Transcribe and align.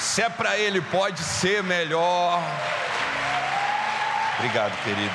Se 0.00 0.22
é 0.22 0.30
para 0.30 0.56
Ele, 0.56 0.80
pode 0.80 1.20
ser 1.20 1.62
melhor. 1.62 2.42
Obrigado, 4.38 4.82
querido. 4.82 5.14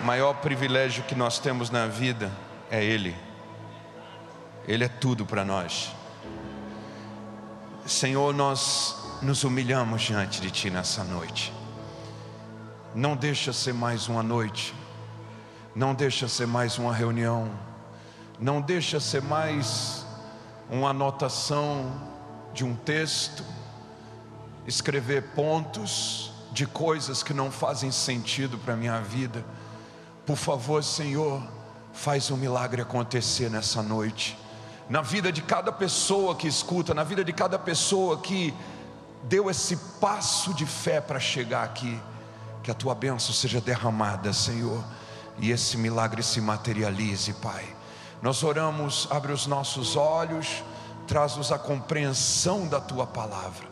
O 0.00 0.04
maior 0.04 0.34
privilégio 0.34 1.04
que 1.04 1.14
nós 1.14 1.38
temos 1.38 1.70
na 1.70 1.86
vida 1.86 2.30
é 2.72 2.84
Ele. 2.84 3.16
Ele 4.66 4.82
é 4.82 4.88
tudo 4.88 5.24
para 5.24 5.44
nós. 5.44 5.92
Senhor, 7.86 8.34
nós 8.34 9.20
nos 9.22 9.44
humilhamos 9.44 10.02
diante 10.02 10.40
de 10.40 10.50
Ti 10.50 10.70
nessa 10.70 11.04
noite. 11.04 11.52
Não 12.96 13.14
deixa 13.14 13.52
ser 13.52 13.72
mais 13.72 14.08
uma 14.08 14.24
noite, 14.24 14.74
não 15.72 15.94
deixa 15.94 16.26
ser 16.26 16.46
mais 16.46 16.78
uma 16.78 16.92
reunião, 16.92 17.48
não 18.40 18.60
deixa 18.60 18.98
ser 18.98 19.22
mais 19.22 20.05
uma 20.70 20.90
anotação 20.90 21.92
de 22.52 22.64
um 22.64 22.74
texto, 22.74 23.44
escrever 24.66 25.22
pontos 25.34 26.32
de 26.52 26.66
coisas 26.66 27.22
que 27.22 27.34
não 27.34 27.50
fazem 27.50 27.90
sentido 27.90 28.58
para 28.58 28.74
a 28.74 28.76
minha 28.76 29.00
vida. 29.00 29.44
Por 30.24 30.36
favor, 30.36 30.82
Senhor, 30.82 31.42
faz 31.92 32.30
um 32.30 32.36
milagre 32.36 32.82
acontecer 32.82 33.50
nessa 33.50 33.82
noite, 33.82 34.36
na 34.88 35.02
vida 35.02 35.30
de 35.30 35.42
cada 35.42 35.70
pessoa 35.70 36.34
que 36.34 36.48
escuta, 36.48 36.94
na 36.94 37.04
vida 37.04 37.24
de 37.24 37.32
cada 37.32 37.58
pessoa 37.58 38.18
que 38.18 38.54
deu 39.24 39.50
esse 39.50 39.76
passo 40.00 40.54
de 40.54 40.64
fé 40.64 41.00
para 41.00 41.20
chegar 41.20 41.64
aqui. 41.64 42.00
Que 42.62 42.70
a 42.70 42.74
tua 42.74 42.94
bênção 42.94 43.32
seja 43.32 43.60
derramada, 43.60 44.32
Senhor, 44.32 44.82
e 45.38 45.50
esse 45.50 45.76
milagre 45.76 46.22
se 46.22 46.40
materialize, 46.40 47.32
Pai. 47.34 47.75
Nós 48.22 48.42
oramos, 48.42 49.06
abre 49.10 49.32
os 49.32 49.46
nossos 49.46 49.96
olhos, 49.96 50.62
traz-nos 51.06 51.52
a 51.52 51.58
compreensão 51.58 52.66
da 52.66 52.80
tua 52.80 53.06
palavra, 53.06 53.66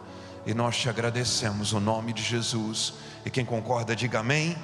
e 0.46 0.52
nós 0.52 0.76
te 0.76 0.88
agradecemos 0.88 1.72
o 1.72 1.80
nome 1.80 2.12
de 2.12 2.22
Jesus. 2.22 2.94
E 3.24 3.30
quem 3.30 3.44
concorda, 3.44 3.96
diga 3.96 4.20
amém. 4.20 4.56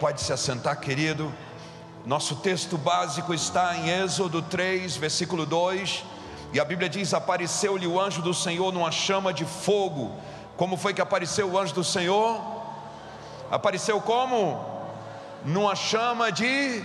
Pode 0.00 0.20
se 0.22 0.32
assentar, 0.32 0.80
querido. 0.80 1.32
Nosso 2.06 2.36
texto 2.36 2.76
básico 2.76 3.32
está 3.32 3.76
em 3.76 3.88
Êxodo 3.88 4.42
3, 4.42 4.96
versículo 4.96 5.46
2. 5.46 6.04
E 6.52 6.60
a 6.60 6.64
Bíblia 6.64 6.88
diz: 6.88 7.12
Apareceu-lhe 7.12 7.86
o 7.86 8.00
anjo 8.00 8.22
do 8.22 8.32
Senhor 8.32 8.72
numa 8.72 8.90
chama 8.90 9.32
de 9.32 9.44
fogo. 9.44 10.12
Como 10.56 10.76
foi 10.76 10.94
que 10.94 11.00
apareceu 11.00 11.50
o 11.50 11.58
anjo 11.58 11.74
do 11.74 11.84
Senhor? 11.84 12.40
Apareceu 13.50 14.00
como? 14.00 14.64
Numa 15.44 15.74
chama 15.74 16.30
de. 16.30 16.82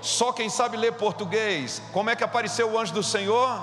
Só 0.00 0.32
quem 0.32 0.48
sabe 0.48 0.76
ler 0.76 0.92
português. 0.92 1.82
Como 1.92 2.10
é 2.10 2.16
que 2.16 2.24
apareceu 2.24 2.72
o 2.72 2.78
anjo 2.78 2.92
do 2.92 3.02
Senhor? 3.02 3.60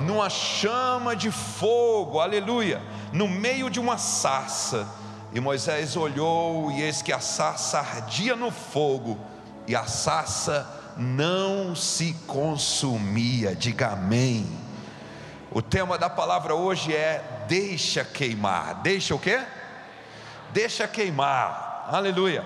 Numa 0.00 0.28
chama 0.28 1.14
de 1.14 1.30
fogo, 1.30 2.20
aleluia. 2.20 2.82
No 3.12 3.28
meio 3.28 3.70
de 3.70 3.78
uma 3.80 3.98
sarça. 3.98 4.88
E 5.32 5.40
Moisés 5.40 5.96
olhou, 5.96 6.70
e 6.70 6.82
eis 6.82 7.00
que 7.00 7.12
a 7.12 7.20
sarça 7.20 7.78
ardia 7.78 8.36
no 8.36 8.50
fogo 8.50 9.18
e 9.66 9.76
a 9.76 9.84
sassa 9.84 10.68
não 10.96 11.74
se 11.74 12.14
consumia. 12.26 13.54
Diga 13.54 13.92
amém. 13.92 14.46
O 15.50 15.62
tema 15.62 15.98
da 15.98 16.10
palavra 16.10 16.54
hoje 16.54 16.94
é 16.94 17.44
deixa 17.46 18.04
queimar. 18.04 18.82
Deixa 18.82 19.14
o 19.14 19.18
quê? 19.18 19.40
Deixa 20.52 20.88
queimar. 20.88 21.88
Aleluia. 21.90 22.44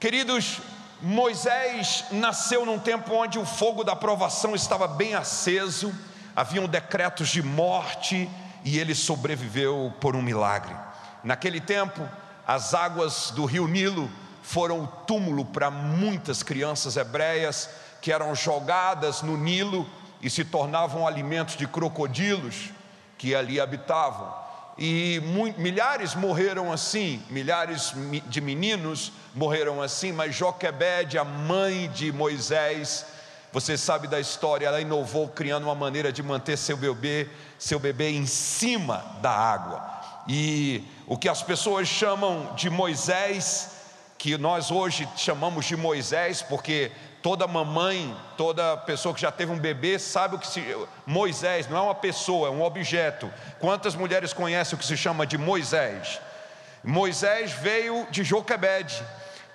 Queridos, 0.00 0.60
Moisés 1.00 2.04
nasceu 2.10 2.66
num 2.66 2.78
tempo 2.78 3.14
onde 3.14 3.38
o 3.38 3.46
fogo 3.46 3.84
da 3.84 3.94
provação 3.94 4.54
estava 4.54 4.88
bem 4.88 5.14
aceso, 5.14 5.94
haviam 6.34 6.66
decretos 6.66 7.28
de 7.28 7.42
morte 7.42 8.28
e 8.64 8.78
ele 8.78 8.94
sobreviveu 8.94 9.94
por 10.00 10.16
um 10.16 10.22
milagre. 10.22 10.74
Naquele 11.22 11.60
tempo, 11.60 12.08
as 12.46 12.74
águas 12.74 13.30
do 13.30 13.44
rio 13.44 13.68
Nilo 13.68 14.10
foram 14.42 14.84
o 14.84 14.86
túmulo 14.86 15.44
para 15.44 15.70
muitas 15.70 16.42
crianças 16.42 16.96
hebreias 16.96 17.70
que 18.00 18.12
eram 18.12 18.34
jogadas 18.34 19.22
no 19.22 19.36
Nilo 19.36 19.88
e 20.20 20.28
se 20.28 20.44
tornavam 20.44 21.06
alimentos 21.06 21.56
de 21.56 21.66
crocodilos 21.66 22.70
que 23.16 23.34
ali 23.34 23.60
habitavam. 23.60 24.47
E 24.78 25.20
milhares 25.56 26.14
morreram 26.14 26.72
assim, 26.72 27.20
milhares 27.30 27.92
de 28.26 28.40
meninos 28.40 29.10
morreram 29.34 29.82
assim, 29.82 30.12
mas 30.12 30.36
Joquebede, 30.36 31.18
a 31.18 31.24
mãe 31.24 31.90
de 31.90 32.12
Moisés, 32.12 33.04
você 33.52 33.76
sabe 33.76 34.06
da 34.06 34.20
história, 34.20 34.68
ela 34.68 34.80
inovou 34.80 35.26
criando 35.26 35.64
uma 35.64 35.74
maneira 35.74 36.12
de 36.12 36.22
manter 36.22 36.56
seu 36.56 36.76
bebê, 36.76 37.28
seu 37.58 37.80
bebê 37.80 38.10
em 38.10 38.24
cima 38.24 39.04
da 39.20 39.32
água. 39.32 39.84
E 40.28 40.84
o 41.08 41.18
que 41.18 41.28
as 41.28 41.42
pessoas 41.42 41.88
chamam 41.88 42.54
de 42.54 42.70
Moisés 42.70 43.78
que 44.18 44.36
nós 44.36 44.70
hoje 44.72 45.08
chamamos 45.16 45.64
de 45.64 45.76
Moisés, 45.76 46.42
porque 46.42 46.90
toda 47.22 47.46
mamãe, 47.46 48.16
toda 48.36 48.76
pessoa 48.76 49.14
que 49.14 49.20
já 49.20 49.30
teve 49.30 49.52
um 49.52 49.58
bebê 49.58 49.98
sabe 49.98 50.36
o 50.36 50.38
que 50.38 50.46
se 50.46 50.62
Moisés 51.06 51.68
não 51.68 51.76
é 51.76 51.80
uma 51.80 51.94
pessoa, 51.94 52.48
é 52.48 52.50
um 52.50 52.62
objeto. 52.62 53.32
Quantas 53.58 53.94
mulheres 53.94 54.32
conhecem 54.32 54.76
o 54.76 54.78
que 54.78 54.86
se 54.86 54.96
chama 54.96 55.26
de 55.26 55.36
Moisés? 55.36 56.20
Moisés 56.82 57.52
veio 57.52 58.06
de 58.10 58.22
Joquebede, 58.22 59.02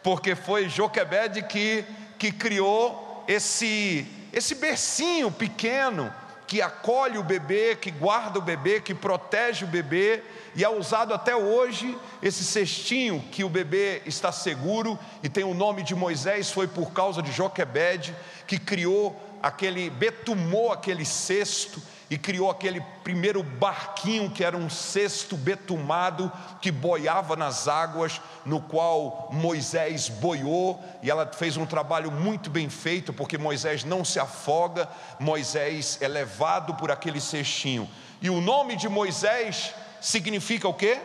porque 0.02 0.36
foi 0.36 0.70
Joquebede 0.70 1.44
que 1.44 1.86
que 2.20 2.32
criou 2.32 3.24
esse 3.28 4.08
esse 4.32 4.56
bercinho 4.56 5.32
pequeno 5.32 6.14
que 6.54 6.62
acolhe 6.62 7.18
o 7.18 7.24
bebê, 7.24 7.76
que 7.76 7.90
guarda 7.90 8.38
o 8.38 8.42
bebê, 8.42 8.80
que 8.80 8.94
protege 8.94 9.66
o 9.66 9.68
bebê, 9.68 10.22
e 10.56 10.64
é 10.64 10.70
usado 10.70 11.12
até 11.12 11.36
hoje 11.36 11.98
esse 12.22 12.44
cestinho 12.44 13.26
que 13.32 13.44
o 13.44 13.50
bebê 13.50 14.04
está 14.06 14.32
seguro 14.32 15.00
e 15.24 15.30
tem 15.30 15.44
o 15.44 15.56
nome 15.56 15.82
de 15.82 15.96
Moisés, 15.96 16.52
foi 16.52 16.68
por 16.68 16.92
causa 16.94 17.24
de 17.24 17.32
Joquebede, 17.32 18.16
que 18.46 18.60
criou 18.60 19.20
aquele, 19.42 19.90
betumou 19.90 20.72
aquele 20.72 21.06
cesto 21.06 21.82
e 22.14 22.18
criou 22.20 22.52
aquele 22.52 22.80
primeiro 23.04 23.42
barquinho 23.42 24.30
que 24.30 24.44
era 24.44 24.56
um 24.56 24.70
cesto 24.70 25.36
betumado 25.36 26.32
que 26.62 26.72
boiava 26.72 27.36
nas 27.36 27.68
águas, 27.68 28.22
no 28.46 28.62
qual 28.62 29.30
Moisés 29.32 30.10
boiou, 30.10 30.80
e 31.02 31.10
ela 31.10 31.26
fez 31.26 31.58
um 31.58 31.66
trabalho 31.66 32.12
muito 32.12 32.52
bem 32.52 32.70
feito, 32.70 33.12
porque 33.12 33.36
Moisés 33.36 33.84
não 33.84 34.06
se 34.06 34.20
afoga, 34.20 34.88
Moisés 35.20 35.98
é 36.02 36.08
levado 36.08 36.76
por 36.76 36.92
aquele 36.92 37.20
cestinho. 37.20 37.90
E 38.22 38.30
o 38.30 38.40
nome 38.40 38.76
de 38.76 38.88
Moisés 38.88 39.74
significa 40.00 40.68
o 40.68 40.74
quê? 40.76 41.02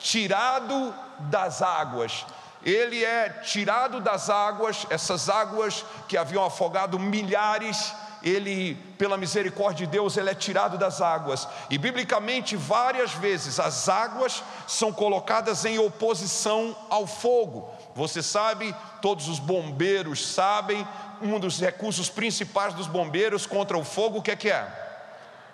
Tirado 0.00 0.92
das 1.20 1.62
águas. 1.62 2.26
Ele 2.64 3.04
é 3.04 3.28
tirado 3.28 4.00
das 4.00 4.28
águas, 4.28 4.84
essas 4.90 5.28
águas 5.28 5.84
que 6.08 6.16
haviam 6.16 6.44
afogado 6.44 6.98
milhares 6.98 7.94
ele, 8.22 8.74
pela 8.98 9.16
misericórdia 9.16 9.86
de 9.86 9.92
Deus, 9.92 10.16
ele 10.16 10.30
é 10.30 10.34
tirado 10.34 10.76
das 10.76 11.00
águas. 11.00 11.48
E 11.68 11.78
biblicamente, 11.78 12.56
várias 12.56 13.12
vezes, 13.12 13.58
as 13.58 13.88
águas 13.88 14.42
são 14.66 14.92
colocadas 14.92 15.64
em 15.64 15.78
oposição 15.78 16.76
ao 16.88 17.06
fogo. 17.06 17.68
Você 17.94 18.22
sabe, 18.22 18.74
todos 19.00 19.28
os 19.28 19.38
bombeiros 19.38 20.26
sabem, 20.26 20.86
um 21.22 21.38
dos 21.38 21.60
recursos 21.60 22.08
principais 22.08 22.74
dos 22.74 22.86
bombeiros 22.86 23.46
contra 23.46 23.76
o 23.76 23.84
fogo, 23.84 24.18
o 24.18 24.22
que 24.22 24.30
é 24.30 24.36
que 24.36 24.50
é? 24.50 24.66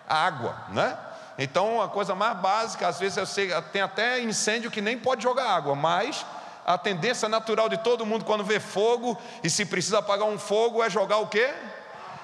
A 0.09 0.27
água, 0.27 0.57
né? 0.69 0.97
Então, 1.39 1.83
a 1.83 1.89
coisa 1.89 2.15
mais 2.15 2.39
básica, 2.39 2.89
às 2.89 2.99
vezes 2.99 3.19
eu 3.19 3.27
sei, 3.27 3.51
tem 3.73 3.83
até 3.83 4.21
incêndio 4.21 4.71
que 4.71 4.81
nem 4.81 4.99
pode 4.99 5.23
jogar 5.23 5.51
água, 5.51 5.75
mas 5.75 6.25
a 6.65 6.79
tendência 6.79 7.29
natural 7.29 7.69
de 7.69 7.77
todo 7.79 8.07
mundo 8.07 8.25
quando 8.25 8.43
vê 8.43 8.59
fogo 8.59 9.17
e 9.43 9.51
se 9.51 9.65
precisa 9.65 9.99
apagar 9.99 10.27
um 10.27 10.39
fogo 10.39 10.83
é 10.83 10.91
jogar 10.91 11.19
o 11.19 11.27
quê? 11.27 11.53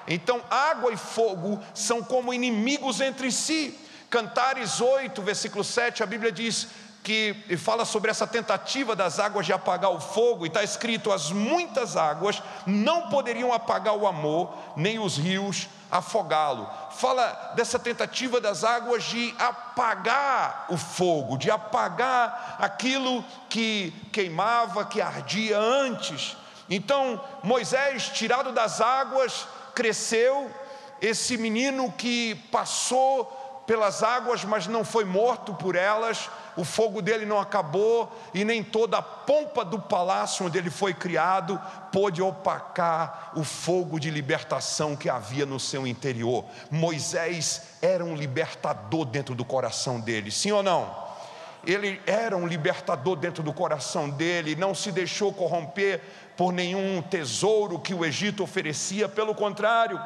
Então, 0.07 0.41
água 0.49 0.91
e 0.91 0.97
fogo 0.97 1.59
são 1.73 2.03
como 2.03 2.33
inimigos 2.33 3.01
entre 3.01 3.31
si. 3.31 3.79
Cantares 4.09 4.79
8, 4.79 5.21
versículo 5.21 5.63
7, 5.63 6.03
a 6.03 6.05
Bíblia 6.05 6.31
diz: 6.31 6.67
que 7.03 7.35
fala 7.57 7.83
sobre 7.83 8.09
essa 8.09 8.25
tentativa 8.25 8.95
das 8.95 9.19
águas 9.19 9.45
de 9.45 9.51
apagar 9.51 9.91
o 9.91 9.99
fogo, 9.99 10.45
e 10.45 10.47
está 10.47 10.63
escrito: 10.63 11.11
as 11.11 11.31
muitas 11.31 11.97
águas 11.97 12.41
não 12.65 13.09
poderiam 13.09 13.51
apagar 13.51 13.95
o 13.95 14.07
amor, 14.07 14.53
nem 14.77 14.97
os 14.97 15.17
rios 15.17 15.67
afogá-lo. 15.91 16.67
Fala 16.91 17.53
dessa 17.55 17.77
tentativa 17.77 18.39
das 18.39 18.63
águas 18.63 19.03
de 19.03 19.35
apagar 19.37 20.65
o 20.69 20.77
fogo, 20.77 21.37
de 21.37 21.51
apagar 21.51 22.55
aquilo 22.59 23.23
que 23.49 23.93
queimava, 24.11 24.85
que 24.85 25.01
ardia 25.01 25.59
antes. 25.59 26.37
Então, 26.69 27.21
Moisés, 27.43 28.07
tirado 28.09 28.53
das 28.53 28.79
águas, 28.79 29.45
cresceu, 29.73 30.49
esse 31.01 31.37
menino 31.37 31.91
que 31.91 32.35
passou 32.51 33.39
pelas 33.65 34.03
águas, 34.03 34.43
mas 34.43 34.67
não 34.67 34.83
foi 34.83 35.05
morto 35.05 35.53
por 35.53 35.75
elas, 35.75 36.29
o 36.55 36.63
fogo 36.63 37.01
dele 37.01 37.25
não 37.25 37.39
acabou 37.39 38.11
e 38.33 38.43
nem 38.43 38.63
toda 38.63 38.97
a 38.97 39.01
pompa 39.01 39.63
do 39.63 39.79
palácio 39.79 40.45
onde 40.45 40.57
ele 40.57 40.69
foi 40.69 40.93
criado 40.93 41.59
pôde 41.91 42.21
opacar 42.21 43.31
o 43.35 43.43
fogo 43.43 43.99
de 43.99 44.09
libertação 44.09 44.95
que 44.95 45.09
havia 45.09 45.45
no 45.45 45.59
seu 45.59 45.87
interior. 45.87 46.45
Moisés 46.69 47.61
era 47.81 48.03
um 48.03 48.15
libertador 48.15 49.05
dentro 49.05 49.33
do 49.33 49.45
coração 49.45 49.99
dele, 49.99 50.29
sim 50.29 50.51
ou 50.51 50.61
não? 50.61 51.03
Ele 51.65 52.01
era 52.05 52.35
um 52.35 52.45
libertador 52.45 53.15
dentro 53.15 53.41
do 53.41 53.53
coração 53.53 54.09
dele, 54.09 54.53
não 54.55 54.75
se 54.75 54.91
deixou 54.91 55.31
corromper 55.31 56.01
por 56.35 56.51
nenhum 56.51 57.01
tesouro 57.01 57.79
que 57.79 57.93
o 57.93 58.05
Egito 58.05 58.43
oferecia, 58.43 59.07
pelo 59.07 59.35
contrário, 59.35 59.99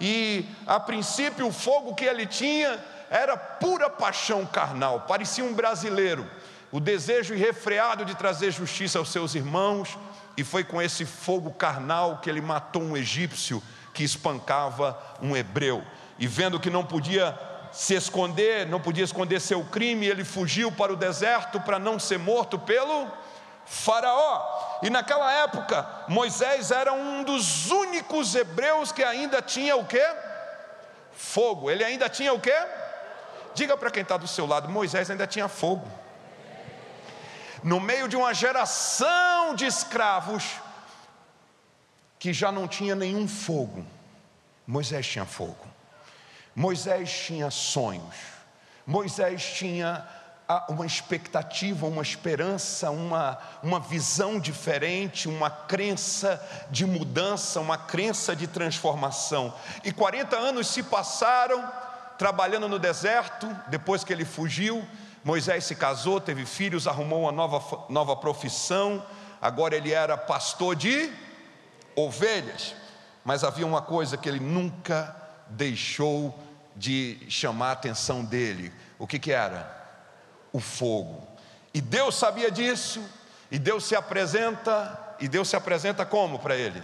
e 0.00 0.46
a 0.66 0.78
princípio 0.78 1.46
o 1.46 1.52
fogo 1.52 1.94
que 1.94 2.04
ele 2.04 2.26
tinha 2.26 2.78
era 3.10 3.36
pura 3.36 3.90
paixão 3.90 4.46
carnal, 4.46 5.02
parecia 5.02 5.44
um 5.44 5.52
brasileiro, 5.52 6.26
o 6.70 6.80
desejo 6.80 7.34
irrefreado 7.34 8.04
de 8.04 8.14
trazer 8.14 8.50
justiça 8.50 8.98
aos 8.98 9.10
seus 9.10 9.34
irmãos, 9.34 9.98
e 10.36 10.42
foi 10.42 10.64
com 10.64 10.80
esse 10.80 11.04
fogo 11.04 11.50
carnal 11.52 12.18
que 12.18 12.30
ele 12.30 12.40
matou 12.40 12.82
um 12.82 12.96
egípcio 12.96 13.62
que 13.92 14.02
espancava 14.02 14.98
um 15.20 15.36
hebreu, 15.36 15.84
e 16.18 16.26
vendo 16.26 16.58
que 16.58 16.70
não 16.70 16.84
podia 16.84 17.38
se 17.72 17.94
esconder, 17.94 18.66
não 18.66 18.80
podia 18.80 19.04
esconder 19.04 19.40
seu 19.40 19.64
crime, 19.64 20.06
ele 20.06 20.24
fugiu 20.24 20.70
para 20.70 20.92
o 20.92 20.96
deserto 20.96 21.60
para 21.60 21.78
não 21.78 21.98
ser 21.98 22.18
morto 22.18 22.58
pelo 22.58 23.10
Faraó. 23.64 24.78
E 24.82 24.90
naquela 24.90 25.32
época, 25.32 25.88
Moisés 26.08 26.70
era 26.70 26.92
um 26.92 27.22
dos 27.22 27.70
únicos 27.70 28.34
hebreus 28.34 28.92
que 28.92 29.02
ainda 29.02 29.40
tinha 29.40 29.76
o 29.76 29.84
que? 29.84 30.04
Fogo. 31.12 31.70
Ele 31.70 31.84
ainda 31.84 32.08
tinha 32.08 32.32
o 32.32 32.40
que? 32.40 32.54
Diga 33.54 33.76
para 33.76 33.90
quem 33.90 34.02
está 34.02 34.16
do 34.16 34.26
seu 34.26 34.46
lado: 34.46 34.68
Moisés 34.68 35.10
ainda 35.10 35.26
tinha 35.26 35.48
fogo. 35.48 35.86
No 37.62 37.78
meio 37.78 38.08
de 38.08 38.16
uma 38.16 38.34
geração 38.34 39.54
de 39.54 39.66
escravos 39.66 40.44
que 42.18 42.32
já 42.32 42.50
não 42.50 42.66
tinha 42.66 42.94
nenhum 42.94 43.28
fogo, 43.28 43.86
Moisés 44.66 45.06
tinha 45.06 45.24
fogo. 45.24 45.66
Moisés 46.54 47.10
tinha 47.10 47.50
sonhos. 47.50 48.14
Moisés 48.86 49.54
tinha 49.54 50.06
uma 50.68 50.86
expectativa, 50.86 51.86
uma 51.86 52.02
esperança, 52.02 52.90
uma, 52.90 53.38
uma 53.62 53.80
visão 53.80 54.40
diferente, 54.40 55.28
uma 55.28 55.50
crença 55.50 56.40
de 56.70 56.86
mudança, 56.86 57.60
uma 57.60 57.78
crença 57.78 58.34
de 58.34 58.46
transformação. 58.46 59.54
E 59.84 59.92
40 59.92 60.36
anos 60.36 60.66
se 60.68 60.82
passaram 60.82 61.70
trabalhando 62.18 62.68
no 62.68 62.78
deserto, 62.78 63.48
depois 63.68 64.04
que 64.04 64.12
ele 64.12 64.24
fugiu, 64.24 64.86
Moisés 65.24 65.64
se 65.64 65.74
casou, 65.74 66.20
teve 66.20 66.44
filhos, 66.44 66.86
arrumou 66.86 67.22
uma 67.22 67.32
nova, 67.32 67.84
nova 67.88 68.16
profissão, 68.16 69.04
agora 69.40 69.76
ele 69.76 69.92
era 69.92 70.16
pastor 70.16 70.74
de 70.74 71.12
ovelhas, 71.94 72.74
mas 73.24 73.44
havia 73.44 73.66
uma 73.66 73.82
coisa 73.82 74.16
que 74.16 74.28
ele 74.28 74.40
nunca 74.40 75.16
deixou 75.48 76.36
de 76.74 77.18
chamar 77.28 77.68
a 77.68 77.72
atenção 77.72 78.24
dele: 78.24 78.72
o 78.98 79.06
que, 79.06 79.18
que 79.18 79.32
era? 79.32 79.81
O 80.52 80.60
fogo. 80.60 81.26
E 81.72 81.80
Deus 81.80 82.14
sabia 82.14 82.50
disso, 82.50 83.02
e 83.50 83.58
Deus 83.58 83.84
se 83.84 83.94
apresenta, 83.94 85.16
e 85.18 85.28
Deus 85.28 85.48
se 85.48 85.56
apresenta 85.56 86.04
como 86.04 86.38
para 86.38 86.56
ele? 86.56 86.82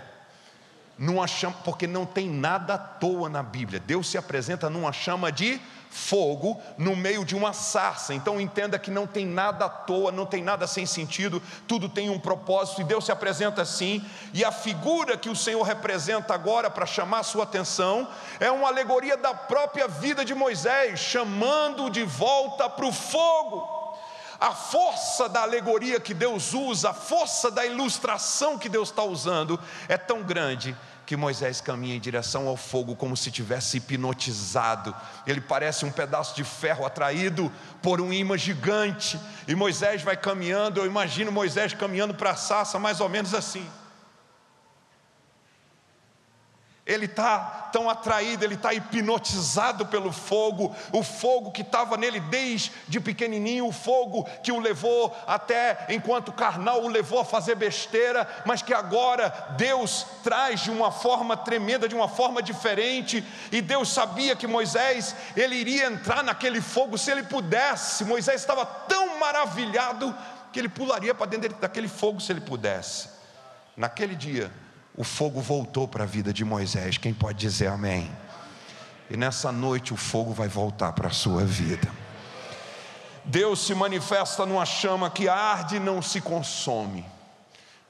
Numa 0.98 1.26
chama, 1.26 1.56
porque 1.64 1.86
não 1.86 2.04
tem 2.04 2.28
nada 2.28 2.74
à 2.74 2.78
toa 2.78 3.28
na 3.28 3.42
Bíblia. 3.42 3.78
Deus 3.78 4.08
se 4.08 4.18
apresenta 4.18 4.68
numa 4.68 4.92
chama 4.92 5.30
de 5.30 5.60
fogo 5.90 6.60
no 6.76 6.94
meio 6.96 7.24
de 7.24 7.34
uma 7.34 7.52
sarça. 7.52 8.12
Então 8.12 8.40
entenda 8.40 8.78
que 8.78 8.90
não 8.90 9.06
tem 9.06 9.26
nada 9.26 9.66
à 9.66 9.68
toa, 9.68 10.12
não 10.12 10.26
tem 10.26 10.42
nada 10.42 10.66
sem 10.66 10.84
sentido, 10.84 11.42
tudo 11.66 11.88
tem 11.88 12.10
um 12.10 12.18
propósito 12.18 12.80
e 12.80 12.84
Deus 12.84 13.04
se 13.04 13.12
apresenta 13.12 13.62
assim. 13.62 14.04
E 14.34 14.44
a 14.44 14.52
figura 14.52 15.16
que 15.16 15.30
o 15.30 15.36
Senhor 15.36 15.62
representa 15.62 16.34
agora 16.34 16.68
para 16.68 16.86
chamar 16.86 17.20
a 17.20 17.24
sua 17.24 17.44
atenção 17.44 18.08
é 18.40 18.50
uma 18.50 18.68
alegoria 18.68 19.16
da 19.16 19.32
própria 19.32 19.88
vida 19.88 20.24
de 20.24 20.34
Moisés, 20.34 20.98
chamando 20.98 21.88
de 21.88 22.02
volta 22.02 22.68
para 22.68 22.86
o 22.86 22.92
fogo. 22.92 23.77
A 24.40 24.52
força 24.52 25.28
da 25.28 25.42
alegoria 25.42 25.98
que 25.98 26.14
Deus 26.14 26.54
usa, 26.54 26.90
a 26.90 26.94
força 26.94 27.50
da 27.50 27.66
ilustração 27.66 28.56
que 28.56 28.68
Deus 28.68 28.90
está 28.90 29.02
usando 29.02 29.58
é 29.88 29.96
tão 29.96 30.22
grande 30.22 30.76
que 31.04 31.16
Moisés 31.16 31.60
caminha 31.60 31.96
em 31.96 32.00
direção 32.00 32.46
ao 32.46 32.56
fogo 32.56 32.94
como 32.94 33.16
se 33.16 33.30
tivesse 33.30 33.78
hipnotizado. 33.78 34.94
Ele 35.26 35.40
parece 35.40 35.84
um 35.84 35.90
pedaço 35.90 36.36
de 36.36 36.44
ferro 36.44 36.84
atraído 36.84 37.50
por 37.82 38.00
um 38.00 38.12
imã 38.12 38.36
gigante. 38.36 39.18
E 39.48 39.54
Moisés 39.54 40.02
vai 40.02 40.16
caminhando, 40.16 40.80
eu 40.80 40.86
imagino 40.86 41.32
Moisés 41.32 41.72
caminhando 41.72 42.14
para 42.14 42.32
a 42.32 42.36
saça 42.36 42.78
mais 42.78 43.00
ou 43.00 43.08
menos 43.08 43.34
assim. 43.34 43.66
Ele 46.88 47.04
está 47.04 47.68
tão 47.70 47.90
atraído, 47.90 48.42
ele 48.42 48.54
está 48.54 48.72
hipnotizado 48.72 49.84
pelo 49.84 50.10
fogo, 50.10 50.74
o 50.90 51.02
fogo 51.02 51.52
que 51.52 51.60
estava 51.60 51.98
nele 51.98 52.18
desde 52.18 52.98
pequenininho, 52.98 53.66
o 53.66 53.72
fogo 53.72 54.26
que 54.42 54.50
o 54.50 54.58
levou 54.58 55.14
até 55.26 55.84
enquanto 55.90 56.32
carnal 56.32 56.82
o 56.82 56.88
levou 56.88 57.20
a 57.20 57.24
fazer 57.26 57.56
besteira, 57.56 58.26
mas 58.46 58.62
que 58.62 58.72
agora 58.72 59.28
Deus 59.58 60.06
traz 60.24 60.60
de 60.60 60.70
uma 60.70 60.90
forma 60.90 61.36
tremenda, 61.36 61.86
de 61.86 61.94
uma 61.94 62.08
forma 62.08 62.42
diferente, 62.42 63.22
e 63.52 63.60
Deus 63.60 63.90
sabia 63.90 64.34
que 64.34 64.46
Moisés 64.46 65.14
ele 65.36 65.56
iria 65.56 65.88
entrar 65.88 66.24
naquele 66.24 66.62
fogo 66.62 66.96
se 66.96 67.10
ele 67.10 67.24
pudesse. 67.24 68.02
Moisés 68.06 68.40
estava 68.40 68.64
tão 68.64 69.18
maravilhado 69.18 70.16
que 70.50 70.58
ele 70.58 70.70
pularia 70.70 71.14
para 71.14 71.26
dentro 71.26 71.54
daquele 71.56 71.88
fogo 71.88 72.18
se 72.18 72.32
ele 72.32 72.40
pudesse. 72.40 73.10
Naquele 73.76 74.14
dia, 74.14 74.50
o 74.98 75.04
fogo 75.04 75.40
voltou 75.40 75.86
para 75.86 76.02
a 76.02 76.06
vida 76.06 76.32
de 76.32 76.44
Moisés. 76.44 76.98
Quem 76.98 77.14
pode 77.14 77.38
dizer 77.38 77.68
amém? 77.68 78.10
E 79.08 79.16
nessa 79.16 79.52
noite 79.52 79.94
o 79.94 79.96
fogo 79.96 80.32
vai 80.32 80.48
voltar 80.48 80.92
para 80.92 81.06
a 81.06 81.12
sua 81.12 81.44
vida. 81.44 81.88
Deus 83.24 83.64
se 83.64 83.76
manifesta 83.76 84.44
numa 84.44 84.66
chama 84.66 85.08
que 85.08 85.28
arde 85.28 85.76
e 85.76 85.80
não 85.80 86.02
se 86.02 86.20
consome, 86.20 87.06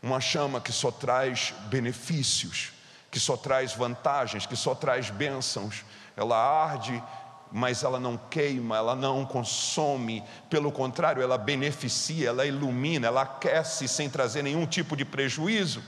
uma 0.03 0.21
chama 0.21 0.61
que 0.61 0.71
só 0.71 0.91
traz 0.91 1.55
benefícios, 1.71 2.73
que 3.11 3.19
só 3.19 3.39
traz 3.39 3.73
vantagens, 3.73 4.45
que 4.45 4.55
só 4.55 4.75
traz 4.75 5.09
bênçãos. 5.09 5.87
Ela 6.15 6.37
arde, 6.37 7.03
mas 7.51 7.85
ela 7.85 7.99
não 7.99 8.19
queima, 8.19 8.77
ela 8.77 8.95
não 8.95 9.25
consome, 9.25 10.23
pelo 10.51 10.71
contrário, 10.71 11.23
ela 11.23 11.39
beneficia, 11.39 12.29
ela 12.29 12.45
ilumina, 12.45 13.07
ela 13.07 13.23
aquece 13.23 13.89
sem 13.89 14.11
trazer 14.11 14.43
nenhum 14.43 14.67
tipo 14.67 14.95
de 14.95 15.07
prejuízo. 15.07 15.83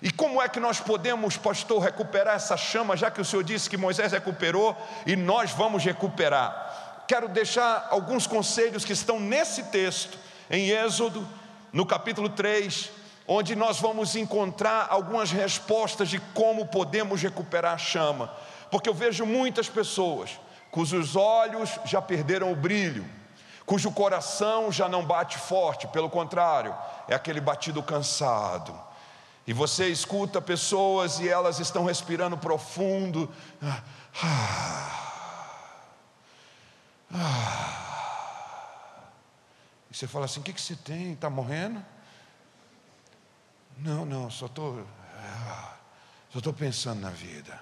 E 0.00 0.10
como 0.10 0.40
é 0.40 0.48
que 0.48 0.60
nós 0.60 0.78
podemos, 0.78 1.36
pastor, 1.36 1.82
recuperar 1.82 2.36
essa 2.36 2.56
chama, 2.56 2.96
já 2.96 3.10
que 3.10 3.20
o 3.20 3.24
Senhor 3.24 3.42
disse 3.42 3.68
que 3.68 3.76
Moisés 3.76 4.12
recuperou 4.12 4.76
e 5.04 5.16
nós 5.16 5.50
vamos 5.50 5.84
recuperar? 5.84 7.04
Quero 7.08 7.28
deixar 7.28 7.88
alguns 7.90 8.26
conselhos 8.26 8.84
que 8.84 8.92
estão 8.92 9.18
nesse 9.18 9.64
texto, 9.64 10.16
em 10.48 10.70
Êxodo, 10.70 11.26
no 11.72 11.84
capítulo 11.84 12.28
3, 12.28 12.90
onde 13.26 13.56
nós 13.56 13.80
vamos 13.80 14.14
encontrar 14.14 14.86
algumas 14.88 15.32
respostas 15.32 16.08
de 16.08 16.20
como 16.32 16.66
podemos 16.66 17.20
recuperar 17.20 17.74
a 17.74 17.78
chama, 17.78 18.32
porque 18.70 18.88
eu 18.88 18.94
vejo 18.94 19.26
muitas 19.26 19.68
pessoas 19.68 20.38
cujos 20.70 21.16
olhos 21.16 21.78
já 21.84 22.00
perderam 22.00 22.52
o 22.52 22.56
brilho, 22.56 23.04
cujo 23.64 23.90
coração 23.90 24.70
já 24.70 24.86
não 24.88 25.04
bate 25.04 25.38
forte, 25.38 25.86
pelo 25.88 26.10
contrário, 26.10 26.74
é 27.08 27.14
aquele 27.14 27.40
batido 27.40 27.82
cansado 27.82 28.87
e 29.48 29.52
você 29.54 29.88
escuta 29.88 30.42
pessoas 30.42 31.20
e 31.20 31.26
elas 31.26 31.58
estão 31.58 31.86
respirando 31.86 32.36
profundo. 32.36 33.32
E 39.90 39.96
você 39.96 40.06
fala 40.06 40.26
assim: 40.26 40.40
o 40.40 40.42
que, 40.42 40.52
que 40.52 40.60
você 40.60 40.76
tem? 40.76 41.14
Está 41.14 41.30
morrendo? 41.30 41.82
Não, 43.78 44.04
não, 44.04 44.30
só 44.30 44.44
estou. 44.44 44.86
Só 46.30 46.40
estou 46.40 46.52
pensando 46.52 47.00
na 47.00 47.08
vida. 47.08 47.58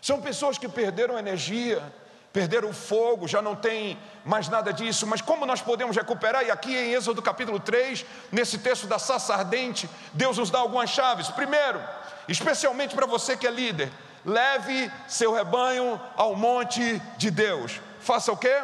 São 0.00 0.18
pessoas 0.22 0.56
que 0.56 0.66
perderam 0.66 1.18
energia 1.18 1.94
perderam 2.36 2.68
o 2.68 2.74
fogo, 2.74 3.26
já 3.26 3.40
não 3.40 3.56
tem 3.56 3.98
mais 4.22 4.46
nada 4.46 4.70
disso, 4.70 5.06
mas 5.06 5.22
como 5.22 5.46
nós 5.46 5.62
podemos 5.62 5.96
recuperar? 5.96 6.44
E 6.44 6.50
aqui 6.50 6.76
em 6.76 6.92
Êxodo 6.92 7.22
capítulo 7.22 7.58
3, 7.58 8.04
nesse 8.30 8.58
texto 8.58 8.86
da 8.86 8.98
saça 8.98 9.32
ardente, 9.32 9.88
Deus 10.12 10.36
nos 10.36 10.50
dá 10.50 10.58
algumas 10.58 10.90
chaves. 10.90 11.28
Primeiro, 11.28 11.80
especialmente 12.28 12.94
para 12.94 13.06
você 13.06 13.38
que 13.38 13.46
é 13.46 13.50
líder, 13.50 13.90
leve 14.22 14.92
seu 15.08 15.32
rebanho 15.32 15.98
ao 16.14 16.36
monte 16.36 17.00
de 17.16 17.30
Deus. 17.30 17.80
Faça 18.00 18.30
o 18.30 18.36
quê? 18.36 18.62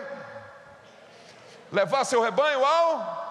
Levar 1.72 2.04
seu 2.04 2.20
rebanho 2.20 2.62
ao 2.62 3.22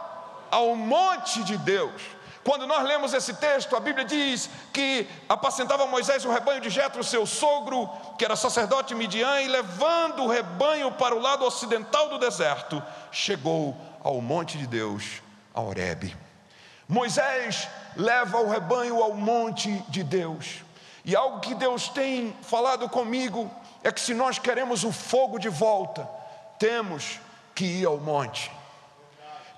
ao 0.49 0.75
monte 0.75 1.43
de 1.43 1.55
Deus. 1.55 2.01
Quando 2.43 2.65
nós 2.65 2.83
lemos 2.83 3.13
esse 3.13 3.35
texto, 3.35 3.75
a 3.75 3.79
Bíblia 3.79 4.03
diz 4.03 4.49
que 4.73 5.07
apacentava 5.29 5.85
Moisés 5.85 6.25
o 6.25 6.31
rebanho 6.31 6.59
de 6.59 6.69
Jetro, 6.69 7.03
seu 7.03 7.25
sogro, 7.25 7.87
que 8.17 8.25
era 8.25 8.35
sacerdote 8.35 8.95
Midian, 8.95 9.41
e 9.41 9.47
levando 9.47 10.23
o 10.23 10.27
rebanho 10.27 10.91
para 10.91 11.15
o 11.15 11.19
lado 11.19 11.45
ocidental 11.45 12.09
do 12.09 12.17
deserto, 12.17 12.81
chegou 13.11 13.77
ao 14.03 14.19
monte 14.21 14.57
de 14.57 14.65
Deus, 14.65 15.21
a 15.53 15.61
Horebe. 15.61 16.15
Moisés 16.87 17.67
leva 17.95 18.39
o 18.39 18.49
rebanho 18.49 19.01
ao 19.01 19.13
monte 19.13 19.71
de 19.87 20.03
Deus. 20.03 20.63
E 21.05 21.15
algo 21.15 21.39
que 21.39 21.53
Deus 21.53 21.89
tem 21.89 22.35
falado 22.41 22.89
comigo 22.89 23.49
é 23.83 23.91
que 23.91 24.01
se 24.01 24.13
nós 24.13 24.39
queremos 24.39 24.83
o 24.83 24.91
fogo 24.91 25.39
de 25.39 25.49
volta, 25.49 26.07
temos 26.59 27.19
que 27.53 27.65
ir 27.65 27.85
ao 27.85 27.97
monte. 27.97 28.51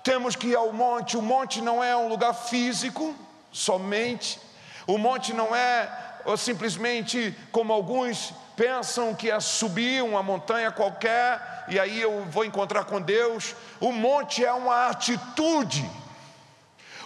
Temos 0.04 0.36
que 0.36 0.48
ir 0.48 0.54
ao 0.54 0.70
monte. 0.70 1.16
O 1.16 1.22
monte 1.22 1.62
não 1.62 1.82
é 1.82 1.96
um 1.96 2.08
lugar 2.08 2.34
físico 2.34 3.16
somente. 3.50 4.38
O 4.86 4.98
monte 4.98 5.32
não 5.32 5.56
é 5.56 5.88
simplesmente 6.36 7.34
como 7.50 7.72
alguns 7.72 8.34
pensam 8.54 9.14
que 9.14 9.30
é 9.30 9.40
subir 9.40 10.04
uma 10.04 10.22
montanha 10.22 10.70
qualquer 10.70 11.64
e 11.68 11.80
aí 11.80 12.00
eu 12.00 12.24
vou 12.26 12.44
encontrar 12.44 12.84
com 12.84 13.00
Deus. 13.00 13.56
O 13.80 13.92
monte 13.92 14.44
é 14.44 14.52
uma 14.52 14.88
atitude. 14.88 15.90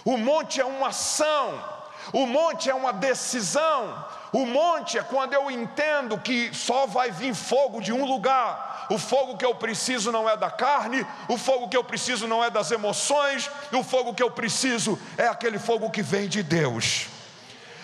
O 0.03 0.17
monte 0.17 0.59
é 0.59 0.65
uma 0.65 0.89
ação. 0.89 1.63
O 2.11 2.25
monte 2.25 2.69
é 2.69 2.75
uma 2.75 2.91
decisão. 2.91 4.05
O 4.31 4.45
monte 4.45 4.97
é 4.97 5.03
quando 5.03 5.33
eu 5.33 5.49
entendo 5.49 6.17
que 6.17 6.53
só 6.53 6.85
vai 6.85 7.09
vir 7.09 7.33
fogo 7.33 7.81
de 7.81 7.91
um 7.91 8.05
lugar. 8.05 8.87
O 8.89 8.97
fogo 8.97 9.37
que 9.37 9.45
eu 9.45 9.55
preciso 9.55 10.11
não 10.11 10.29
é 10.29 10.37
da 10.37 10.51
carne, 10.51 11.05
o 11.27 11.37
fogo 11.37 11.67
que 11.67 11.77
eu 11.77 11.83
preciso 11.83 12.27
não 12.27 12.43
é 12.43 12.49
das 12.49 12.71
emoções, 12.71 13.49
o 13.71 13.83
fogo 13.83 14.13
que 14.13 14.23
eu 14.23 14.31
preciso 14.31 14.99
é 15.17 15.27
aquele 15.27 15.59
fogo 15.59 15.89
que 15.89 16.01
vem 16.01 16.27
de 16.27 16.43
Deus. 16.43 17.07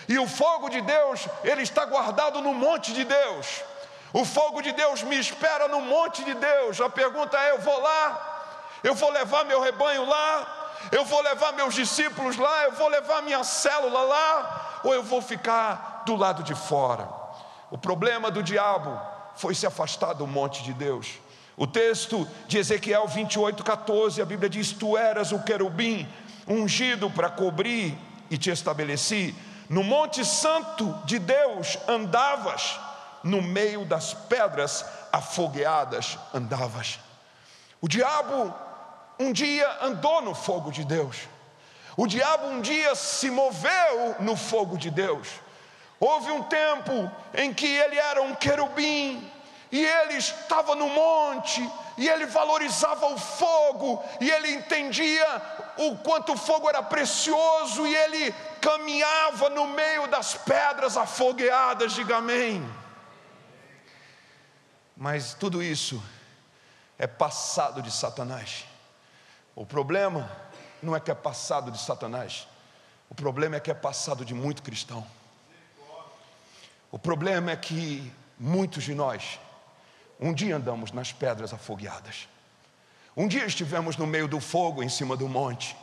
E 0.08 0.18
o 0.18 0.26
fogo 0.26 0.68
de 0.68 0.80
Deus, 0.80 1.26
ele 1.42 1.62
está 1.62 1.84
guardado 1.84 2.40
no 2.40 2.54
monte 2.54 2.92
de 2.92 3.04
Deus. 3.04 3.62
O 4.12 4.24
fogo 4.24 4.62
de 4.62 4.72
Deus 4.72 5.02
me 5.02 5.18
espera 5.18 5.66
no 5.68 5.80
monte 5.80 6.24
de 6.24 6.34
Deus. 6.34 6.80
A 6.80 6.88
pergunta 6.88 7.36
é: 7.38 7.50
eu 7.50 7.58
vou 7.58 7.80
lá? 7.80 8.34
Eu 8.84 8.94
vou 8.94 9.10
levar 9.10 9.44
meu 9.44 9.60
rebanho 9.60 10.04
lá? 10.08 10.55
Eu 10.92 11.04
vou 11.04 11.20
levar 11.22 11.52
meus 11.52 11.74
discípulos 11.74 12.36
lá? 12.36 12.64
Eu 12.64 12.72
vou 12.72 12.88
levar 12.88 13.22
minha 13.22 13.42
célula 13.44 14.02
lá? 14.02 14.80
Ou 14.84 14.94
eu 14.94 15.02
vou 15.02 15.20
ficar 15.20 16.02
do 16.06 16.14
lado 16.16 16.42
de 16.42 16.54
fora. 16.54 17.08
O 17.70 17.78
problema 17.78 18.30
do 18.30 18.42
diabo 18.42 19.00
foi 19.36 19.54
se 19.54 19.66
afastar 19.66 20.14
do 20.14 20.26
monte 20.26 20.62
de 20.62 20.72
Deus. 20.72 21.18
O 21.56 21.66
texto 21.66 22.28
de 22.46 22.58
Ezequiel 22.58 23.06
28, 23.08 23.64
14, 23.64 24.20
a 24.20 24.24
Bíblia 24.24 24.48
diz: 24.48 24.72
Tu 24.72 24.96
eras 24.96 25.32
o 25.32 25.42
querubim 25.42 26.06
ungido 26.46 27.10
para 27.10 27.30
cobrir 27.30 27.98
e 28.30 28.36
te 28.36 28.50
estabeleci. 28.50 29.34
No 29.68 29.82
Monte 29.82 30.24
Santo 30.24 30.96
de 31.04 31.18
Deus 31.18 31.78
andavas, 31.88 32.78
no 33.24 33.42
meio 33.42 33.84
das 33.84 34.14
pedras 34.14 34.84
afogueadas 35.12 36.18
andavas. 36.32 37.00
O 37.80 37.88
diabo 37.88 38.54
um 39.18 39.32
dia 39.32 39.78
andou 39.82 40.20
no 40.22 40.34
fogo 40.34 40.70
de 40.70 40.84
Deus. 40.84 41.28
O 41.96 42.06
diabo 42.06 42.46
um 42.48 42.60
dia 42.60 42.94
se 42.94 43.30
moveu 43.30 44.16
no 44.20 44.36
fogo 44.36 44.76
de 44.76 44.90
Deus. 44.90 45.28
Houve 45.98 46.30
um 46.30 46.42
tempo 46.42 47.10
em 47.34 47.54
que 47.54 47.66
ele 47.66 47.96
era 47.96 48.20
um 48.22 48.34
querubim, 48.34 49.32
e 49.72 49.84
ele 49.84 50.14
estava 50.14 50.74
no 50.74 50.88
monte, 50.90 51.66
e 51.96 52.06
ele 52.06 52.26
valorizava 52.26 53.06
o 53.06 53.18
fogo, 53.18 54.04
e 54.20 54.30
ele 54.30 54.52
entendia 54.52 55.26
o 55.78 55.96
quanto 55.96 56.34
o 56.34 56.36
fogo 56.36 56.68
era 56.68 56.82
precioso, 56.82 57.86
e 57.86 57.94
ele 57.94 58.34
caminhava 58.60 59.48
no 59.48 59.66
meio 59.68 60.06
das 60.06 60.34
pedras 60.34 60.98
afogueadas, 60.98 61.92
diga 61.92 62.18
amém. 62.18 62.68
Mas 64.94 65.32
tudo 65.32 65.62
isso 65.62 66.02
é 66.98 67.06
passado 67.06 67.80
de 67.80 67.90
Satanás. 67.90 68.64
O 69.56 69.64
problema 69.64 70.30
não 70.82 70.94
é 70.94 71.00
que 71.00 71.10
é 71.10 71.14
passado 71.14 71.70
de 71.70 71.80
Satanás, 71.80 72.46
o 73.08 73.14
problema 73.14 73.56
é 73.56 73.60
que 73.60 73.70
é 73.70 73.74
passado 73.74 74.22
de 74.22 74.34
muito 74.34 74.62
cristão. 74.62 75.04
O 76.92 76.98
problema 76.98 77.50
é 77.50 77.56
que 77.56 78.12
muitos 78.38 78.84
de 78.84 78.94
nós, 78.94 79.40
um 80.20 80.34
dia 80.34 80.56
andamos 80.56 80.92
nas 80.92 81.10
pedras 81.10 81.54
afogueadas, 81.54 82.28
um 83.16 83.26
dia 83.26 83.46
estivemos 83.46 83.96
no 83.96 84.06
meio 84.06 84.28
do 84.28 84.40
fogo 84.40 84.82
em 84.82 84.90
cima 84.90 85.16
do 85.16 85.26
monte, 85.26 85.74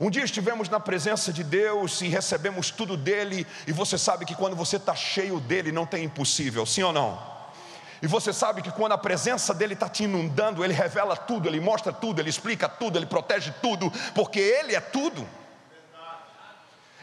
um 0.00 0.10
dia 0.10 0.24
estivemos 0.24 0.68
na 0.68 0.80
presença 0.80 1.32
de 1.32 1.44
Deus 1.44 2.00
e 2.00 2.08
recebemos 2.08 2.72
tudo 2.72 2.96
dele, 2.96 3.46
e 3.68 3.72
você 3.72 3.96
sabe 3.96 4.24
que 4.24 4.34
quando 4.34 4.56
você 4.56 4.78
está 4.78 4.96
cheio 4.96 5.38
dele 5.38 5.70
não 5.70 5.86
tem 5.86 6.02
impossível, 6.02 6.66
sim 6.66 6.82
ou 6.82 6.92
não? 6.92 7.31
E 8.02 8.06
você 8.08 8.32
sabe 8.32 8.62
que 8.62 8.72
quando 8.72 8.92
a 8.92 8.98
presença 8.98 9.54
dele 9.54 9.74
está 9.74 9.88
te 9.88 10.02
inundando, 10.02 10.64
ele 10.64 10.74
revela 10.74 11.16
tudo, 11.16 11.48
ele 11.48 11.60
mostra 11.60 11.92
tudo, 11.92 12.20
ele 12.20 12.30
explica 12.30 12.68
tudo, 12.68 12.98
ele 12.98 13.06
protege 13.06 13.54
tudo, 13.62 13.92
porque 14.12 14.40
ele 14.40 14.74
é 14.74 14.80
tudo. 14.80 15.24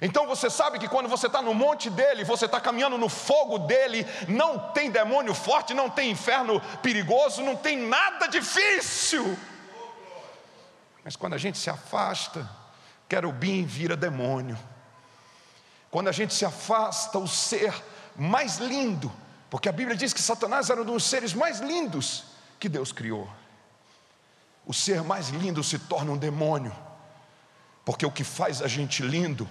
Então 0.01 0.27
você 0.27 0.49
sabe 0.49 0.77
que 0.77 0.89
quando 0.89 1.07
você 1.07 1.27
está 1.27 1.41
no 1.41 1.53
monte 1.53 1.89
dele, 1.89 2.25
você 2.25 2.45
está 2.45 2.59
caminhando 2.59 2.97
no 2.97 3.07
fogo 3.07 3.59
dele, 3.59 4.05
não 4.27 4.59
tem 4.73 4.91
demônio 4.91 5.33
forte, 5.33 5.73
não 5.73 5.89
tem 5.89 6.11
inferno 6.11 6.61
perigoso, 6.81 7.41
não 7.41 7.55
tem 7.55 7.77
nada 7.77 8.27
difícil. 8.27 9.37
Mas 11.03 11.15
quando 11.15 11.33
a 11.33 11.37
gente 11.37 11.57
se 11.57 11.69
afasta, 11.69 12.49
querubim 13.07 13.65
vira 13.65 13.95
demônio. 13.95 14.59
Quando 15.89 16.09
a 16.09 16.13
gente 16.13 16.33
se 16.33 16.43
afasta, 16.43 17.17
o 17.17 17.27
ser 17.27 17.73
mais 18.17 18.57
lindo, 18.57 19.11
porque 19.49 19.67
a 19.67 19.71
Bíblia 19.71 19.97
diz 19.97 20.13
que 20.13 20.21
Satanás 20.21 20.69
era 20.69 20.81
um 20.81 20.85
dos 20.85 21.03
seres 21.03 21.33
mais 21.33 21.59
lindos 21.59 22.25
que 22.59 22.69
Deus 22.69 22.91
criou. 22.91 23.27
O 24.65 24.73
ser 24.73 25.03
mais 25.03 25.29
lindo 25.29 25.63
se 25.63 25.79
torna 25.79 26.11
um 26.11 26.17
demônio, 26.17 26.75
porque 27.83 28.05
o 28.05 28.11
que 28.11 28.23
faz 28.23 28.61
a 28.61 28.67
gente 28.67 29.01
lindo 29.01 29.49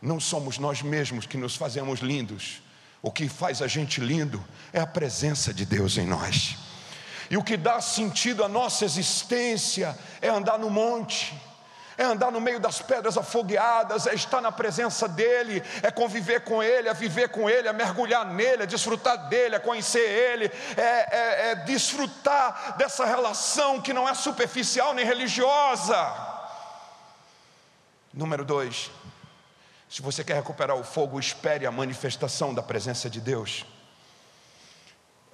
não 0.00 0.20
somos 0.20 0.58
nós 0.58 0.82
mesmos 0.82 1.26
que 1.26 1.36
nos 1.36 1.56
fazemos 1.56 2.00
lindos. 2.00 2.62
O 3.00 3.10
que 3.10 3.28
faz 3.28 3.62
a 3.62 3.66
gente 3.66 4.00
lindo 4.00 4.44
é 4.72 4.80
a 4.80 4.86
presença 4.86 5.54
de 5.54 5.64
Deus 5.64 5.96
em 5.96 6.06
nós. 6.06 6.56
E 7.30 7.36
o 7.36 7.44
que 7.44 7.56
dá 7.56 7.80
sentido 7.80 8.44
à 8.44 8.48
nossa 8.48 8.84
existência 8.84 9.98
é 10.20 10.28
andar 10.28 10.58
no 10.58 10.70
monte, 10.70 11.34
é 11.98 12.04
andar 12.04 12.30
no 12.30 12.40
meio 12.40 12.60
das 12.60 12.80
pedras 12.80 13.18
afogueadas, 13.18 14.06
é 14.06 14.14
estar 14.14 14.40
na 14.40 14.52
presença 14.52 15.08
dEle, 15.08 15.60
é 15.82 15.90
conviver 15.90 16.42
com 16.42 16.62
Ele, 16.62 16.88
é 16.88 16.94
viver 16.94 17.28
com 17.28 17.50
Ele, 17.50 17.66
é 17.66 17.72
mergulhar 17.72 18.24
nele, 18.24 18.62
é 18.62 18.66
desfrutar 18.66 19.28
dEle, 19.28 19.56
é 19.56 19.58
conhecer 19.58 19.98
Ele, 19.98 20.44
é, 20.76 20.80
é, 20.80 21.50
é 21.50 21.54
desfrutar 21.56 22.76
dessa 22.78 23.04
relação 23.04 23.82
que 23.82 23.92
não 23.92 24.08
é 24.08 24.14
superficial 24.14 24.94
nem 24.94 25.04
religiosa. 25.04 26.36
Número 28.14 28.44
dois, 28.44 28.92
se 29.90 30.00
você 30.00 30.22
quer 30.22 30.34
recuperar 30.34 30.76
o 30.76 30.84
fogo, 30.84 31.18
espere 31.18 31.66
a 31.66 31.72
manifestação 31.72 32.54
da 32.54 32.62
presença 32.62 33.10
de 33.10 33.20
Deus. 33.20 33.66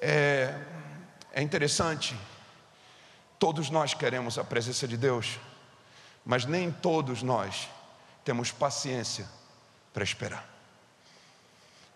É, 0.00 0.54
é 1.30 1.42
interessante, 1.42 2.16
todos 3.38 3.68
nós 3.68 3.92
queremos 3.92 4.38
a 4.38 4.44
presença 4.44 4.88
de 4.88 4.97
Deus, 4.97 5.38
mas 6.25 6.45
nem 6.45 6.71
todos 6.71 7.23
nós 7.23 7.69
temos 8.25 8.50
paciência 8.50 9.28
para 9.93 10.02
esperar. 10.02 10.49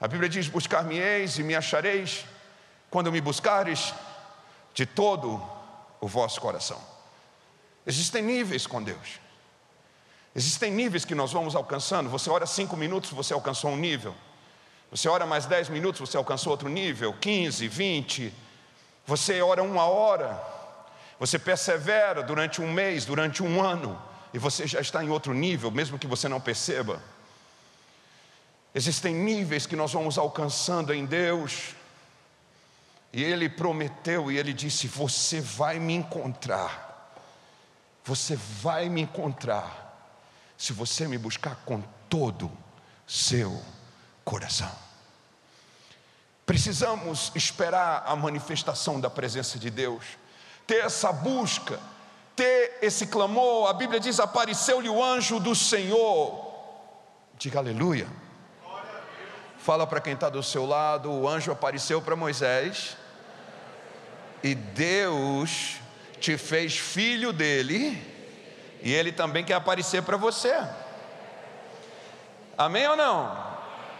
A 0.00 0.06
Bíblia 0.06 0.28
diz: 0.28 0.48
Buscar-me-eis 0.48 1.38
e 1.38 1.42
me 1.42 1.54
achareis, 1.54 2.24
quando 2.90 3.10
me 3.10 3.20
buscares 3.20 3.94
de 4.74 4.86
todo 4.86 5.42
o 6.00 6.06
vosso 6.06 6.40
coração. 6.40 6.80
Existem 7.86 8.22
níveis 8.22 8.66
com 8.66 8.82
Deus. 8.82 9.18
Existem 10.34 10.70
níveis 10.70 11.04
que 11.04 11.14
nós 11.14 11.32
vamos 11.32 11.56
alcançando. 11.56 12.08
Você 12.10 12.30
ora 12.30 12.46
cinco 12.46 12.76
minutos, 12.76 13.10
você 13.10 13.32
alcançou 13.32 13.70
um 13.70 13.76
nível. 13.76 14.14
Você 14.90 15.08
ora 15.08 15.26
mais 15.26 15.46
dez 15.46 15.68
minutos, 15.68 16.00
você 16.00 16.16
alcançou 16.16 16.52
outro 16.52 16.68
nível. 16.68 17.14
15, 17.20 17.66
20. 17.66 18.32
Você 19.06 19.42
ora 19.42 19.62
uma 19.62 19.84
hora. 19.84 20.40
Você 21.18 21.38
persevera 21.38 22.22
durante 22.22 22.62
um 22.62 22.70
mês, 22.70 23.04
durante 23.04 23.42
um 23.42 23.60
ano. 23.60 24.00
E 24.32 24.38
você 24.38 24.66
já 24.66 24.80
está 24.80 25.02
em 25.02 25.08
outro 25.08 25.32
nível, 25.32 25.70
mesmo 25.70 25.98
que 25.98 26.06
você 26.06 26.28
não 26.28 26.40
perceba. 26.40 27.02
Existem 28.74 29.14
níveis 29.14 29.66
que 29.66 29.76
nós 29.76 29.92
vamos 29.92 30.18
alcançando 30.18 30.92
em 30.92 31.04
Deus. 31.04 31.74
E 33.12 33.22
Ele 33.22 33.48
prometeu 33.48 34.30
e 34.30 34.38
Ele 34.38 34.52
disse: 34.52 34.86
Você 34.86 35.40
vai 35.40 35.78
me 35.78 35.94
encontrar. 35.94 36.86
Você 38.04 38.36
vai 38.36 38.88
me 38.88 39.02
encontrar 39.02 39.88
se 40.56 40.72
você 40.72 41.06
me 41.06 41.18
buscar 41.18 41.56
com 41.64 41.82
todo 42.08 42.50
seu 43.06 43.62
coração. 44.24 44.70
Precisamos 46.44 47.30
esperar 47.34 48.04
a 48.06 48.16
manifestação 48.16 48.98
da 48.98 49.10
presença 49.10 49.58
de 49.58 49.68
Deus, 49.68 50.04
ter 50.66 50.84
essa 50.84 51.12
busca, 51.12 51.78
ter 52.38 52.78
esse 52.80 53.08
clamor. 53.08 53.68
A 53.68 53.72
Bíblia 53.72 53.98
diz: 53.98 54.20
apareceu-lhe 54.20 54.88
o 54.88 55.02
anjo 55.02 55.40
do 55.40 55.56
Senhor. 55.56 56.46
Diga 57.36 57.58
aleluia. 57.58 58.06
Fala 59.58 59.84
para 59.86 60.00
quem 60.00 60.14
está 60.14 60.28
do 60.28 60.40
seu 60.42 60.64
lado: 60.64 61.10
o 61.10 61.28
anjo 61.28 61.50
apareceu 61.50 62.00
para 62.00 62.14
Moisés, 62.14 62.96
e 64.40 64.54
Deus 64.54 65.80
te 66.20 66.38
fez 66.38 66.78
filho 66.78 67.32
dele, 67.32 68.00
e 68.82 68.94
ele 68.94 69.10
também 69.10 69.44
quer 69.44 69.54
aparecer 69.54 70.04
para 70.04 70.16
você. 70.16 70.54
Amém 72.56 72.86
ou 72.86 72.96
não? 72.96 73.48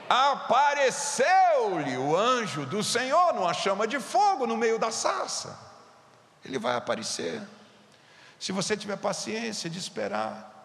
Apareceu-lhe 0.09 1.99
o 1.99 2.16
anjo 2.16 2.64
do 2.64 2.85
Senhor 2.85 3.35
numa 3.35 3.52
chama 3.52 3.87
de 3.87 3.99
fogo 4.00 4.47
no 4.47 4.57
meio 4.57 4.78
da 4.78 4.92
sarça. 4.92 5.59
Ele 6.45 6.59
vai 6.59 6.76
aparecer. 6.76 7.42
Se 8.38 8.52
você 8.52 8.76
tiver 8.76 8.97
paciência 8.97 9.68
de 9.68 9.78
esperar, 9.78 10.59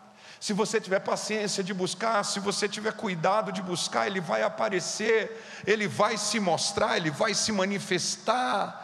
se 0.43 0.51
você 0.51 0.81
tiver 0.81 0.99
paciência 0.99 1.63
de 1.63 1.73
buscar, 1.73 2.23
se 2.25 2.37
você 2.39 2.67
tiver 2.67 2.91
cuidado 2.91 3.49
de 3.49 3.61
buscar, 3.61 4.07
ele 4.07 4.19
vai 4.19 4.43
aparecer, 4.43 5.41
ele 5.65 5.87
vai 5.87 6.17
se 6.17 6.37
mostrar, 6.37 6.97
ele 6.97 7.09
vai 7.09 7.33
se 7.33 7.49
manifestar. 7.51 8.83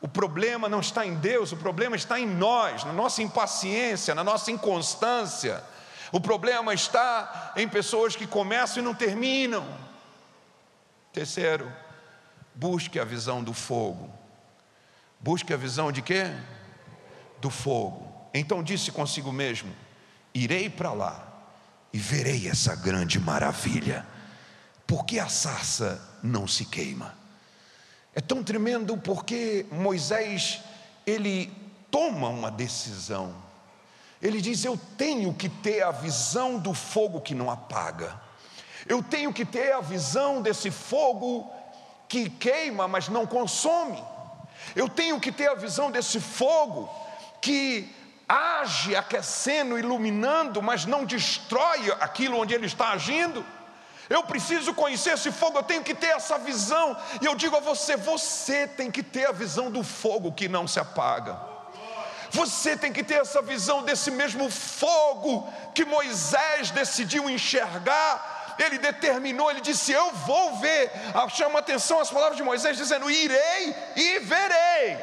O 0.00 0.06
problema 0.06 0.68
não 0.68 0.78
está 0.78 1.04
em 1.04 1.16
Deus, 1.16 1.50
o 1.50 1.56
problema 1.56 1.96
está 1.96 2.20
em 2.20 2.26
nós, 2.26 2.84
na 2.84 2.92
nossa 2.92 3.22
impaciência, 3.22 4.14
na 4.14 4.22
nossa 4.22 4.52
inconstância. 4.52 5.64
O 6.12 6.20
problema 6.20 6.72
está 6.72 7.52
em 7.56 7.68
pessoas 7.68 8.14
que 8.14 8.24
começam 8.24 8.80
e 8.80 8.86
não 8.86 8.94
terminam. 8.94 9.66
Terceiro, 11.12 11.72
busque 12.54 13.00
a 13.00 13.04
visão 13.04 13.42
do 13.42 13.52
fogo. 13.52 14.12
Busque 15.18 15.52
a 15.52 15.56
visão 15.56 15.90
de 15.90 16.02
quê? 16.02 16.26
Do 17.40 17.50
fogo. 17.50 18.03
Então 18.34 18.64
disse 18.64 18.90
consigo 18.90 19.32
mesmo: 19.32 19.72
irei 20.34 20.68
para 20.68 20.92
lá 20.92 21.24
e 21.92 21.98
verei 21.98 22.48
essa 22.48 22.74
grande 22.74 23.20
maravilha. 23.20 24.04
Porque 24.86 25.18
a 25.18 25.28
sarça 25.28 26.02
não 26.22 26.46
se 26.46 26.64
queima? 26.66 27.14
É 28.14 28.20
tão 28.20 28.42
tremendo 28.42 28.96
porque 28.98 29.64
Moisés, 29.70 30.60
ele 31.06 31.50
toma 31.90 32.28
uma 32.28 32.50
decisão. 32.50 33.34
Ele 34.20 34.40
diz: 34.40 34.64
Eu 34.64 34.78
tenho 34.98 35.32
que 35.32 35.48
ter 35.48 35.82
a 35.82 35.92
visão 35.92 36.58
do 36.58 36.74
fogo 36.74 37.20
que 37.20 37.34
não 37.34 37.50
apaga. 37.50 38.20
Eu 38.86 39.02
tenho 39.02 39.32
que 39.32 39.44
ter 39.44 39.72
a 39.72 39.80
visão 39.80 40.42
desse 40.42 40.70
fogo 40.70 41.50
que 42.08 42.28
queima, 42.28 42.86
mas 42.86 43.08
não 43.08 43.26
consome. 43.26 44.02
Eu 44.76 44.88
tenho 44.88 45.18
que 45.20 45.32
ter 45.32 45.48
a 45.48 45.54
visão 45.54 45.90
desse 45.90 46.20
fogo 46.20 46.88
que 47.40 47.94
age 48.28 48.96
aquecendo, 48.96 49.78
iluminando, 49.78 50.62
mas 50.62 50.86
não 50.86 51.04
destrói 51.04 51.90
aquilo 52.00 52.38
onde 52.38 52.54
ele 52.54 52.66
está 52.66 52.90
agindo. 52.90 53.44
Eu 54.08 54.22
preciso 54.22 54.74
conhecer 54.74 55.14
esse 55.14 55.32
fogo, 55.32 55.58
eu 55.58 55.62
tenho 55.62 55.82
que 55.82 55.94
ter 55.94 56.08
essa 56.08 56.38
visão. 56.38 56.96
E 57.20 57.24
eu 57.24 57.34
digo 57.34 57.56
a 57.56 57.60
você: 57.60 57.96
você 57.96 58.66
tem 58.66 58.90
que 58.90 59.02
ter 59.02 59.26
a 59.26 59.32
visão 59.32 59.70
do 59.70 59.82
fogo 59.82 60.32
que 60.32 60.48
não 60.48 60.66
se 60.68 60.78
apaga. 60.78 61.38
Você 62.30 62.76
tem 62.76 62.92
que 62.92 63.04
ter 63.04 63.14
essa 63.14 63.40
visão 63.40 63.82
desse 63.82 64.10
mesmo 64.10 64.50
fogo 64.50 65.48
que 65.74 65.84
Moisés 65.84 66.70
decidiu 66.70 67.30
enxergar. 67.30 68.56
Ele 68.58 68.78
determinou, 68.78 69.50
ele 69.50 69.60
disse: 69.60 69.92
Eu 69.92 70.12
vou 70.12 70.56
ver. 70.56 70.90
Ah, 71.14 71.28
chama 71.28 71.58
atenção 71.58 72.00
as 72.00 72.10
palavras 72.10 72.36
de 72.36 72.42
Moisés 72.42 72.76
dizendo: 72.76 73.10
Irei 73.10 73.74
e 73.96 74.18
verei. 74.18 74.98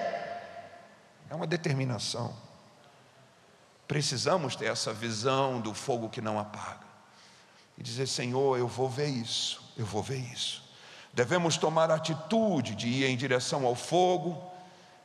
É 1.30 1.36
uma 1.36 1.48
determinação. 1.48 2.51
Precisamos 3.92 4.56
ter 4.56 4.68
essa 4.68 4.94
visão 4.94 5.60
do 5.60 5.74
fogo 5.74 6.08
que 6.08 6.22
não 6.22 6.40
apaga. 6.40 6.88
E 7.78 7.84
dizer: 7.84 8.08
Senhor, 8.08 8.58
eu 8.58 8.66
vou 8.66 8.90
ver 8.90 9.10
isso, 9.10 9.62
eu 9.76 9.86
vou 9.86 10.02
ver 10.02 10.20
isso. 10.32 10.64
Devemos 11.12 11.58
tomar 11.58 11.92
atitude 11.92 12.74
de 12.74 12.88
ir 12.88 13.04
em 13.04 13.18
direção 13.18 13.66
ao 13.66 13.76
fogo, 13.76 14.50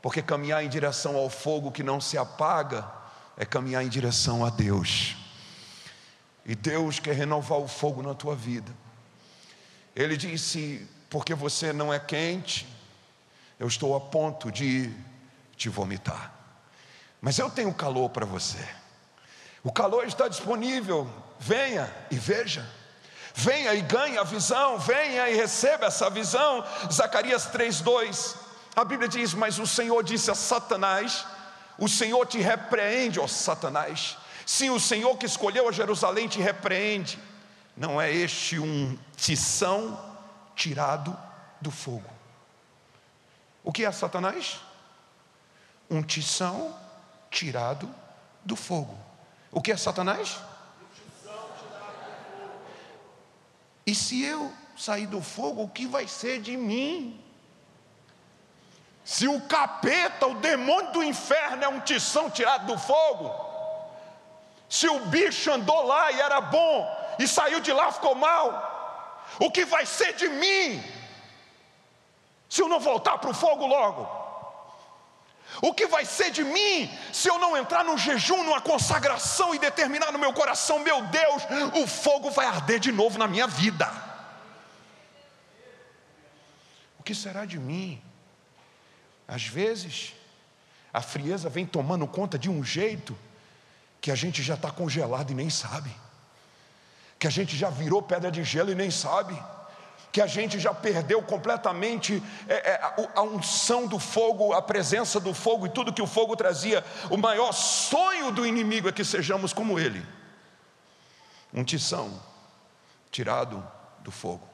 porque 0.00 0.22
caminhar 0.22 0.64
em 0.64 0.68
direção 0.68 1.16
ao 1.16 1.28
fogo 1.28 1.72
que 1.72 1.82
não 1.82 2.00
se 2.00 2.16
apaga 2.16 2.88
é 3.36 3.44
caminhar 3.44 3.84
em 3.84 3.88
direção 3.88 4.46
a 4.46 4.50
Deus. 4.50 5.16
E 6.44 6.54
Deus 6.54 7.00
quer 7.00 7.16
renovar 7.16 7.58
o 7.58 7.66
fogo 7.66 8.02
na 8.02 8.14
tua 8.14 8.36
vida. 8.36 8.72
Ele 9.96 10.16
disse: 10.16 10.88
porque 11.10 11.34
você 11.34 11.72
não 11.72 11.92
é 11.92 11.98
quente, 11.98 12.64
eu 13.58 13.66
estou 13.66 13.96
a 13.96 14.00
ponto 14.00 14.48
de 14.52 14.94
te 15.56 15.68
vomitar. 15.68 16.35
Mas 17.26 17.40
eu 17.40 17.50
tenho 17.50 17.74
calor 17.74 18.10
para 18.10 18.24
você. 18.24 18.64
O 19.64 19.72
calor 19.72 20.06
está 20.06 20.28
disponível. 20.28 21.10
Venha 21.40 21.92
e 22.08 22.14
veja. 22.14 22.64
Venha 23.34 23.74
e 23.74 23.82
ganhe 23.82 24.16
a 24.16 24.22
visão, 24.22 24.78
venha 24.78 25.28
e 25.28 25.34
receba 25.34 25.86
essa 25.86 26.08
visão. 26.08 26.64
Zacarias 26.88 27.46
3:2. 27.46 28.36
A 28.76 28.84
Bíblia 28.84 29.08
diz: 29.08 29.34
"Mas 29.34 29.58
o 29.58 29.66
Senhor 29.66 30.04
disse 30.04 30.30
a 30.30 30.36
Satanás: 30.36 31.26
O 31.76 31.88
Senhor 31.88 32.24
te 32.26 32.38
repreende, 32.38 33.18
ó 33.18 33.26
Satanás. 33.26 34.16
Sim, 34.46 34.70
o 34.70 34.78
Senhor 34.78 35.18
que 35.18 35.26
escolheu 35.26 35.68
a 35.68 35.72
Jerusalém 35.72 36.28
te 36.28 36.40
repreende. 36.40 37.18
Não 37.76 38.00
é 38.00 38.08
este 38.08 38.60
um 38.60 38.96
tição 39.16 39.98
tirado 40.54 41.18
do 41.60 41.72
fogo?" 41.72 42.08
O 43.64 43.72
que 43.72 43.84
é 43.84 43.90
Satanás? 43.90 44.60
Um 45.90 46.04
tição 46.04 46.85
tirado 47.30 47.92
do 48.44 48.56
fogo. 48.56 48.96
O 49.50 49.60
que 49.60 49.72
é 49.72 49.76
Satanás? 49.76 50.38
E 53.86 53.94
se 53.94 54.22
eu 54.22 54.52
sair 54.76 55.06
do 55.06 55.22
fogo, 55.22 55.62
o 55.62 55.68
que 55.68 55.86
vai 55.86 56.08
ser 56.08 56.40
de 56.40 56.56
mim? 56.56 57.22
Se 59.04 59.28
o 59.28 59.40
capeta, 59.42 60.26
o 60.26 60.34
demônio 60.34 60.90
do 60.92 61.04
inferno 61.04 61.62
é 61.62 61.68
um 61.68 61.80
tição 61.80 62.28
tirado 62.28 62.66
do 62.66 62.76
fogo, 62.76 63.32
se 64.68 64.88
o 64.88 65.06
bicho 65.06 65.52
andou 65.52 65.86
lá 65.86 66.10
e 66.10 66.20
era 66.20 66.40
bom, 66.40 67.14
e 67.18 67.28
saiu 67.28 67.60
de 67.60 67.72
lá 67.72 67.92
ficou 67.92 68.16
mal, 68.16 69.24
o 69.38 69.50
que 69.50 69.64
vai 69.64 69.86
ser 69.86 70.14
de 70.14 70.28
mim? 70.28 70.82
Se 72.48 72.60
eu 72.62 72.68
não 72.68 72.80
voltar 72.80 73.18
para 73.18 73.30
o 73.30 73.34
fogo 73.34 73.66
logo? 73.66 74.25
O 75.62 75.72
que 75.72 75.86
vai 75.86 76.04
ser 76.04 76.30
de 76.30 76.44
mim 76.44 76.90
se 77.12 77.28
eu 77.28 77.38
não 77.38 77.56
entrar 77.56 77.84
num 77.84 77.96
jejum, 77.96 78.42
numa 78.42 78.60
consagração 78.60 79.54
e 79.54 79.58
determinar 79.58 80.12
no 80.12 80.18
meu 80.18 80.32
coração, 80.32 80.78
meu 80.78 81.02
Deus, 81.06 81.42
o 81.74 81.86
fogo 81.86 82.30
vai 82.30 82.46
arder 82.46 82.78
de 82.78 82.92
novo 82.92 83.18
na 83.18 83.26
minha 83.26 83.46
vida? 83.46 83.90
O 86.98 87.02
que 87.02 87.14
será 87.14 87.44
de 87.44 87.58
mim? 87.58 88.02
Às 89.26 89.46
vezes, 89.46 90.12
a 90.92 91.00
frieza 91.00 91.48
vem 91.48 91.66
tomando 91.66 92.06
conta 92.06 92.38
de 92.38 92.50
um 92.50 92.62
jeito 92.62 93.16
que 94.00 94.10
a 94.10 94.14
gente 94.14 94.42
já 94.42 94.54
está 94.54 94.70
congelado 94.70 95.30
e 95.30 95.34
nem 95.34 95.50
sabe, 95.50 95.90
que 97.18 97.26
a 97.26 97.30
gente 97.30 97.56
já 97.56 97.70
virou 97.70 98.02
pedra 98.02 98.30
de 98.30 98.44
gelo 98.44 98.70
e 98.70 98.74
nem 98.74 98.90
sabe 98.90 99.36
que 100.16 100.20
a 100.22 100.26
gente 100.26 100.58
já 100.58 100.72
perdeu 100.72 101.20
completamente 101.20 102.22
é, 102.48 102.54
é, 102.54 102.74
a, 102.82 103.20
a 103.20 103.22
unção 103.22 103.86
do 103.86 103.98
fogo, 103.98 104.54
a 104.54 104.62
presença 104.62 105.20
do 105.20 105.34
fogo 105.34 105.66
e 105.66 105.68
tudo 105.68 105.92
que 105.92 106.00
o 106.00 106.06
fogo 106.06 106.34
trazia. 106.34 106.82
O 107.10 107.18
maior 107.18 107.52
sonho 107.52 108.32
do 108.32 108.46
inimigo 108.46 108.88
é 108.88 108.92
que 108.92 109.04
sejamos 109.04 109.52
como 109.52 109.78
ele 109.78 110.02
um 111.52 111.62
tição 111.62 112.18
tirado 113.10 113.62
do 113.98 114.10
fogo. 114.10 114.48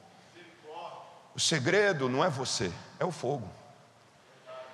O 1.33 1.39
segredo 1.39 2.09
não 2.09 2.25
é 2.25 2.29
você, 2.29 2.69
é 2.99 3.05
o 3.05 3.11
fogo. 3.11 3.49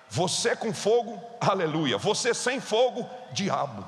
Você 0.09 0.55
com 0.55 0.73
fogo, 0.73 1.21
aleluia. 1.39 1.99
Você 1.99 2.33
sem 2.33 2.59
fogo, 2.59 3.07
diabo. 3.31 3.87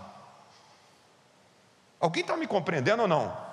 Alguém 2.00 2.22
está 2.22 2.38
me 2.38 2.46
compreendendo 2.46 3.02
ou 3.02 3.08
não? 3.08 3.51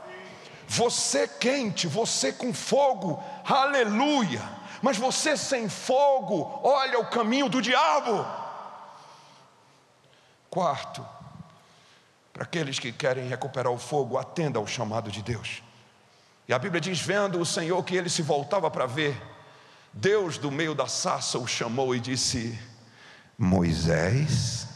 Você 0.68 1.26
quente, 1.26 1.86
você 1.86 2.30
com 2.30 2.52
fogo, 2.52 3.22
aleluia. 3.42 4.42
Mas 4.82 4.98
você 4.98 5.34
sem 5.34 5.66
fogo, 5.66 6.60
olha 6.62 7.00
o 7.00 7.06
caminho 7.06 7.48
do 7.48 7.62
diabo. 7.62 8.24
Quarto, 10.50 11.04
para 12.34 12.42
aqueles 12.42 12.78
que 12.78 12.92
querem 12.92 13.26
recuperar 13.26 13.72
o 13.72 13.78
fogo, 13.78 14.18
atenda 14.18 14.58
ao 14.58 14.66
chamado 14.66 15.10
de 15.10 15.22
Deus. 15.22 15.62
E 16.46 16.52
a 16.52 16.58
Bíblia 16.58 16.82
diz: 16.82 17.00
vendo 17.00 17.40
o 17.40 17.46
Senhor 17.46 17.82
que 17.82 17.96
ele 17.96 18.10
se 18.10 18.20
voltava 18.20 18.70
para 18.70 18.84
ver, 18.84 19.20
Deus 19.90 20.36
do 20.36 20.50
meio 20.50 20.74
da 20.74 20.86
sarça 20.86 21.38
o 21.38 21.46
chamou 21.46 21.94
e 21.94 22.00
disse: 22.00 22.58
Moisés, 23.38 24.68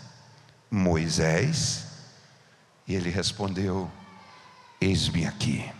Moisés. 0.70 1.86
E 2.88 2.94
ele 2.94 3.10
respondeu: 3.10 3.90
Eis-me 4.80 5.26
aqui 5.26 5.70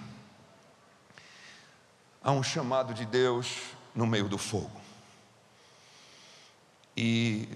há 2.22 2.30
um 2.30 2.42
chamado 2.42 2.94
de 2.94 3.04
Deus 3.04 3.48
no 3.94 4.06
meio 4.06 4.28
do 4.28 4.38
fogo. 4.38 4.80
E 6.96 7.48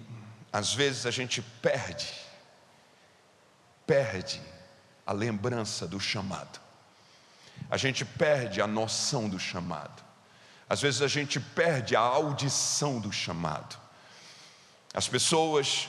às 0.52 0.74
vezes 0.74 1.06
a 1.06 1.10
gente 1.10 1.42
perde, 1.42 2.12
perde 3.86 4.40
a 5.06 5.12
lembrança 5.12 5.86
do 5.86 6.00
chamado. 6.00 6.60
a 7.70 7.76
gente 7.76 8.04
perde 8.04 8.60
a 8.60 8.66
noção 8.66 9.28
do 9.28 9.38
chamado. 9.38 10.04
Às 10.68 10.80
vezes 10.80 11.00
a 11.00 11.08
gente 11.08 11.38
perde 11.38 11.94
a 11.94 12.00
audição 12.00 13.00
do 13.00 13.12
chamado. 13.12 13.78
As 14.92 15.08
pessoas, 15.08 15.88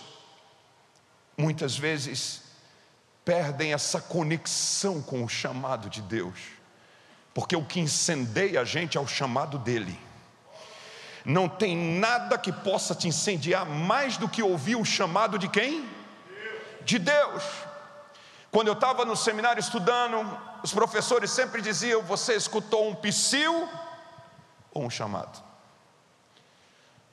muitas 1.37 1.77
vezes, 1.77 2.43
perdem 3.25 3.73
essa 3.73 3.99
conexão 3.99 5.01
com 5.01 5.23
o 5.23 5.29
chamado 5.29 5.89
de 5.89 6.01
Deus, 6.01 6.39
porque 7.38 7.56
o 7.56 7.63
que 7.63 7.80
incendeia 7.80 8.62
a 8.62 8.65
gente 8.65 8.97
é 8.97 9.00
o 9.00 9.06
chamado 9.06 9.60
dEle. 9.60 9.95
Não 11.23 11.47
tem 11.47 11.78
nada 11.78 12.36
que 12.36 12.52
possa 12.52 12.95
te 12.95 13.08
incendiar 13.08 13.63
mais 13.63 14.17
do 14.17 14.28
que 14.28 14.41
ouvir 14.41 14.76
o 14.76 14.84
chamado 14.84 15.38
de 15.38 15.47
quem? 15.47 15.88
De 16.82 16.97
Deus. 16.97 17.43
Quando 18.50 18.69
eu 18.69 18.73
estava 18.73 19.06
no 19.06 19.15
seminário 19.15 19.60
estudando, 19.60 20.17
os 20.63 20.73
professores 20.73 21.30
sempre 21.30 21.62
diziam: 21.62 22.02
Você 22.02 22.34
escutou 22.34 22.89
um 22.89 22.95
psil 22.95 23.69
ou 24.71 24.86
um 24.86 24.89
chamado? 24.89 25.39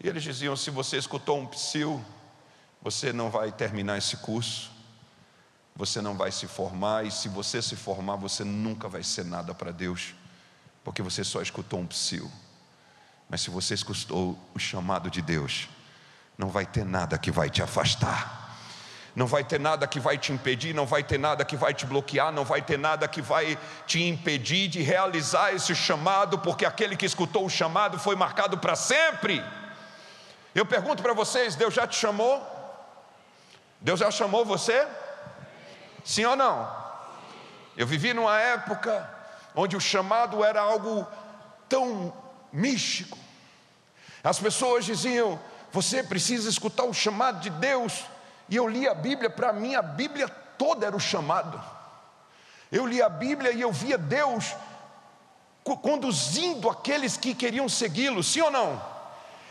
E 0.03 0.09
eles 0.09 0.23
diziam: 0.23 0.57
Se 0.57 0.71
você 0.71 0.97
escutou 0.97 1.39
um 1.39 1.47
psil, 1.47 2.03
você 2.81 3.13
não 3.13 3.29
vai 3.29 3.53
terminar 3.53 3.99
esse 3.99 4.17
curso, 4.17 4.71
você 5.75 6.01
não 6.01 6.17
vai 6.17 6.31
se 6.31 6.47
formar, 6.47 7.05
e 7.05 7.11
se 7.11 7.29
você 7.29 7.61
se 7.61 7.77
formar, 7.77 8.17
você 8.17 8.45
nunca 8.45 8.89
vai 8.89 9.03
ser 9.03 9.25
nada 9.25 9.55
para 9.55 9.73
Deus, 9.73 10.15
porque 10.83 11.03
você 11.03 11.25
só 11.25 11.43
escutou 11.43 11.81
um 11.81 11.87
psil. 11.87 12.31
Mas 13.29 13.41
se 13.41 13.51
você 13.51 13.75
escutou 13.75 14.39
o 14.55 14.59
chamado 14.59 15.11
de 15.11 15.21
Deus, 15.21 15.69
não 16.39 16.49
vai 16.49 16.67
ter 16.67 16.85
nada 16.85 17.19
que 17.19 17.31
vai 17.31 17.51
te 17.51 17.63
afastar 17.63 18.45
não 19.15 19.27
vai 19.29 19.45
ter 19.45 19.61
nada 19.61 19.87
que 19.87 20.01
vai 20.01 20.19
te 20.19 20.33
impedir, 20.33 20.75
não 20.75 20.87
vai 20.87 21.03
ter 21.03 21.19
nada 21.19 21.45
que 21.45 21.57
vai 21.57 21.73
te 21.73 21.87
bloquear, 21.87 22.33
não 22.33 22.45
vai 22.45 22.61
ter 22.61 22.77
nada 22.77 23.07
que 23.07 23.23
vai 23.23 23.57
te 23.87 24.03
impedir 24.03 24.67
de 24.67 24.83
realizar 24.83 25.55
esse 25.55 25.75
chamado, 25.75 26.39
porque 26.41 26.65
aquele 26.65 26.97
que 26.97 27.07
escutou 27.07 27.47
o 27.47 27.51
chamado 27.51 27.99
foi 27.99 28.17
marcado 28.17 28.59
para 28.59 28.75
sempre. 28.75 29.45
Eu 30.53 30.67
pergunto 30.67 31.01
para 31.01 31.13
vocês: 31.13 31.55
Deus 31.55 31.73
já 31.73 31.87
te 31.87 31.97
chamou? 31.97 32.43
Deus 33.81 34.01
já 34.01 34.11
chamou 34.11 34.45
você? 34.45 34.85
Sim 36.05 36.27
ou 36.27 36.37
não? 36.37 36.71
Eu 37.77 37.87
vivi 37.87 38.13
numa 38.13 38.39
época 38.39 39.11
onde 39.55 39.77
o 39.77 39.81
chamado 39.81 40.45
era 40.45 40.61
algo 40.61 41.07
tão 41.69 42.13
místico. 42.53 43.19
As 44.23 44.39
pessoas 44.39 44.85
diziam: 44.85 45.41
você 45.73 46.03
precisa 46.03 46.49
escutar 46.49 46.85
o 46.85 46.95
chamado 46.95 47.41
de 47.41 47.51
Deus 47.51 48.05
e 48.49 48.57
eu 48.57 48.69
li 48.69 48.87
a 48.87 48.95
Bíblia, 48.95 49.31
para 49.31 49.53
mim 49.53 49.75
a 49.75 49.83
Bíblia 49.83 50.29
toda 50.29 50.87
era 50.87 50.95
o 50.95 51.01
chamado. 51.01 51.61
Eu 52.71 52.87
li 52.87 53.01
a 53.01 53.09
Bíblia 53.09 53.53
e 53.53 53.61
eu 53.61 53.73
via 53.73 53.97
Deus 53.97 54.55
conduzindo 55.63 56.69
aqueles 56.69 57.17
que 57.17 57.35
queriam 57.35 57.69
segui-lo, 57.69 58.23
sim 58.23 58.43
ou 58.43 58.51
não? 58.51 58.94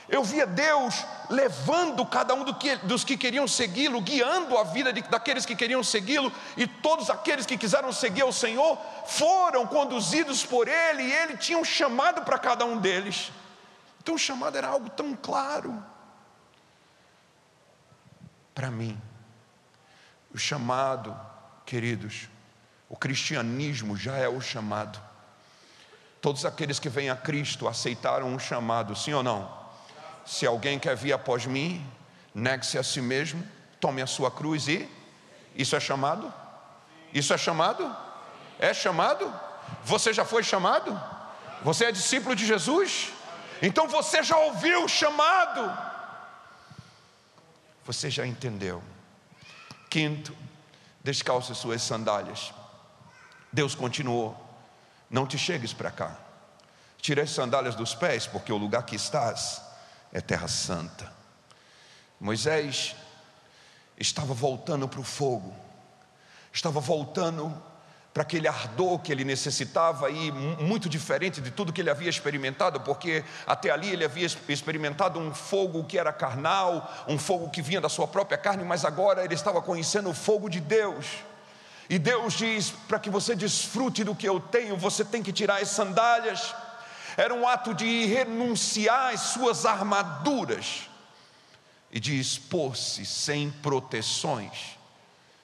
Eu 0.10 0.24
via 0.24 0.46
Deus 0.46 1.06
levando 1.30 2.06
cada 2.06 2.34
um 2.34 2.44
do 2.44 2.54
que, 2.54 2.76
dos 2.78 3.04
que 3.04 3.16
queriam 3.16 3.48
segui-lo, 3.48 4.02
guiando 4.02 4.58
a 4.58 4.64
vida 4.64 4.92
de, 4.92 5.02
daqueles 5.04 5.46
que 5.46 5.56
queriam 5.56 5.84
segui-lo, 5.84 6.32
e 6.58 6.68
todos 6.68 7.10
aqueles 7.10 7.46
que 7.46 7.58
quiseram 7.58 7.92
seguir 7.94 8.22
ao 8.22 8.32
Senhor 8.32 8.78
foram 9.06 9.66
conduzidos 9.66 10.46
por 10.46 10.68
Ele, 10.68 11.04
e 11.04 11.12
Ele 11.14 11.38
tinha 11.38 11.58
um 11.58 11.64
chamado 11.64 12.24
para 12.24 12.38
cada 12.38 12.66
um 12.66 12.78
deles. 12.78 13.32
Então 14.02 14.16
o 14.16 14.20
chamado 14.20 14.58
era 14.58 14.68
algo 14.68 14.90
tão 14.90 15.16
claro 15.16 15.84
para 18.54 18.70
mim. 18.70 19.00
O 20.34 20.38
chamado, 20.38 21.18
queridos, 21.66 22.28
o 22.90 22.98
cristianismo 22.98 23.96
já 23.96 24.18
é 24.18 24.28
o 24.28 24.42
chamado. 24.42 25.02
Todos 26.22 26.46
aqueles 26.46 26.80
que 26.80 26.90
vêm 26.90 27.10
a 27.10 27.16
Cristo 27.16 27.68
aceitaram 27.68 28.28
um 28.28 28.40
chamado, 28.40 28.96
sim 28.96 29.14
ou 29.14 29.24
não? 29.24 29.63
Se 30.26 30.46
alguém 30.46 30.80
quer 30.80 30.96
vir 30.96 31.14
após 31.14 31.46
mim, 31.46 31.86
negue-se 32.34 32.78
a 32.78 32.84
si 32.84 33.02
mesmo, 33.02 33.46
tome 33.80 34.02
a 34.02 34.08
sua 34.08 34.32
cruz 34.32 34.68
e. 34.68 34.90
Isso 35.56 35.76
é 35.76 35.80
chamado? 35.80 36.34
Isso 37.14 37.34
é 37.34 37.38
chamado? 37.38 37.96
É 38.58 38.74
chamado? 38.74 39.32
Você 39.84 40.14
já 40.14 40.26
foi 40.26 40.44
chamado? 40.44 41.00
Você 41.62 41.86
é 41.86 41.92
discípulo 41.92 42.36
de 42.36 42.46
Jesus? 42.46 43.12
Então 43.62 43.88
você 43.88 44.24
já 44.24 44.38
ouviu 44.38 44.86
o 44.86 44.90
chamado? 44.90 45.94
Você 47.86 48.10
já 48.10 48.26
entendeu. 48.26 48.82
Quinto, 49.90 50.36
descalce 51.04 51.54
suas 51.54 51.82
sandálias. 51.82 52.54
Deus 53.52 53.76
continuou: 53.76 54.36
Não 55.10 55.28
te 55.28 55.38
chegues 55.38 55.74
para 55.74 55.92
cá. 55.92 56.18
Tire 56.98 57.22
as 57.22 57.30
sandálias 57.30 57.76
dos 57.76 57.94
pés, 57.94 58.26
porque 58.26 58.52
o 58.52 58.58
lugar 58.58 58.84
que 58.86 58.96
estás 58.96 59.62
é 60.14 60.22
terra 60.22 60.48
santa. 60.48 61.12
Moisés 62.20 62.96
estava 63.98 64.34
voltando 64.34 64.88
para 64.88 65.00
o 65.00 65.04
fogo, 65.04 65.54
estava 66.54 66.80
voltando 66.80 67.52
para 68.14 68.22
aquele 68.22 68.48
ardor 68.48 69.00
que 69.00 69.12
ele 69.12 69.24
necessitava 69.24 70.12
e 70.12 70.32
muito 70.32 70.88
diferente 70.88 71.42
de 71.42 71.50
tudo 71.50 71.74
que 71.74 71.82
ele 71.82 71.90
havia 71.90 72.10
experimentado, 72.10 72.80
porque 72.82 73.26
até 73.48 73.72
ali 73.72 73.90
ele 73.90 74.06
havia 74.06 74.28
experimentado 74.48 75.20
um 75.20 75.34
fogo 75.34 75.84
que 75.84 75.98
era 75.98 76.14
carnal, 76.14 76.94
um 77.08 77.18
fogo 77.18 77.50
que 77.50 77.60
vinha 77.62 77.82
da 77.82 77.90
sua 77.90 78.08
própria 78.08 78.38
carne, 78.38 78.64
mas 78.64 78.86
agora 78.86 79.26
ele 79.26 79.34
estava 79.34 79.64
conhecendo 79.64 80.12
o 80.12 80.14
fogo 80.14 80.48
de 80.48 80.60
Deus. 80.60 81.08
E 81.90 81.98
Deus 81.98 82.34
diz: 82.34 82.70
para 82.88 83.00
que 83.00 83.10
você 83.10 83.36
desfrute 83.36 84.04
do 84.04 84.14
que 84.14 84.30
eu 84.30 84.40
tenho, 84.40 84.78
você 84.78 85.04
tem 85.04 85.24
que 85.24 85.34
tirar 85.34 85.60
as 85.60 85.70
sandálias. 85.70 86.54
Era 87.16 87.34
um 87.34 87.48
ato 87.48 87.74
de 87.74 88.06
renunciar 88.06 89.14
às 89.14 89.20
suas 89.22 89.66
armaduras 89.66 90.90
e 91.92 92.00
de 92.00 92.20
expor-se 92.20 93.06
sem 93.06 93.52
proteções 93.52 94.78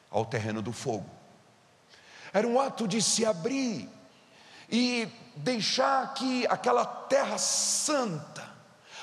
ao 0.09 0.25
terreno 0.25 0.61
do 0.61 0.73
fogo. 0.73 1.09
Era 2.33 2.47
um 2.47 2.59
ato 2.59 2.87
de 2.87 3.01
se 3.01 3.25
abrir 3.25 3.89
e 4.69 5.07
deixar 5.35 6.13
que 6.13 6.45
aquela 6.47 6.85
terra 6.85 7.37
santa 7.37 8.47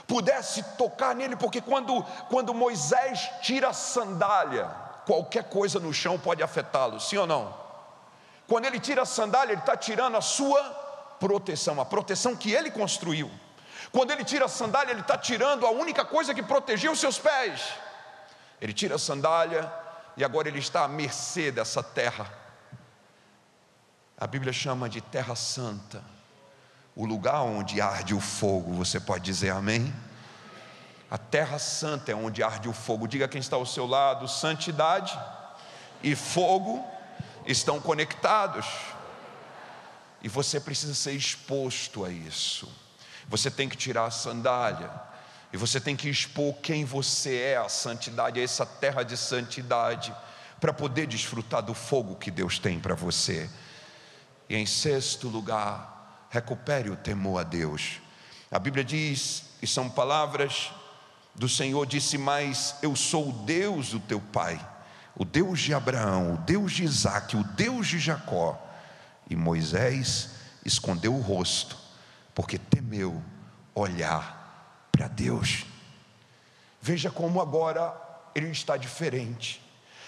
pudesse 0.06 0.62
tocar 0.76 1.14
nele, 1.14 1.36
porque 1.36 1.60
quando, 1.60 2.02
quando 2.28 2.54
Moisés 2.54 3.28
tira 3.42 3.68
a 3.68 3.72
sandália, 3.72 4.68
qualquer 5.04 5.44
coisa 5.44 5.80
no 5.80 5.92
chão 5.92 6.18
pode 6.18 6.42
afetá-lo, 6.42 7.00
sim 7.00 7.16
ou 7.16 7.26
não? 7.26 7.54
Quando 8.46 8.66
ele 8.66 8.78
tira 8.78 9.02
a 9.02 9.06
sandália, 9.06 9.52
ele 9.52 9.60
está 9.60 9.76
tirando 9.76 10.16
a 10.16 10.20
sua 10.20 10.85
proteção, 11.18 11.80
a 11.80 11.84
proteção 11.84 12.36
que 12.36 12.52
ele 12.52 12.70
construiu. 12.70 13.30
Quando 13.92 14.10
ele 14.10 14.24
tira 14.24 14.44
a 14.46 14.48
sandália, 14.48 14.92
ele 14.92 15.00
está 15.00 15.16
tirando 15.16 15.66
a 15.66 15.70
única 15.70 16.04
coisa 16.04 16.34
que 16.34 16.42
protegia 16.42 16.90
os 16.90 16.98
seus 16.98 17.18
pés. 17.18 17.72
Ele 18.60 18.72
tira 18.72 18.96
a 18.96 18.98
sandália 18.98 19.72
e 20.16 20.24
agora 20.24 20.48
ele 20.48 20.58
está 20.58 20.84
à 20.84 20.88
mercê 20.88 21.50
dessa 21.50 21.82
terra 21.82 22.46
a 24.18 24.26
Bíblia 24.26 24.50
chama 24.50 24.88
de 24.88 25.02
terra 25.02 25.36
santa, 25.36 26.02
o 26.94 27.04
lugar 27.04 27.42
onde 27.42 27.82
arde 27.82 28.14
o 28.14 28.20
fogo. 28.20 28.72
Você 28.72 28.98
pode 28.98 29.22
dizer 29.22 29.50
amém? 29.50 29.94
A 31.10 31.18
terra 31.18 31.58
santa 31.58 32.12
é 32.12 32.14
onde 32.14 32.42
arde 32.42 32.66
o 32.66 32.72
fogo. 32.72 33.06
Diga 33.06 33.28
quem 33.28 33.40
está 33.40 33.56
ao 33.56 33.66
seu 33.66 33.86
lado: 33.86 34.26
santidade 34.26 35.18
e 36.02 36.16
fogo 36.16 36.82
estão 37.44 37.78
conectados. 37.78 38.66
E 40.22 40.28
você 40.28 40.58
precisa 40.58 40.94
ser 40.94 41.12
exposto 41.12 42.04
a 42.04 42.10
isso. 42.10 42.68
Você 43.28 43.50
tem 43.50 43.68
que 43.68 43.76
tirar 43.76 44.06
a 44.06 44.10
sandália. 44.10 44.90
E 45.52 45.56
você 45.56 45.80
tem 45.80 45.96
que 45.96 46.08
expor 46.08 46.54
quem 46.54 46.84
você 46.84 47.36
é, 47.36 47.56
a 47.56 47.68
santidade, 47.68 48.40
a 48.40 48.42
essa 48.42 48.66
terra 48.66 49.02
de 49.02 49.16
santidade, 49.16 50.14
para 50.60 50.72
poder 50.72 51.06
desfrutar 51.06 51.62
do 51.62 51.74
fogo 51.74 52.16
que 52.16 52.30
Deus 52.30 52.58
tem 52.58 52.80
para 52.80 52.94
você. 52.94 53.48
E 54.48 54.56
em 54.56 54.66
sexto 54.66 55.28
lugar, 55.28 56.28
recupere 56.30 56.90
o 56.90 56.96
temor 56.96 57.40
a 57.40 57.42
Deus. 57.42 58.00
A 58.50 58.58
Bíblia 58.58 58.84
diz, 58.84 59.44
e 59.60 59.66
são 59.66 59.88
palavras 59.88 60.70
do 61.34 61.48
Senhor, 61.48 61.86
disse: 61.86 62.18
Mas 62.18 62.76
eu 62.82 62.94
sou 62.96 63.28
o 63.28 63.32
Deus 63.32 63.90
do 63.90 64.00
teu 64.00 64.20
pai, 64.20 64.60
o 65.14 65.24
Deus 65.24 65.60
de 65.60 65.74
Abraão, 65.74 66.34
o 66.34 66.36
Deus 66.38 66.72
de 66.72 66.84
Isaac, 66.84 67.36
o 67.36 67.44
Deus 67.44 67.86
de 67.86 67.98
Jacó. 67.98 68.62
E 69.28 69.36
Moisés 69.36 70.30
escondeu 70.64 71.14
o 71.14 71.20
rosto, 71.20 71.76
porque 72.34 72.58
temeu 72.58 73.22
olhar 73.74 74.88
para 74.92 75.08
Deus. 75.08 75.66
Veja 76.80 77.10
como 77.10 77.40
agora 77.40 77.94
ele 78.34 78.50
está 78.50 78.76
diferente. 78.76 79.62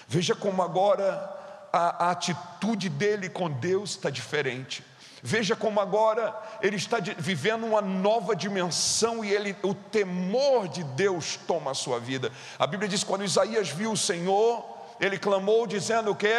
Veja 0.07 0.35
como 0.35 0.63
agora 0.63 1.69
a, 1.73 2.07
a 2.07 2.11
atitude 2.11 2.89
dele 2.89 3.29
com 3.29 3.51
Deus 3.51 3.91
está 3.91 4.11
diferente. 4.11 4.85
Veja 5.23 5.57
como 5.57 5.81
agora 5.81 6.35
ele 6.63 6.77
está 6.77 6.99
vivendo 7.19 7.67
uma 7.67 7.83
nova 7.83 8.37
dimensão 8.37 9.25
e 9.25 9.33
ele, 9.33 9.57
o 9.63 9.75
temor 9.75 10.69
de 10.69 10.85
Deus 10.85 11.39
toma 11.47 11.73
a 11.73 11.75
sua 11.75 11.99
vida. 11.99 12.31
A 12.59 12.67
Bíblia 12.67 12.89
diz: 12.89 13.03
quando 13.03 13.25
Isaías 13.25 13.69
viu 13.69 13.93
o 13.93 13.97
Senhor, 13.97 14.65
ele 15.01 15.19
clamou 15.19 15.67
dizendo 15.67 16.13
o 16.13 16.17
que? 16.17 16.33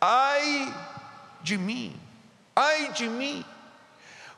Ai 0.00 0.91
de 1.42 1.58
mim, 1.58 2.00
Ai 2.54 2.92
de 2.92 3.08
mim! 3.08 3.44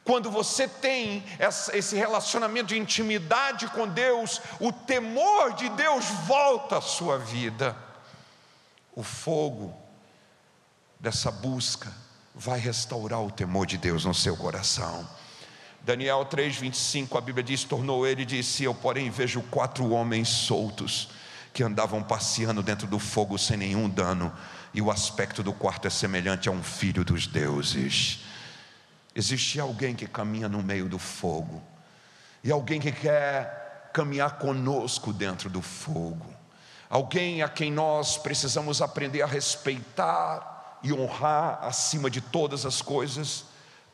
Quando 0.05 0.31
você 0.31 0.69
tem 0.69 1.25
esse 1.73 1.97
relacionamento 1.97 2.69
de 2.69 2.79
intimidade 2.79 3.67
com 3.69 3.89
Deus, 3.89 4.41
o 4.61 4.71
temor 4.71 5.55
de 5.55 5.69
Deus 5.71 6.05
volta 6.27 6.77
à 6.77 6.81
sua 6.81 7.19
vida. 7.19 7.75
O 8.95 9.03
fogo 9.03 9.75
dessa 11.01 11.31
busca 11.31 11.91
vai 12.35 12.59
restaurar 12.59 13.23
o 13.23 13.31
temor 13.31 13.67
de 13.67 13.79
Deus 13.79 14.05
no 14.05 14.15
seu 14.15 14.37
coração. 14.37 15.09
Daniel 15.81 16.27
3:25, 16.27 17.17
a 17.17 17.21
Bíblia 17.21 17.43
diz: 17.43 17.65
tornou 17.65 18.07
ele 18.07 18.23
e 18.23 18.27
disse: 18.27 18.65
Eu, 18.65 18.75
porém, 18.75 19.11
vejo 19.11 19.43
quatro 19.51 19.91
homens 19.91 20.29
soltos 20.29 21.09
que 21.55 21.63
andavam 21.63 22.03
passeando 22.03 22.63
dentro 22.63 22.87
do 22.87 22.99
fogo 22.99 23.39
sem 23.39 23.57
nenhum 23.57 23.89
dano, 23.89 24.31
e 24.75 24.83
o 24.83 24.91
aspecto 24.91 25.43
do 25.43 25.53
quarto 25.53 25.87
é 25.87 25.91
semelhante 25.91 26.49
a 26.49 26.53
um 26.53 26.63
filho 26.63 27.05
dos 27.05 27.27
deuses. 27.27 28.25
Existe 29.15 29.61
alguém 29.61 29.95
que 29.95 30.07
caminha 30.07 30.49
no 30.49 30.63
meio 30.63 30.89
do 30.89 30.99
fogo, 30.99 31.63
e 32.43 32.51
alguém 32.51 32.81
que 32.81 32.91
quer 32.93 33.91
caminhar 33.93 34.39
conosco 34.39 35.13
dentro 35.13 35.49
do 35.49 35.63
fogo, 35.63 36.27
alguém 36.91 37.43
a 37.43 37.49
quem 37.49 37.71
nós 37.71 38.19
precisamos 38.19 38.83
aprender 38.83 39.23
a 39.23 39.27
respeitar 39.27 40.81
e 40.83 40.93
honrar 40.93 41.61
acima 41.63 42.11
de 42.11 42.21
todas 42.21 42.67
as 42.67 42.83
coisas 42.83 43.45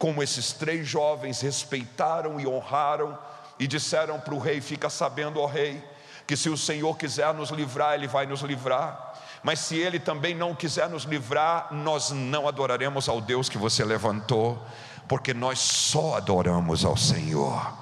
como 0.00 0.22
esses 0.22 0.54
três 0.54 0.88
jovens 0.88 1.42
respeitaram 1.42 2.40
e 2.40 2.46
honraram 2.46 3.18
e 3.58 3.66
disseram 3.66 4.18
para 4.18 4.34
o 4.34 4.38
rei: 4.38 4.62
Fica 4.62 4.88
sabendo, 4.88 5.38
ó 5.38 5.44
rei, 5.46 5.84
que 6.26 6.38
se 6.38 6.48
o 6.48 6.56
Senhor 6.56 6.96
quiser 6.96 7.34
nos 7.34 7.50
livrar, 7.50 7.94
Ele 7.94 8.08
vai 8.08 8.24
nos 8.24 8.40
livrar. 8.40 9.09
Mas 9.42 9.60
se 9.60 9.76
Ele 9.76 9.98
também 9.98 10.34
não 10.34 10.54
quiser 10.54 10.88
nos 10.88 11.04
livrar, 11.04 11.68
nós 11.72 12.10
não 12.10 12.46
adoraremos 12.46 13.08
ao 13.08 13.20
Deus 13.20 13.48
que 13.48 13.56
você 13.56 13.84
levantou, 13.84 14.62
porque 15.08 15.32
nós 15.32 15.58
só 15.58 16.16
adoramos 16.16 16.84
ao 16.84 16.96
Senhor. 16.96 17.72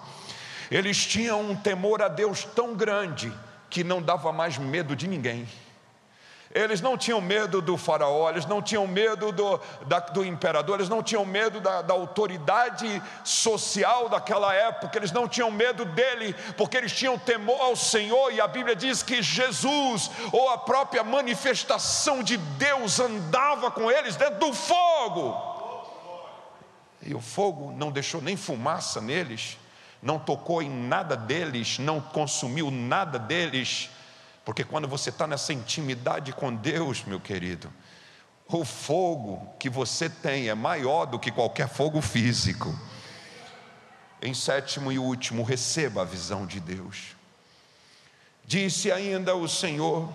Eles 0.70 1.04
tinham 1.04 1.40
um 1.40 1.56
temor 1.56 2.02
a 2.02 2.08
Deus 2.08 2.44
tão 2.44 2.74
grande 2.74 3.32
que 3.70 3.82
não 3.82 4.00
dava 4.00 4.32
mais 4.32 4.56
medo 4.58 4.94
de 4.94 5.08
ninguém. 5.08 5.46
Eles 6.54 6.80
não 6.80 6.96
tinham 6.96 7.20
medo 7.20 7.60
do 7.60 7.76
faraó, 7.76 8.30
eles 8.30 8.46
não 8.46 8.62
tinham 8.62 8.86
medo 8.86 9.30
do, 9.30 9.60
da, 9.86 10.00
do 10.00 10.24
imperador, 10.24 10.76
eles 10.76 10.88
não 10.88 11.02
tinham 11.02 11.24
medo 11.24 11.60
da, 11.60 11.82
da 11.82 11.92
autoridade 11.92 13.02
social 13.22 14.08
daquela 14.08 14.54
época, 14.54 14.96
eles 14.96 15.12
não 15.12 15.28
tinham 15.28 15.50
medo 15.50 15.84
dele, 15.84 16.34
porque 16.56 16.78
eles 16.78 16.92
tinham 16.92 17.18
temor 17.18 17.60
ao 17.60 17.76
Senhor, 17.76 18.32
e 18.32 18.40
a 18.40 18.48
Bíblia 18.48 18.74
diz 18.74 19.02
que 19.02 19.20
Jesus, 19.20 20.10
ou 20.32 20.48
a 20.48 20.56
própria 20.56 21.04
manifestação 21.04 22.22
de 22.22 22.38
Deus, 22.38 22.98
andava 22.98 23.70
com 23.70 23.90
eles 23.90 24.16
dentro 24.16 24.38
do 24.38 24.54
fogo. 24.54 25.36
E 27.02 27.14
o 27.14 27.20
fogo 27.20 27.72
não 27.76 27.90
deixou 27.92 28.22
nem 28.22 28.38
fumaça 28.38 29.02
neles, 29.02 29.58
não 30.02 30.18
tocou 30.18 30.62
em 30.62 30.70
nada 30.70 31.14
deles, 31.14 31.78
não 31.78 32.00
consumiu 32.00 32.70
nada 32.70 33.18
deles 33.18 33.90
porque 34.48 34.64
quando 34.64 34.88
você 34.88 35.10
está 35.10 35.26
nessa 35.26 35.52
intimidade 35.52 36.32
com 36.32 36.54
Deus, 36.54 37.04
meu 37.04 37.20
querido, 37.20 37.70
o 38.46 38.64
fogo 38.64 39.46
que 39.58 39.68
você 39.68 40.08
tem 40.08 40.48
é 40.48 40.54
maior 40.54 41.04
do 41.04 41.18
que 41.18 41.30
qualquer 41.30 41.68
fogo 41.68 42.00
físico. 42.00 42.74
Em 44.22 44.32
sétimo 44.32 44.90
e 44.90 44.98
último, 44.98 45.42
receba 45.42 46.00
a 46.00 46.04
visão 46.06 46.46
de 46.46 46.60
Deus. 46.60 47.14
Disse 48.42 48.90
ainda 48.90 49.34
o 49.34 49.46
Senhor: 49.46 50.10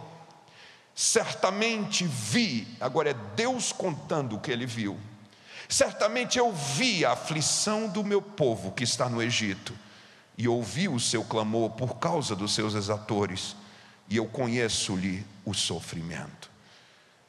certamente 0.96 2.04
vi, 2.04 2.68
agora 2.82 3.12
é 3.12 3.36
Deus 3.36 3.72
contando 3.72 4.38
o 4.38 4.40
que 4.40 4.52
ele 4.52 4.66
viu. 4.66 5.00
Certamente 5.70 6.40
eu 6.40 6.52
vi 6.52 7.06
a 7.06 7.12
aflição 7.12 7.88
do 7.88 8.04
meu 8.04 8.20
povo 8.20 8.72
que 8.72 8.84
está 8.84 9.08
no 9.08 9.22
Egito, 9.22 9.78
e 10.36 10.48
ouvi 10.48 10.90
o 10.90 11.00
seu 11.00 11.24
clamor 11.24 11.70
por 11.74 11.98
causa 11.98 12.36
dos 12.36 12.56
seus 12.56 12.74
exatores 12.74 13.56
e 14.14 14.18
eu 14.18 14.28
conheço-lhe 14.28 15.26
o 15.44 15.56
sofrimento. 15.56 16.48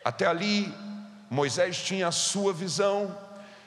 Até 0.05 0.27
ali, 0.27 0.71
Moisés 1.31 1.83
tinha 1.83 2.09
a 2.09 2.13
sua 2.13 2.53
visão, 2.53 3.19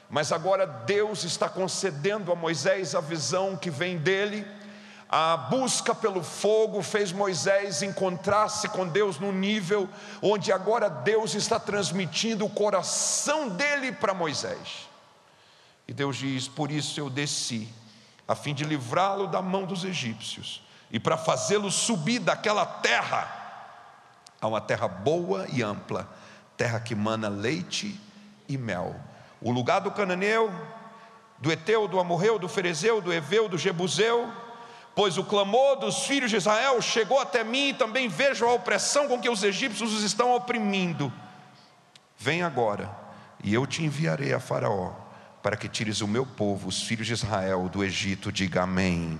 mas 0.08 0.30
agora 0.30 0.64
Deus 0.64 1.24
está 1.24 1.48
concedendo 1.48 2.30
a 2.30 2.36
Moisés 2.36 2.94
a 2.94 3.00
visão 3.00 3.56
que 3.56 3.70
vem 3.70 3.98
dele. 3.98 4.46
A 5.08 5.36
busca 5.36 5.96
pelo 5.96 6.22
fogo 6.22 6.80
fez 6.80 7.10
Moisés 7.10 7.82
encontrar-se 7.82 8.68
com 8.68 8.86
Deus 8.86 9.18
no 9.18 9.32
nível 9.32 9.88
onde 10.22 10.52
agora 10.52 10.88
Deus 10.88 11.34
está 11.34 11.58
transmitindo 11.58 12.44
o 12.46 12.50
coração 12.50 13.48
dele 13.48 13.90
para 13.90 14.14
Moisés. 14.14 14.88
E 15.88 15.92
Deus 15.92 16.18
diz: 16.18 16.46
Por 16.46 16.70
isso 16.70 17.00
eu 17.00 17.10
desci, 17.10 17.68
a 18.28 18.36
fim 18.36 18.54
de 18.54 18.62
livrá-lo 18.62 19.26
da 19.26 19.42
mão 19.42 19.64
dos 19.64 19.82
egípcios 19.82 20.67
e 20.90 20.98
para 20.98 21.16
fazê-lo 21.16 21.70
subir 21.70 22.18
daquela 22.18 22.64
terra 22.64 23.34
a 24.40 24.46
uma 24.46 24.60
terra 24.60 24.86
boa 24.86 25.46
e 25.52 25.62
ampla, 25.62 26.08
terra 26.56 26.80
que 26.80 26.94
mana 26.94 27.28
leite 27.28 28.00
e 28.48 28.56
mel. 28.56 28.94
O 29.40 29.50
lugar 29.50 29.80
do 29.80 29.90
cananeu, 29.90 30.52
do 31.38 31.52
Eteu, 31.52 31.86
do 31.86 32.00
Amorreu, 32.00 32.38
do 32.38 32.48
Ferezeu, 32.48 33.00
do 33.00 33.12
Eveu, 33.12 33.48
do 33.48 33.58
Jebuseu, 33.58 34.30
pois 34.94 35.18
o 35.18 35.24
clamor 35.24 35.76
dos 35.76 36.04
filhos 36.04 36.30
de 36.30 36.36
Israel 36.36 36.80
chegou 36.82 37.20
até 37.20 37.44
mim 37.44 37.68
e 37.68 37.74
também 37.74 38.08
vejo 38.08 38.44
a 38.44 38.52
opressão 38.52 39.08
com 39.08 39.20
que 39.20 39.28
os 39.28 39.42
egípcios 39.42 39.92
os 39.92 40.02
estão 40.02 40.34
oprimindo. 40.34 41.12
Vem 42.16 42.42
agora, 42.42 42.90
e 43.42 43.54
eu 43.54 43.64
te 43.66 43.84
enviarei 43.84 44.32
a 44.32 44.40
Faraó, 44.40 44.92
para 45.42 45.56
que 45.56 45.68
tires 45.68 46.00
o 46.00 46.08
meu 46.08 46.26
povo, 46.26 46.68
os 46.68 46.82
filhos 46.82 47.06
de 47.06 47.12
Israel, 47.12 47.68
do 47.68 47.84
Egito. 47.84 48.32
Diga 48.32 48.62
amém. 48.62 49.18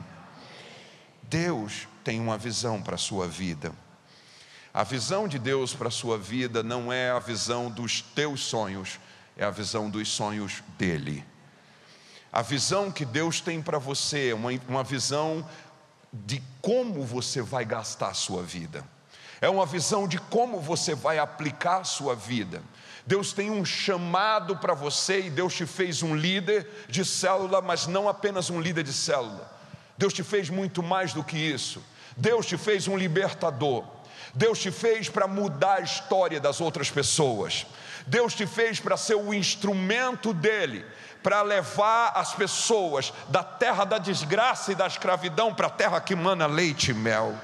Deus 1.28 1.86
tem 2.02 2.18
uma 2.20 2.38
visão 2.38 2.80
para 2.80 2.94
a 2.94 2.98
sua 2.98 3.28
vida. 3.28 3.72
A 4.72 4.82
visão 4.82 5.28
de 5.28 5.38
Deus 5.38 5.74
para 5.74 5.88
a 5.88 5.90
sua 5.90 6.16
vida 6.16 6.62
não 6.62 6.90
é 6.92 7.10
a 7.10 7.18
visão 7.18 7.70
dos 7.70 8.00
teus 8.00 8.40
sonhos, 8.40 8.98
é 9.36 9.44
a 9.44 9.50
visão 9.50 9.90
dos 9.90 10.08
sonhos 10.08 10.62
dele. 10.78 11.24
A 12.32 12.40
visão 12.40 12.90
que 12.90 13.04
Deus 13.04 13.40
tem 13.40 13.60
para 13.60 13.78
você 13.78 14.30
é 14.30 14.34
uma, 14.34 14.50
uma 14.68 14.82
visão 14.82 15.46
de 16.12 16.42
como 16.62 17.04
você 17.04 17.42
vai 17.42 17.64
gastar 17.64 18.08
a 18.08 18.14
sua 18.14 18.42
vida, 18.42 18.82
é 19.40 19.48
uma 19.50 19.66
visão 19.66 20.08
de 20.08 20.18
como 20.18 20.58
você 20.60 20.94
vai 20.94 21.18
aplicar 21.18 21.80
a 21.80 21.84
sua 21.84 22.14
vida. 22.14 22.62
Deus 23.06 23.32
tem 23.32 23.50
um 23.50 23.64
chamado 23.64 24.56
para 24.56 24.74
você 24.74 25.26
e 25.26 25.30
Deus 25.30 25.54
te 25.54 25.66
fez 25.66 26.02
um 26.02 26.14
líder 26.16 26.86
de 26.88 27.04
célula, 27.04 27.60
mas 27.60 27.86
não 27.86 28.08
apenas 28.08 28.48
um 28.48 28.60
líder 28.60 28.82
de 28.82 28.92
célula. 28.92 29.57
Deus 29.98 30.14
te 30.14 30.22
fez 30.22 30.48
muito 30.48 30.82
mais 30.82 31.12
do 31.12 31.24
que 31.24 31.36
isso. 31.36 31.82
Deus 32.16 32.46
te 32.46 32.56
fez 32.56 32.86
um 32.86 32.96
libertador. 32.96 33.84
Deus 34.32 34.60
te 34.60 34.70
fez 34.70 35.08
para 35.08 35.26
mudar 35.26 35.74
a 35.74 35.80
história 35.80 36.40
das 36.40 36.60
outras 36.60 36.88
pessoas. 36.88 37.66
Deus 38.06 38.32
te 38.32 38.46
fez 38.46 38.78
para 38.78 38.96
ser 38.96 39.16
o 39.16 39.34
instrumento 39.34 40.32
dele, 40.32 40.84
para 41.22 41.42
levar 41.42 42.12
as 42.14 42.32
pessoas 42.32 43.12
da 43.28 43.42
terra 43.42 43.84
da 43.84 43.98
desgraça 43.98 44.70
e 44.70 44.76
da 44.76 44.86
escravidão 44.86 45.52
para 45.52 45.66
a 45.66 45.70
terra 45.70 46.00
que 46.00 46.14
mana 46.14 46.46
leite 46.46 46.92
e 46.92 46.94
mel. 46.94 47.34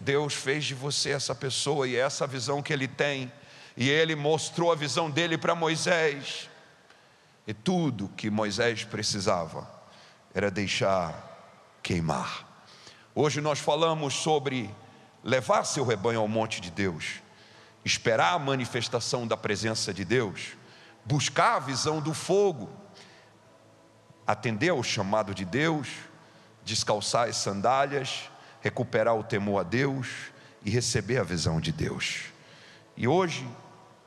Deus 0.00 0.32
fez 0.32 0.64
de 0.64 0.74
você 0.74 1.10
essa 1.10 1.34
pessoa 1.34 1.86
e 1.86 1.94
é 1.94 2.00
essa 2.00 2.26
visão 2.26 2.62
que 2.62 2.72
ele 2.72 2.88
tem. 2.88 3.30
E 3.76 3.90
ele 3.90 4.14
mostrou 4.14 4.72
a 4.72 4.74
visão 4.74 5.10
dele 5.10 5.36
para 5.36 5.54
Moisés. 5.54 6.48
E 7.46 7.52
tudo 7.52 8.10
que 8.16 8.30
Moisés 8.30 8.84
precisava 8.84 9.68
era 10.34 10.50
deixar 10.50 11.33
queimar. 11.84 12.48
Hoje 13.14 13.42
nós 13.42 13.58
falamos 13.58 14.14
sobre 14.14 14.74
levar 15.22 15.64
seu 15.64 15.84
rebanho 15.84 16.18
ao 16.18 16.26
monte 16.26 16.58
de 16.58 16.70
Deus, 16.70 17.20
esperar 17.84 18.32
a 18.32 18.38
manifestação 18.38 19.26
da 19.26 19.36
presença 19.36 19.92
de 19.92 20.02
Deus, 20.02 20.56
buscar 21.04 21.56
a 21.56 21.58
visão 21.60 22.00
do 22.00 22.14
fogo, 22.14 22.70
atender 24.26 24.70
ao 24.70 24.82
chamado 24.82 25.34
de 25.34 25.44
Deus, 25.44 25.88
descalçar 26.64 27.28
as 27.28 27.36
sandálias, 27.36 28.30
recuperar 28.62 29.14
o 29.14 29.22
temor 29.22 29.60
a 29.60 29.62
Deus 29.62 30.08
e 30.64 30.70
receber 30.70 31.18
a 31.18 31.22
visão 31.22 31.60
de 31.60 31.70
Deus. 31.70 32.24
E 32.96 33.06
hoje 33.06 33.46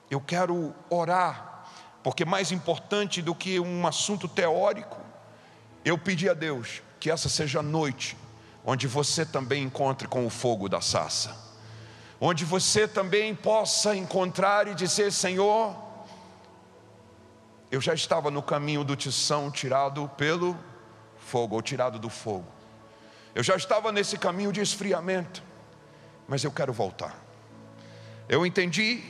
eu 0.10 0.20
quero 0.20 0.74
orar, 0.90 1.70
porque 2.02 2.26
mais 2.26 2.52
importante 2.52 3.22
do 3.22 3.36
que 3.36 3.60
um 3.60 3.86
assunto 3.86 4.28
teórico, 4.28 4.98
eu 5.86 5.96
pedi 5.96 6.28
a 6.28 6.34
Deus 6.34 6.82
que 7.08 7.12
essa 7.12 7.30
seja 7.30 7.60
a 7.60 7.64
noite 7.64 8.18
onde 8.66 8.86
você 8.86 9.26
também 9.26 9.64
encontre 9.64 10.10
com 10.10 10.26
o 10.26 10.30
fogo 10.30 10.68
da 10.68 10.82
sassa, 10.82 11.34
onde 12.20 12.44
você 12.44 12.86
também 12.86 13.34
possa 13.34 13.96
encontrar 13.96 14.68
e 14.68 14.76
dizer: 14.76 15.14
Senhor, 15.14 15.74
eu 17.72 17.80
já 17.80 17.94
estava 17.94 18.30
no 18.30 18.44
caminho 18.44 18.84
do 18.84 18.94
tição 18.94 19.50
tirado 19.50 20.10
pelo 20.18 20.58
fogo, 21.18 21.56
ou 21.56 21.62
tirado 21.62 21.98
do 21.98 22.10
fogo, 22.10 22.46
eu 23.34 23.42
já 23.42 23.56
estava 23.56 23.90
nesse 23.90 24.18
caminho 24.18 24.52
de 24.52 24.60
esfriamento, 24.60 25.42
mas 26.28 26.44
eu 26.44 26.52
quero 26.52 26.74
voltar. 26.74 27.16
Eu 28.28 28.46
entendi 28.46 29.02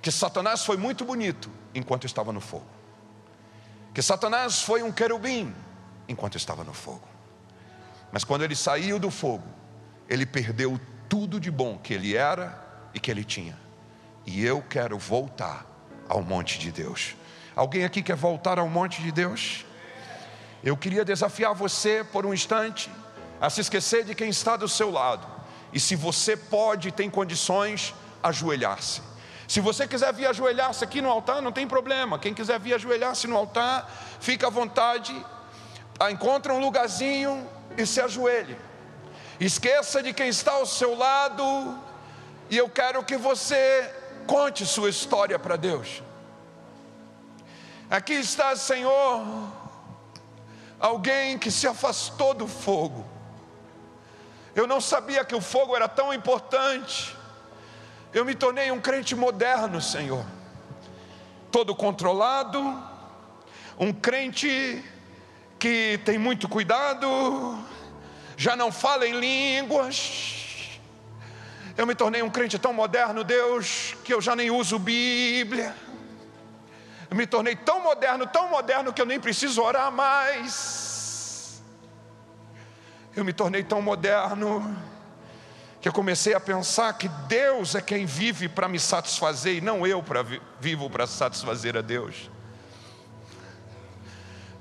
que 0.00 0.10
Satanás 0.10 0.64
foi 0.64 0.78
muito 0.78 1.04
bonito 1.04 1.50
enquanto 1.74 2.06
estava 2.06 2.32
no 2.32 2.40
fogo. 2.40 2.66
que 3.92 4.00
Satanás 4.00 4.62
foi 4.62 4.82
um 4.82 4.90
querubim 4.90 5.54
enquanto 6.08 6.36
estava 6.36 6.64
no 6.64 6.72
fogo. 6.72 7.07
Mas 8.12 8.24
quando 8.24 8.42
ele 8.42 8.56
saiu 8.56 8.98
do 8.98 9.10
fogo, 9.10 9.46
ele 10.08 10.24
perdeu 10.24 10.80
tudo 11.08 11.38
de 11.38 11.50
bom 11.50 11.78
que 11.78 11.92
ele 11.94 12.16
era 12.16 12.62
e 12.94 13.00
que 13.00 13.10
ele 13.10 13.24
tinha. 13.24 13.58
E 14.26 14.44
eu 14.44 14.62
quero 14.62 14.98
voltar 14.98 15.66
ao 16.08 16.22
monte 16.22 16.58
de 16.58 16.70
Deus. 16.70 17.16
Alguém 17.54 17.84
aqui 17.84 18.02
quer 18.02 18.16
voltar 18.16 18.58
ao 18.58 18.68
monte 18.68 19.02
de 19.02 19.10
Deus? 19.10 19.64
Eu 20.62 20.76
queria 20.76 21.04
desafiar 21.04 21.54
você 21.54 22.04
por 22.04 22.26
um 22.26 22.34
instante 22.34 22.90
a 23.40 23.48
se 23.48 23.60
esquecer 23.60 24.04
de 24.04 24.14
quem 24.14 24.28
está 24.28 24.56
do 24.56 24.68
seu 24.68 24.90
lado. 24.90 25.26
E 25.72 25.78
se 25.78 25.94
você 25.94 26.36
pode, 26.36 26.90
tem 26.90 27.10
condições, 27.10 27.94
ajoelhar-se. 28.22 29.02
Se 29.46 29.60
você 29.60 29.86
quiser 29.86 30.12
vir 30.12 30.26
ajoelhar-se 30.26 30.84
aqui 30.84 31.00
no 31.00 31.10
altar, 31.10 31.40
não 31.40 31.52
tem 31.52 31.66
problema. 31.66 32.18
Quem 32.18 32.34
quiser 32.34 32.58
vir 32.60 32.74
ajoelhar-se 32.74 33.26
no 33.26 33.36
altar, 33.36 33.90
fica 34.20 34.46
à 34.46 34.50
vontade. 34.50 35.14
Encontra 36.10 36.52
um 36.52 36.60
lugarzinho 36.60 37.46
e 37.78 37.86
se 37.86 38.00
ajoelhe. 38.00 38.58
Esqueça 39.38 40.02
de 40.02 40.12
quem 40.12 40.28
está 40.28 40.52
ao 40.52 40.66
seu 40.66 40.96
lado. 40.96 41.78
E 42.50 42.56
eu 42.56 42.68
quero 42.68 43.04
que 43.04 43.16
você 43.16 43.88
conte 44.26 44.66
sua 44.66 44.90
história 44.90 45.38
para 45.38 45.56
Deus. 45.56 46.02
Aqui 47.88 48.14
está, 48.14 48.54
Senhor, 48.56 49.24
alguém 50.78 51.38
que 51.38 51.50
se 51.50 51.66
afastou 51.66 52.34
do 52.34 52.48
fogo. 52.48 53.06
Eu 54.54 54.66
não 54.66 54.80
sabia 54.80 55.24
que 55.24 55.34
o 55.34 55.40
fogo 55.40 55.76
era 55.76 55.88
tão 55.88 56.12
importante. 56.12 57.16
Eu 58.12 58.24
me 58.24 58.34
tornei 58.34 58.72
um 58.72 58.80
crente 58.80 59.14
moderno, 59.14 59.80
Senhor, 59.80 60.24
todo 61.52 61.76
controlado, 61.76 62.58
um 63.78 63.92
crente 63.92 64.84
que 65.58 66.00
tem 66.04 66.18
muito 66.18 66.48
cuidado, 66.48 67.58
já 68.36 68.54
não 68.54 68.70
fala 68.70 69.06
em 69.06 69.18
línguas. 69.18 70.80
Eu 71.76 71.86
me 71.86 71.94
tornei 71.94 72.22
um 72.22 72.30
crente 72.30 72.58
tão 72.58 72.72
moderno, 72.72 73.24
Deus, 73.24 73.94
que 74.04 74.12
eu 74.14 74.20
já 74.20 74.34
nem 74.34 74.50
uso 74.50 74.78
Bíblia. 74.78 75.74
Eu 77.10 77.16
me 77.16 77.26
tornei 77.26 77.56
tão 77.56 77.82
moderno, 77.82 78.26
tão 78.26 78.48
moderno 78.48 78.92
que 78.92 79.00
eu 79.00 79.06
nem 79.06 79.18
preciso 79.18 79.62
orar 79.62 79.90
mais. 79.90 81.62
Eu 83.16 83.24
me 83.24 83.32
tornei 83.32 83.64
tão 83.64 83.80
moderno 83.80 84.76
que 85.80 85.88
eu 85.88 85.92
comecei 85.92 86.34
a 86.34 86.40
pensar 86.40 86.92
que 86.94 87.08
Deus 87.28 87.74
é 87.74 87.80
quem 87.80 88.04
vive 88.04 88.48
para 88.48 88.68
me 88.68 88.78
satisfazer 88.78 89.56
e 89.56 89.60
não 89.60 89.86
eu 89.86 90.02
para 90.02 90.24
vivo 90.60 90.90
para 90.90 91.06
satisfazer 91.06 91.76
a 91.76 91.80
Deus. 91.80 92.30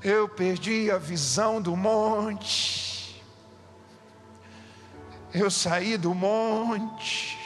Eu 0.04 0.30
perdi 0.30 0.92
a 0.92 0.98
visão 0.98 1.62
do 1.62 1.76
monte. 1.76 3.24
Eu 5.34 5.50
saí 5.50 5.98
do 5.98 6.14
monte 6.14 7.38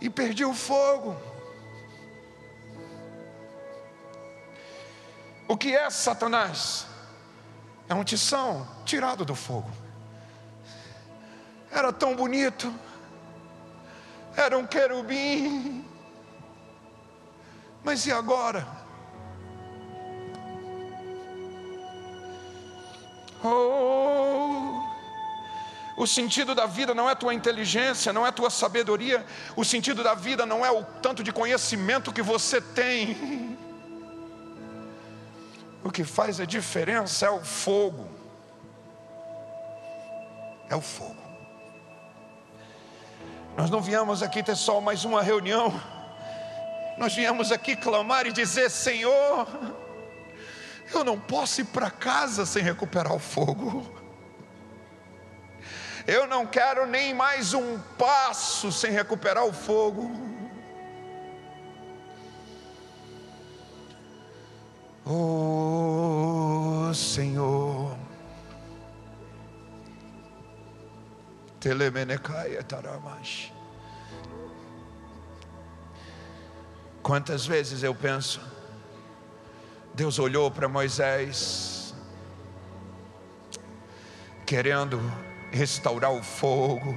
e 0.00 0.10
perdi 0.10 0.44
o 0.44 0.52
fogo. 0.52 1.16
O 5.48 5.56
que 5.56 5.74
é 5.74 5.88
Satanás? 5.90 6.86
É 7.88 7.94
um 7.94 8.04
tição 8.04 8.66
tirado 8.84 9.24
do 9.24 9.34
fogo. 9.34 9.70
Era 11.70 11.92
tão 11.92 12.14
bonito, 12.14 12.72
era 14.36 14.56
um 14.58 14.66
querubim, 14.66 15.84
mas 17.82 18.06
e 18.06 18.12
agora? 18.12 18.66
Oh, 23.44 24.82
o 25.96 26.06
sentido 26.06 26.54
da 26.54 26.66
vida 26.66 26.94
não 26.94 27.08
é 27.08 27.14
tua 27.14 27.34
inteligência, 27.34 28.12
não 28.12 28.26
é 28.26 28.32
tua 28.32 28.50
sabedoria, 28.50 29.24
o 29.56 29.64
sentido 29.64 30.02
da 30.02 30.14
vida 30.14 30.46
não 30.46 30.64
é 30.64 30.70
o 30.70 30.84
tanto 31.02 31.22
de 31.22 31.32
conhecimento 31.32 32.12
que 32.12 32.22
você 32.22 32.60
tem. 32.60 33.58
O 35.84 35.90
que 35.90 36.04
faz 36.04 36.40
a 36.40 36.44
diferença 36.44 37.26
é 37.26 37.30
o 37.30 37.44
fogo. 37.44 38.08
É 40.70 40.76
o 40.76 40.80
fogo. 40.80 41.22
Nós 43.56 43.68
não 43.68 43.82
viemos 43.82 44.22
aqui 44.22 44.42
ter 44.42 44.56
só 44.56 44.80
mais 44.80 45.04
uma 45.04 45.22
reunião. 45.22 45.72
Nós 46.96 47.14
viemos 47.14 47.52
aqui 47.52 47.76
clamar 47.76 48.26
e 48.26 48.32
dizer: 48.32 48.70
Senhor, 48.70 49.46
eu 50.96 51.04
não 51.04 51.18
posso 51.18 51.60
ir 51.60 51.64
para 51.64 51.90
casa 51.90 52.44
sem 52.46 52.62
recuperar 52.62 53.14
o 53.14 53.18
fogo. 53.18 54.02
Eu 56.06 56.26
não 56.26 56.46
quero 56.46 56.86
nem 56.86 57.14
mais 57.14 57.54
um 57.54 57.78
passo 57.96 58.72
sem 58.72 58.90
recuperar 58.90 59.44
o 59.44 59.52
fogo. 59.52 60.10
Oh 65.04 66.92
Senhor, 66.94 67.96
Telemenecaia 71.58 72.62
Taramash. 72.62 73.52
Quantas 77.02 77.44
vezes 77.46 77.82
eu 77.82 77.94
penso, 77.94 78.40
Deus 79.94 80.18
olhou 80.18 80.50
para 80.50 80.68
Moisés, 80.68 81.94
querendo 84.46 85.00
restaurar 85.50 86.12
o 86.12 86.22
fogo, 86.22 86.94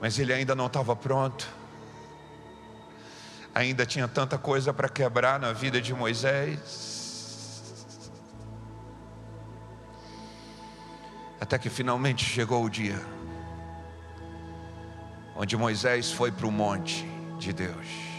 mas 0.00 0.18
ele 0.18 0.32
ainda 0.32 0.54
não 0.54 0.66
estava 0.66 0.96
pronto 0.96 1.60
ainda 3.54 3.84
tinha 3.84 4.08
tanta 4.08 4.38
coisa 4.38 4.72
para 4.72 4.88
quebrar 4.88 5.38
na 5.38 5.52
vida 5.52 5.80
de 5.80 5.92
Moisés. 5.92 6.98
Até 11.40 11.58
que 11.58 11.70
finalmente 11.70 12.24
chegou 12.24 12.64
o 12.64 12.70
dia, 12.70 13.00
onde 15.34 15.56
Moisés 15.56 16.12
foi 16.12 16.30
para 16.30 16.46
o 16.46 16.52
monte 16.52 17.04
de 17.38 17.52
Deus. 17.52 18.09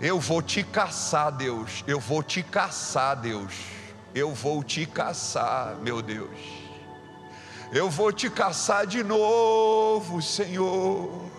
Eu 0.00 0.18
vou 0.20 0.42
te 0.42 0.62
caçar, 0.62 1.32
Deus. 1.32 1.84
Eu 1.86 2.00
vou 2.00 2.22
te 2.22 2.42
caçar, 2.42 3.16
Deus. 3.16 3.54
Eu 4.14 4.34
vou 4.34 4.62
te 4.62 4.86
caçar, 4.86 5.76
meu 5.76 6.02
Deus. 6.02 6.38
Eu 7.72 7.90
vou 7.90 8.12
te 8.12 8.30
caçar 8.30 8.86
de 8.86 9.02
novo, 9.02 10.22
Senhor 10.22 11.34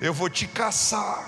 eu 0.00 0.14
vou 0.14 0.30
te 0.30 0.46
caçar. 0.46 1.24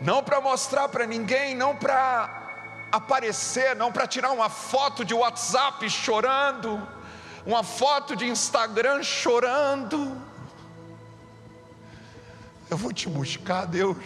Não 0.00 0.22
para 0.22 0.40
mostrar 0.40 0.88
para 0.88 1.06
ninguém, 1.06 1.54
não 1.54 1.76
para 1.76 2.88
aparecer, 2.90 3.76
não 3.76 3.92
para 3.92 4.06
tirar 4.06 4.32
uma 4.32 4.48
foto 4.48 5.04
de 5.04 5.14
WhatsApp 5.14 5.88
chorando, 5.88 6.86
uma 7.46 7.62
foto 7.62 8.16
de 8.16 8.26
Instagram 8.26 9.02
chorando. 9.02 10.20
Eu 12.72 12.78
vou 12.78 12.90
te 12.90 13.06
buscar, 13.06 13.66
Deus, 13.66 13.98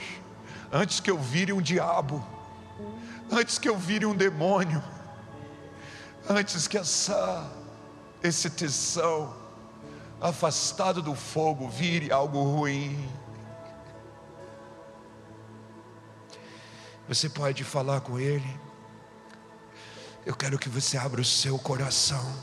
antes 0.73 0.99
que 0.99 1.09
eu 1.09 1.17
vire 1.17 1.53
um 1.53 1.63
diabo, 1.63 2.27
antes 3.31 3.61
que 3.61 3.69
eu 3.69 3.79
vire 3.79 4.05
um 4.05 4.13
demônio, 4.13 4.83
antes 6.29 6.67
que 6.67 6.77
essa 6.77 7.49
esse 8.21 8.51
tesão 8.51 9.33
afastado 10.21 11.01
do 11.01 11.15
fogo, 11.15 11.69
vire 11.69 12.11
algo 12.11 12.43
ruim. 12.43 13.09
Você 17.07 17.29
pode 17.29 17.63
falar 17.63 18.01
com 18.01 18.19
Ele. 18.19 18.61
Eu 20.25 20.35
quero 20.35 20.59
que 20.59 20.69
você 20.69 20.99
abra 20.99 21.21
o 21.21 21.25
seu 21.25 21.57
coração. 21.57 22.35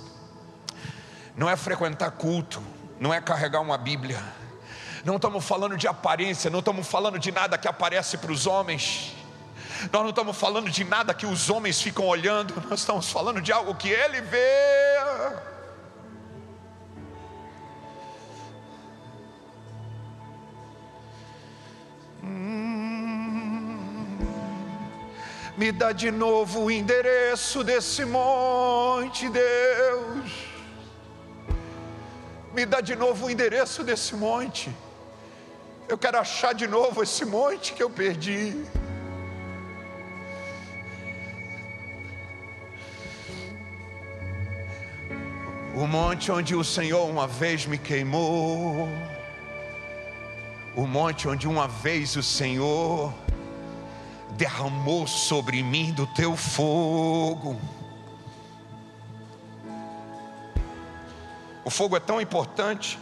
Não 1.36 1.50
é 1.50 1.58
frequentar 1.58 2.12
culto, 2.12 2.64
não 2.98 3.14
é 3.14 3.20
carregar 3.20 3.60
uma 3.60 3.78
Bíblia. 3.78 4.24
Não 5.04 5.18
estamos 5.18 5.44
falando 5.44 5.76
de 5.76 5.86
aparência, 5.86 6.50
não 6.50 6.60
estamos 6.60 6.88
falando 6.88 7.20
de 7.20 7.32
nada 7.32 7.58
que 7.58 7.68
aparece 7.68 8.18
para 8.18 8.32
os 8.32 8.48
homens. 8.48 9.14
Nós 9.92 10.02
não 10.02 10.10
estamos 10.12 10.38
falando 10.38 10.70
de 10.70 10.84
nada 10.86 11.14
que 11.14 11.26
os 11.26 11.50
homens 11.50 11.82
ficam 11.82 12.08
olhando, 12.08 12.54
nós 12.70 12.80
estamos 12.80 13.12
falando 13.12 13.42
de 13.42 13.52
algo 13.52 13.76
que 13.76 13.90
Ele 13.90 14.22
vê. 14.22 14.64
Me 25.58 25.72
dá 25.72 25.92
de 25.92 26.10
novo 26.12 26.62
o 26.62 26.72
endereço 26.72 27.64
desse 27.64 28.06
monte, 28.06 29.30
Deus. 29.30 30.32
Me 32.54 32.66
dá 32.66 32.82
de 32.82 32.96
novo 32.96 33.26
o 33.26 33.30
endereço 33.30 33.84
desse 33.84 34.16
monte. 34.16 34.74
Eu 35.94 35.98
quero 36.00 36.18
achar 36.18 36.56
de 36.56 36.68
novo 36.68 37.04
esse 37.04 37.24
monte 37.24 37.72
que 37.74 37.84
eu 37.84 37.88
perdi. 37.88 38.66
O 45.76 45.86
monte 45.86 46.32
onde 46.32 46.56
o 46.56 46.64
Senhor 46.64 47.08
uma 47.08 47.28
vez 47.28 47.68
me 47.68 47.78
queimou. 47.78 48.90
O 50.76 50.88
monte 50.88 51.28
onde 51.28 51.48
uma 51.48 51.68
vez 51.68 52.16
o 52.16 52.24
Senhor 52.24 53.14
derramou 54.32 55.06
sobre 55.06 55.62
mim 55.62 55.94
do 55.94 56.08
teu 56.08 56.36
fogo. 56.36 57.62
O 61.64 61.70
fogo 61.70 61.96
é 61.96 62.00
tão 62.00 62.20
importante 62.20 62.98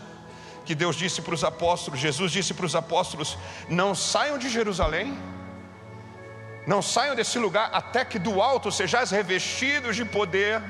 que 0.72 0.76
Deus 0.76 0.96
disse 0.96 1.22
para 1.22 1.34
os 1.34 1.44
apóstolos, 1.44 2.00
Jesus 2.00 2.32
disse 2.32 2.54
para 2.54 2.66
os 2.66 2.78
apóstolos: 2.78 3.38
não 3.68 3.94
saiam 3.94 4.38
de 4.38 4.50
Jerusalém, 4.50 5.20
não 6.66 6.82
saiam 6.82 7.14
desse 7.14 7.38
lugar 7.38 7.70
até 7.74 8.06
que 8.06 8.18
do 8.18 8.42
alto 8.42 8.72
sejais 8.72 9.12
revestidos 9.12 9.98
de 9.98 10.06
poder. 10.06 10.64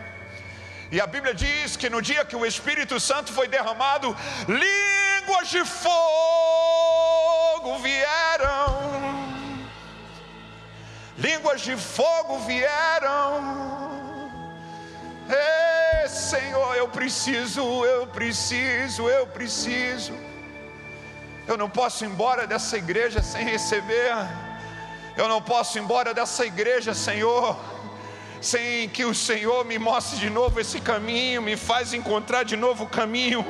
E 0.92 1.00
a 1.00 1.06
Bíblia 1.06 1.36
diz 1.36 1.78
que 1.78 1.88
no 1.88 2.02
dia 2.02 2.26
que 2.26 2.36
o 2.36 2.48
Espírito 2.48 3.00
Santo 3.00 3.32
foi 3.32 3.48
derramado, 3.48 4.18
línguas 4.48 5.50
de 5.50 5.64
fogo 5.64 7.78
vieram, 7.84 8.66
línguas 11.16 11.62
de 11.62 11.78
fogo 11.78 12.40
vieram. 12.40 13.81
Senhor, 16.32 16.78
eu 16.78 16.88
preciso, 16.88 17.62
eu 17.84 18.08
preciso, 18.08 19.10
eu 19.10 19.28
preciso. 19.28 20.14
Eu 21.46 21.58
não 21.58 21.70
posso 21.70 22.06
ir 22.06 22.08
embora 22.08 22.48
dessa 22.48 22.78
igreja 22.78 23.22
sem 23.22 23.44
receber. 23.44 24.14
Eu 25.18 25.28
não 25.28 25.42
posso 25.42 25.78
ir 25.78 25.82
embora 25.82 26.14
dessa 26.14 26.46
igreja, 26.46 26.94
Senhor, 26.94 27.60
sem 28.40 28.88
que 28.88 29.04
o 29.04 29.14
Senhor 29.14 29.66
me 29.66 29.78
mostre 29.78 30.20
de 30.20 30.30
novo 30.30 30.58
esse 30.62 30.80
caminho, 30.80 31.42
me 31.42 31.58
faz 31.58 31.94
encontrar 31.94 32.44
de 32.44 32.56
novo 32.56 32.86
o 32.86 32.88
caminho. 32.88 33.46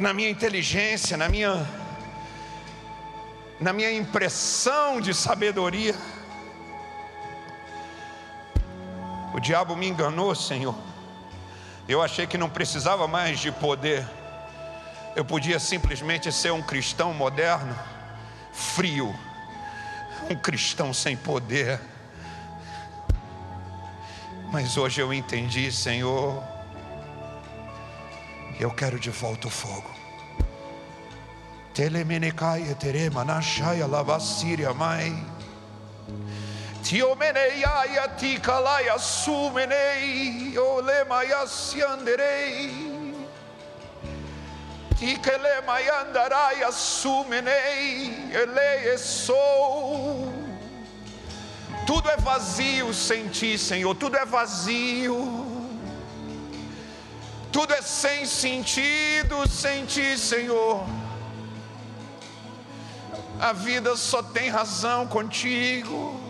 Na 0.00 0.14
minha 0.14 0.30
inteligência, 0.30 1.14
na 1.18 1.28
minha 1.28 1.54
na 3.60 3.74
minha 3.74 3.92
impressão 3.92 4.98
de 4.98 5.12
sabedoria. 5.12 5.94
O 9.34 9.40
diabo 9.40 9.74
me 9.74 9.88
enganou, 9.88 10.32
Senhor. 10.32 10.76
Eu 11.88 12.00
achei 12.00 12.24
que 12.24 12.38
não 12.38 12.48
precisava 12.48 13.08
mais 13.08 13.40
de 13.40 13.50
poder. 13.50 14.06
Eu 15.16 15.24
podia 15.24 15.58
simplesmente 15.58 16.30
ser 16.30 16.52
um 16.52 16.62
cristão 16.62 17.12
moderno, 17.12 17.76
frio, 18.52 19.12
um 20.30 20.36
cristão 20.36 20.94
sem 20.94 21.16
poder. 21.16 21.80
Mas 24.52 24.76
hoje 24.76 25.00
eu 25.00 25.12
entendi, 25.12 25.72
Senhor, 25.72 26.40
eu 28.60 28.70
quero 28.70 29.00
de 29.00 29.10
volta 29.10 29.48
o 29.48 29.50
fogo. 29.50 29.90
Telemenecaia 31.74 32.72
terema 32.76 33.24
na 33.24 33.42
chaya 33.42 33.84
lavacíria 33.84 34.72
mãe. 36.84 36.90
Tiomeneia 36.90 38.08
tikalaya 38.16 38.98
sumenei, 38.98 40.56
olemaya 40.58 41.46
sianderei. 41.46 43.14
Tikelemayandaraia 44.98 46.70
sumenei, 46.70 48.30
eleie 48.32 48.98
sou. 48.98 50.32
Tudo 51.86 52.10
é 52.10 52.16
vazio 52.16 52.94
sem 52.94 53.28
ti, 53.28 53.58
Senhor, 53.58 53.94
tudo 53.94 54.16
é 54.16 54.24
vazio. 54.24 55.52
Tudo 57.50 57.72
é 57.72 57.82
sem 57.82 58.26
sentido 58.26 59.48
sem 59.48 59.84
ti, 59.86 60.18
Senhor. 60.18 60.84
A 63.40 63.52
vida 63.52 63.96
só 63.96 64.22
tem 64.22 64.48
razão 64.48 65.06
contigo. 65.06 66.23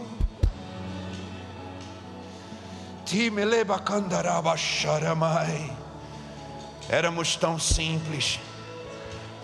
Éramos 6.88 7.36
tão 7.36 7.58
simples, 7.58 8.40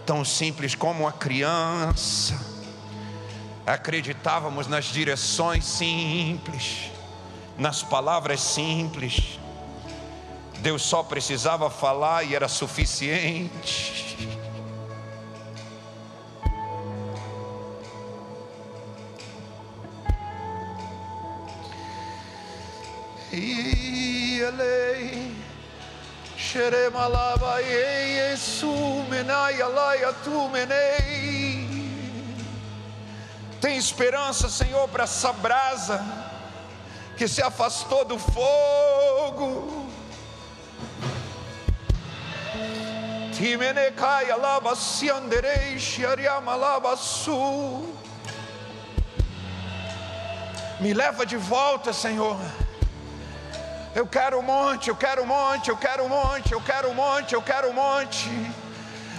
tão 0.07 0.25
simples 0.25 0.75
como 0.75 1.05
uma 1.05 1.13
criança. 1.13 2.39
Acreditávamos 3.67 4.67
nas 4.67 4.87
direções 4.87 5.65
simples, 5.65 6.91
nas 7.59 7.83
palavras 7.83 8.41
simples. 8.41 9.39
Deus 10.59 10.83
só 10.83 11.03
precisava 11.03 11.71
falar 11.71 12.25
e 12.25 12.35
era 12.35 12.49
suficiente. 12.49 14.40
Tem 33.61 33.77
esperança, 33.77 34.49
Senhor, 34.49 34.89
para 34.89 35.05
essa 35.05 35.33
brasa 35.33 36.05
que 37.17 37.29
se 37.29 37.41
afastou 37.41 38.05
do 38.05 38.19
fogo. 38.19 39.89
Timenecai 43.33 44.33
alaba 44.33 44.75
sianderei 44.75 45.79
Xiariamalaba 45.79 46.97
Su 46.97 47.95
Me 50.81 50.93
leva 50.93 51.25
de 51.25 51.37
volta, 51.37 51.93
Senhor 51.93 52.37
eu 53.95 54.07
quero 54.07 54.39
um 54.39 54.43
monte, 54.43 54.89
eu 54.89 54.97
quero 54.97 55.23
um 55.23 55.27
monte, 55.27 55.69
eu 55.69 55.77
quero 55.77 56.05
um 56.05 56.09
monte, 56.09 56.53
eu 56.53 56.61
quero 56.61 56.91
um 56.91 56.95
monte, 56.95 57.35
eu 57.35 57.43
quero 57.43 57.69
um 57.69 57.73
monte. 57.73 58.31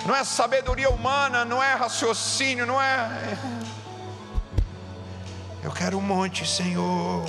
Não 0.05 0.15
é 0.15 0.24
sabedoria 0.24 0.89
humana, 0.89 1.43
não 1.43 1.61
é 1.61 1.74
raciocínio, 1.74 2.65
não 2.65 2.82
é. 2.82 3.38
Eu 5.63 5.72
quero 5.72 5.97
um 5.97 6.01
monte, 6.01 6.47
Senhor. 6.47 7.26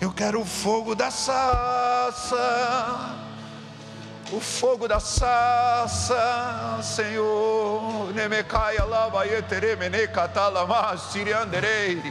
Eu 0.00 0.12
quero 0.12 0.40
o 0.40 0.44
fogo 0.44 0.94
da 0.94 1.10
saça. 1.10 2.36
O 4.32 4.40
fogo 4.40 4.88
da 4.88 4.98
saça, 4.98 6.80
Senhor. 6.82 8.12
Nemecaia 8.12 8.84
lava 8.84 9.26
etere 9.26 9.76
mene 9.76 10.08
catalama 10.08 10.98
sirianderei. 10.98 12.02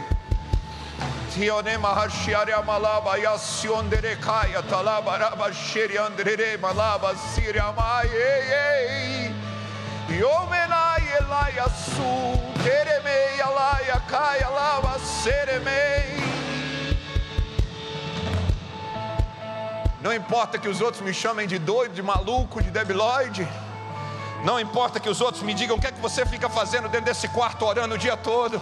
Tione 1.31 1.77
mahashiare 1.77 2.51
amalaba 2.51 3.17
yasyondere 3.17 4.17
kaya 4.19 4.61
talaba 4.63 5.17
raba 5.17 5.53
sheri 5.53 5.97
andere 5.97 6.57
malaba 6.57 7.15
siria 7.15 7.71
mai 7.71 8.07
ei 8.07 9.31
Yomenai 10.09 11.07
elaya 11.21 11.69
su 11.69 12.37
tereme 12.61 13.39
alaya 13.39 14.01
kaya 14.09 14.49
lava 14.49 14.99
seremei 14.99 16.19
Não 20.01 20.11
importa 20.13 20.57
que 20.57 20.67
os 20.67 20.81
outros 20.81 21.01
me 21.01 21.13
chamem 21.13 21.47
de 21.47 21.57
doido, 21.57 21.93
de 21.93 22.01
maluco, 22.01 22.61
de 22.61 22.71
debilóide. 22.71 23.47
Não 24.43 24.59
importa 24.59 24.99
que 24.99 25.07
os 25.07 25.21
outros 25.21 25.43
me 25.43 25.53
digam 25.53 25.77
o 25.77 25.79
que 25.79 25.87
é 25.87 25.91
que 25.91 26.01
você 26.01 26.25
fica 26.25 26.49
fazendo 26.49 26.89
dentro 26.89 27.05
desse 27.05 27.29
quarto 27.29 27.63
orando 27.63 27.95
o 27.95 27.97
dia 27.97 28.17
todo. 28.17 28.59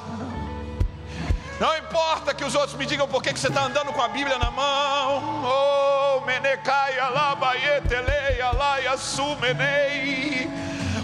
Não 1.60 1.76
importa 1.78 2.34
que 2.34 2.46
os 2.46 2.56
outros 2.56 2.76
me 2.76 2.86
digam 2.86 3.06
por 3.06 3.22
que 3.22 3.38
você 3.38 3.48
está 3.48 3.64
andando 3.64 3.92
com 3.92 4.02
a 4.02 4.08
Bíblia 4.08 4.38
na 4.38 4.50
mão. 4.50 5.44
Oh, 5.44 6.22
menecaia 6.22 7.10
labaeteleia 7.10 8.52
laia 8.52 8.98
sumenei. 8.98 10.50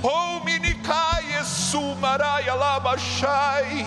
Oh, 0.02 0.40
minicaia 0.46 1.44
sumaraia 1.44 2.54
labachai. 2.54 3.86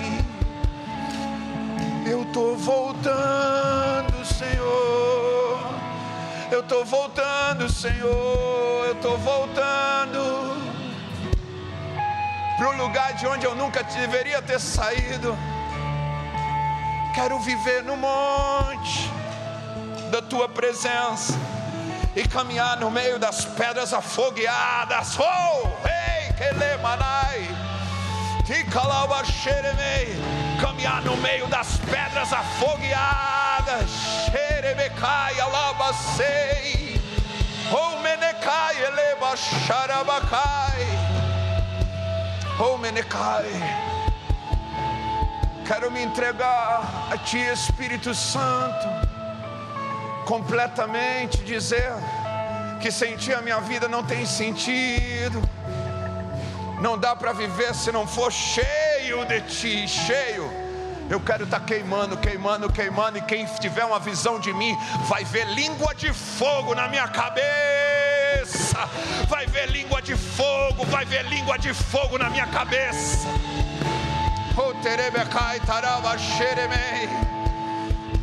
Eu 2.04 2.24
estou 2.24 2.54
voltando, 2.58 4.22
Senhor. 4.26 5.58
Eu 6.50 6.60
estou 6.60 6.84
voltando, 6.84 7.72
Senhor. 7.72 8.84
Eu 8.84 8.92
estou 8.92 9.16
voltando 9.16 10.58
para 12.58 12.68
o 12.68 12.76
lugar 12.76 13.14
de 13.14 13.26
onde 13.26 13.46
eu 13.46 13.54
nunca 13.54 13.82
deveria 13.84 14.42
ter 14.42 14.60
saído 14.60 15.34
quero 17.18 17.40
viver 17.40 17.82
no 17.82 17.96
monte 17.96 19.10
da 20.08 20.22
tua 20.22 20.48
presença. 20.48 21.34
e 22.14 22.26
caminhar 22.26 22.78
no 22.78 22.90
meio 22.90 23.18
das 23.18 23.44
pedras 23.44 23.92
afogueadas. 23.92 25.18
Oh, 25.18 25.68
ei, 25.84 26.32
que 26.32 26.50
lemanai. 26.58 27.48
Caminhar 30.60 31.02
no 31.02 31.16
meio 31.16 31.46
das 31.48 31.76
pedras 31.90 32.32
afogueadas. 32.32 33.90
Xerebecai, 34.30 35.40
alabacei. 35.40 37.00
Oh, 37.72 38.00
menecai, 38.00 38.76
eleba, 38.84 39.36
xarabacai. 39.36 40.86
Oh, 42.60 42.78
menecai. 42.78 43.97
Quero 45.68 45.90
me 45.90 46.02
entregar 46.02 47.08
a 47.12 47.18
Ti, 47.18 47.38
Espírito 47.38 48.14
Santo, 48.14 48.88
completamente, 50.24 51.44
dizer 51.44 51.92
que 52.80 52.90
sem 52.90 53.16
Ti 53.16 53.34
a 53.34 53.42
minha 53.42 53.60
vida 53.60 53.86
não 53.86 54.02
tem 54.02 54.26
sentido 54.26 55.40
não 56.80 56.96
dá 56.96 57.16
para 57.16 57.32
viver 57.32 57.74
se 57.74 57.90
não 57.90 58.06
for 58.06 58.32
cheio 58.32 59.24
de 59.26 59.40
ti, 59.42 59.88
cheio. 59.88 60.48
Eu 61.10 61.20
quero 61.20 61.44
estar 61.44 61.60
tá 61.60 61.66
queimando, 61.66 62.16
queimando, 62.16 62.70
queimando. 62.70 63.18
E 63.18 63.22
quem 63.22 63.44
tiver 63.46 63.84
uma 63.84 63.98
visão 63.98 64.38
de 64.38 64.52
mim 64.52 64.76
vai 65.08 65.24
ver 65.24 65.46
língua 65.48 65.94
de 65.94 66.12
fogo 66.12 66.74
na 66.74 66.86
minha 66.88 67.08
cabeça. 67.08 68.88
Vai 69.28 69.46
ver 69.46 69.70
língua 69.70 70.00
de 70.00 70.14
fogo, 70.16 70.84
vai 70.86 71.04
ver 71.04 71.24
língua 71.24 71.58
de 71.58 71.74
fogo 71.74 72.18
na 72.18 72.30
minha 72.30 72.46
cabeça. 72.46 73.26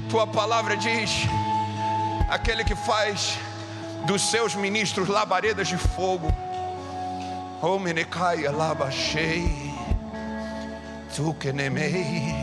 Tua 0.10 0.28
palavra 0.28 0.76
diz: 0.76 1.12
aquele 2.30 2.64
que 2.64 2.76
faz 2.76 3.38
dos 4.06 4.22
seus 4.22 4.54
ministros 4.54 5.08
labaredas 5.08 5.68
de 5.68 5.78
fogo 5.78 6.28
Oh, 7.62 7.80
Menecai, 7.80 8.46
alabachei, 8.46 9.74
tu 11.16 11.34
que 11.34 11.52
nemei. 11.52 12.36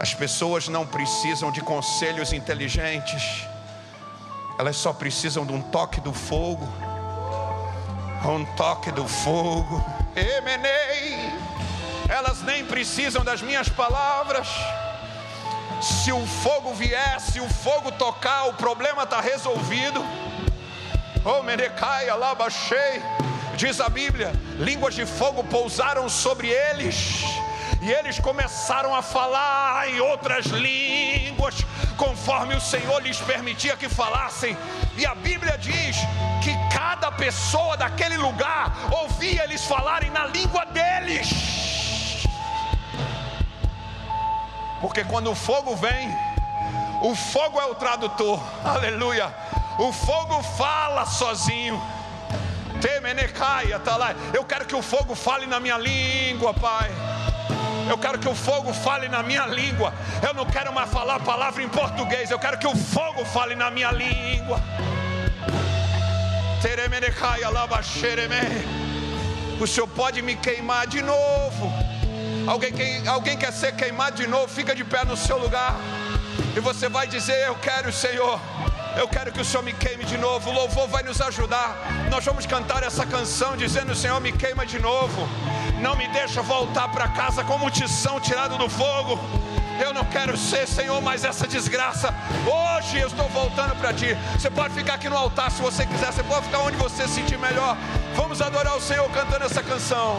As 0.00 0.14
pessoas 0.14 0.68
não 0.68 0.86
precisam 0.86 1.50
de 1.50 1.60
conselhos 1.60 2.32
inteligentes, 2.32 3.46
elas 4.58 4.76
só 4.76 4.92
precisam 4.92 5.44
de 5.44 5.52
um 5.52 5.60
toque 5.60 6.00
do 6.00 6.14
fogo. 6.14 6.66
Um 8.24 8.44
toque 8.56 8.90
do 8.90 9.06
fogo. 9.06 9.84
Emenei. 10.16 11.30
Elas 12.10 12.42
nem 12.42 12.64
precisam 12.64 13.22
das 13.22 13.40
minhas 13.40 13.68
palavras. 13.68 14.48
Se 15.80 16.10
o 16.12 16.26
fogo 16.26 16.74
vier, 16.74 17.20
se 17.20 17.40
o 17.40 17.48
fogo 17.48 17.92
tocar, 17.92 18.48
o 18.48 18.54
problema 18.54 19.04
está 19.04 19.20
resolvido. 19.20 20.04
Oh, 21.24 21.40
Menecai, 21.44 22.08
Alabachei, 22.08 23.00
diz 23.54 23.80
a 23.80 23.88
Bíblia: 23.88 24.32
línguas 24.58 24.96
de 24.96 25.06
fogo 25.06 25.44
pousaram 25.44 26.08
sobre 26.08 26.48
eles, 26.48 27.22
e 27.80 27.92
eles 27.92 28.18
começaram 28.18 28.92
a 28.92 29.02
falar 29.02 29.88
em 29.88 30.00
outras 30.00 30.46
línguas, 30.46 31.64
conforme 31.96 32.56
o 32.56 32.60
Senhor 32.60 33.00
lhes 33.02 33.18
permitia 33.18 33.76
que 33.76 33.88
falassem. 33.88 34.58
E 34.98 35.06
a 35.06 35.14
Bíblia 35.14 35.56
diz 35.56 35.96
que 36.42 36.52
cada 36.76 37.12
pessoa 37.12 37.76
daquele 37.76 38.16
lugar 38.16 38.74
ouvia 38.90 39.44
eles 39.44 39.64
falarem 39.64 40.10
na 40.10 40.26
língua 40.26 40.64
deles. 40.66 41.69
Porque 44.80 45.04
quando 45.04 45.30
o 45.30 45.34
fogo 45.34 45.76
vem, 45.76 46.08
o 47.02 47.14
fogo 47.14 47.60
é 47.60 47.66
o 47.66 47.74
tradutor, 47.74 48.40
aleluia 48.64 49.32
o 49.80 49.92
fogo 49.92 50.42
fala 50.42 51.06
sozinho. 51.06 51.80
tá 53.78 53.96
lá. 53.96 54.14
Eu 54.32 54.44
quero 54.44 54.66
que 54.66 54.74
o 54.74 54.82
fogo 54.82 55.14
fale 55.14 55.46
na 55.46 55.58
minha 55.58 55.78
língua, 55.78 56.52
Pai. 56.52 56.90
Eu 57.88 57.96
quero 57.96 58.18
que 58.18 58.28
o 58.28 58.34
fogo 58.34 58.72
fale 58.74 59.08
na 59.08 59.22
minha 59.22 59.46
língua. 59.46 59.92
Eu 60.22 60.34
não 60.34 60.44
quero 60.44 60.72
mais 60.72 60.90
falar 60.90 61.16
a 61.16 61.20
palavra 61.20 61.62
em 61.62 61.68
português. 61.68 62.30
Eu 62.30 62.38
quero 62.38 62.58
que 62.58 62.66
o 62.66 62.76
fogo 62.76 63.24
fale 63.24 63.54
na 63.54 63.70
minha 63.70 63.90
língua. 63.90 64.60
O 69.58 69.66
Senhor 69.66 69.88
pode 69.88 70.20
me 70.20 70.36
queimar 70.36 70.86
de 70.86 71.00
novo. 71.02 71.72
Alguém, 72.46 73.06
alguém 73.06 73.36
quer 73.36 73.52
ser 73.52 73.72
queimado 73.74 74.16
de 74.16 74.26
novo? 74.26 74.48
Fica 74.48 74.74
de 74.74 74.84
pé 74.84 75.04
no 75.04 75.16
seu 75.16 75.38
lugar. 75.38 75.76
E 76.56 76.60
você 76.60 76.88
vai 76.88 77.06
dizer: 77.06 77.46
Eu 77.46 77.54
quero, 77.56 77.92
Senhor. 77.92 78.40
Eu 78.96 79.06
quero 79.06 79.30
que 79.30 79.40
o 79.40 79.44
Senhor 79.44 79.62
me 79.62 79.72
queime 79.72 80.04
de 80.04 80.18
novo. 80.18 80.50
O 80.50 80.52
louvor 80.52 80.88
vai 80.88 81.02
nos 81.02 81.20
ajudar. 81.20 81.76
Nós 82.10 82.24
vamos 82.24 82.44
cantar 82.46 82.82
essa 82.82 83.06
canção 83.06 83.56
dizendo: 83.56 83.94
Senhor, 83.94 84.20
me 84.20 84.32
queima 84.32 84.66
de 84.66 84.78
novo. 84.78 85.28
Não 85.80 85.96
me 85.96 86.08
deixa 86.08 86.42
voltar 86.42 86.88
para 86.88 87.08
casa 87.08 87.44
como 87.44 87.70
tição 87.70 88.18
tirado 88.20 88.58
do 88.58 88.68
fogo. 88.68 89.18
Eu 89.82 89.94
não 89.94 90.04
quero 90.04 90.36
ser, 90.36 90.66
Senhor, 90.66 91.00
mais 91.00 91.24
essa 91.24 91.46
desgraça. 91.46 92.14
Hoje 92.44 92.98
eu 92.98 93.08
estou 93.08 93.28
voltando 93.30 93.74
para 93.76 93.94
ti. 93.94 94.14
Você 94.34 94.50
pode 94.50 94.74
ficar 94.74 94.94
aqui 94.94 95.08
no 95.08 95.16
altar 95.16 95.50
se 95.50 95.62
você 95.62 95.86
quiser. 95.86 96.12
Você 96.12 96.22
pode 96.22 96.46
ficar 96.46 96.58
onde 96.58 96.76
você 96.76 97.08
se 97.08 97.14
sentir 97.14 97.38
melhor. 97.38 97.76
Vamos 98.14 98.42
adorar 98.42 98.76
o 98.76 98.80
Senhor 98.80 99.08
cantando 99.10 99.44
essa 99.44 99.62
canção. 99.62 100.18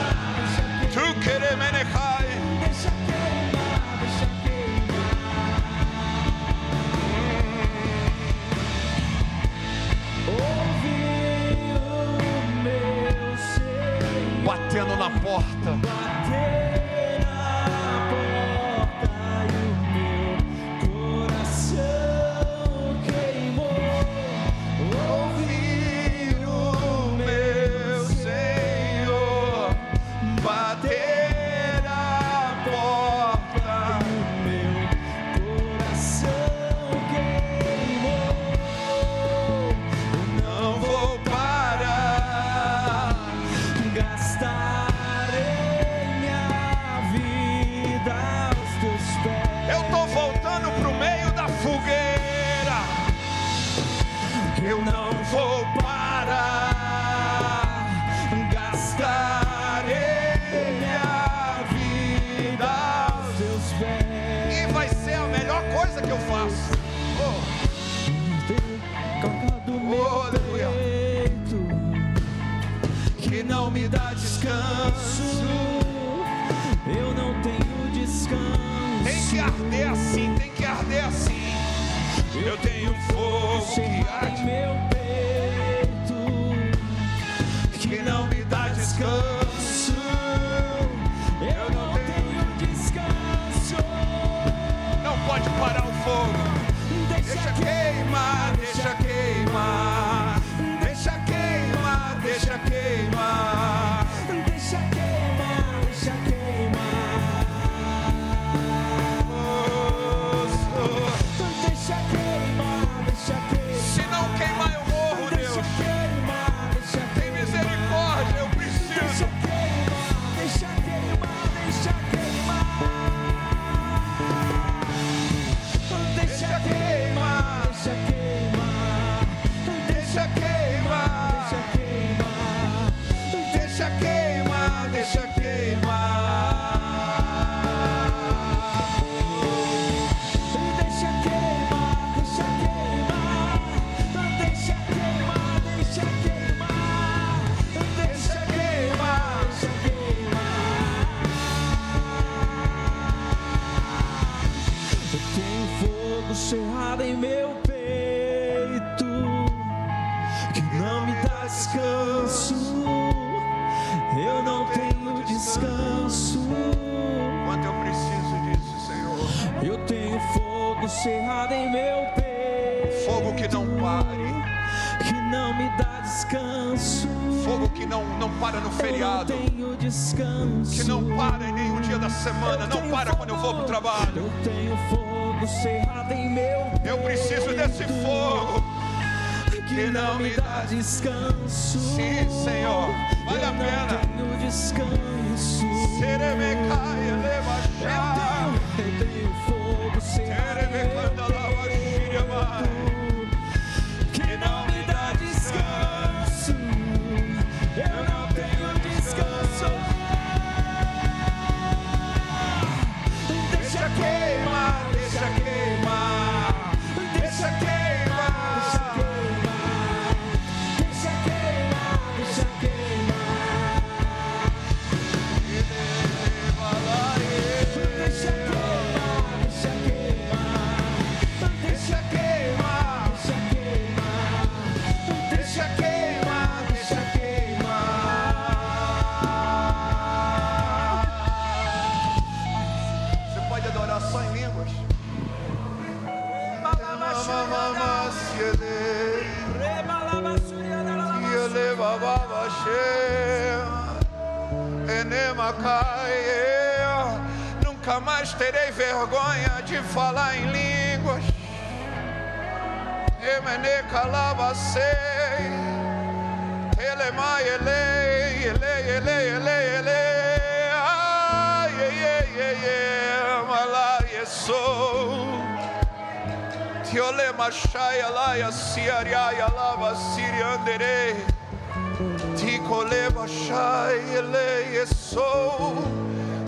descanso. 190.81 191.77
Sim. 191.77 192.60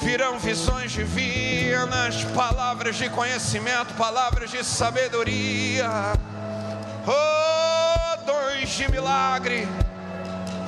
Virão 0.01 0.39
visões 0.39 0.91
divinas, 0.91 2.23
palavras 2.35 2.95
de 2.95 3.09
conhecimento, 3.09 3.93
palavras 3.95 4.49
de 4.49 4.63
sabedoria. 4.63 5.89
Oh, 7.05 8.17
dons 8.25 8.69
de 8.69 8.89
milagre. 8.91 9.67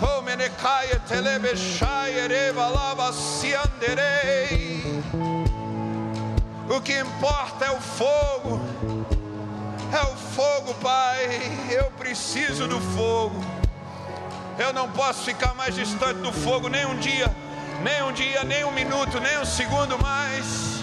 Oh, 0.02 0.22
menecaia, 0.22 1.00
telebechai, 1.08 2.18
ereva, 2.18 2.68
lava. 2.68 3.14
O 6.70 6.82
que 6.82 7.00
importa 7.00 7.66
é 7.66 7.72
o 7.72 7.82
fogo. 7.82 8.62
É 9.94 10.02
o 10.04 10.16
fogo, 10.16 10.74
Pai. 10.76 11.28
Eu 11.70 11.92
preciso 11.92 12.68
do 12.68 12.80
fogo. 12.80 13.44
Eu 14.58 14.72
não 14.72 14.90
posso 14.92 15.24
ficar 15.24 15.54
mais 15.54 15.76
distante 15.76 16.20
do 16.22 16.32
fogo 16.32 16.70
nem 16.70 16.86
um 16.86 16.98
dia, 16.98 17.30
nem 17.82 18.04
um 18.04 18.12
dia, 18.12 18.44
nem 18.44 18.64
um 18.64 18.72
minuto, 18.72 19.20
nem 19.20 19.40
um 19.40 19.46
segundo 19.46 19.98
mais. 19.98 20.80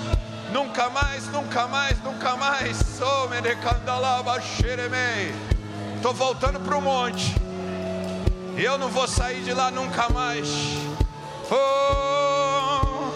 Nunca 0.53 0.91
mais, 0.91 1.27
nunca 1.29 1.67
mais, 1.67 2.03
nunca 2.03 2.37
mais. 2.37 3.01
Oh, 3.01 3.29
menecandalaba, 3.29 4.41
xeremei. 4.41 5.35
Tô 6.03 6.13
voltando 6.13 6.61
para 6.61 6.77
o 6.77 6.81
monte. 6.83 7.35
E 8.57 8.65
eu 8.65 8.77
não 8.77 8.89
vou 8.89 9.07
sair 9.07 9.43
de 9.43 9.55
lá 9.55 9.71
nunca 9.71 10.09
mais. 10.09 10.49
Oh, 11.51 13.11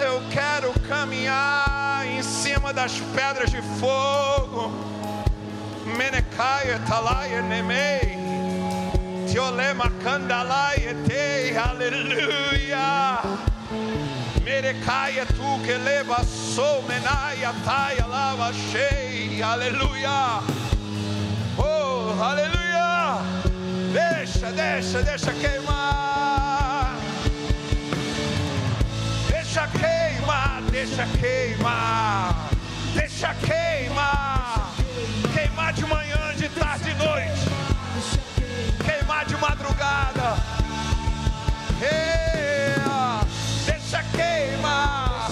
eu 0.00 0.22
quero 0.30 0.72
caminhar 0.88 2.06
em 2.06 2.22
cima 2.22 2.72
das 2.72 3.00
pedras 3.14 3.50
de 3.50 3.62
fogo. 3.80 4.97
Menecaia, 5.96 6.78
talaia, 6.86 7.42
nemei. 7.42 8.18
Tiolema, 9.28 9.90
candalaia, 10.02 10.94
te, 11.06 11.56
aleluia. 11.56 13.18
Merecaia, 14.42 15.26
tu 15.26 15.60
que 15.64 15.74
leva, 15.76 16.24
sou, 16.24 16.82
menaia, 16.82 17.52
taia, 17.64 18.06
lava, 18.06 18.52
cheia, 18.52 19.46
aleluia. 19.46 20.40
Oh, 21.58 22.22
aleluia. 22.22 23.18
Deixa, 23.92 24.50
deixa, 24.52 25.02
deixa 25.02 25.32
queimar. 25.32 26.96
Deixa 29.30 29.68
queimar, 29.68 30.62
deixa 30.70 31.06
queimar. 31.20 32.48
Deixa 32.94 33.34
queimar. 33.34 33.97
Ei, 41.80 42.74
deixa 43.66 44.02
queimar. 44.16 45.30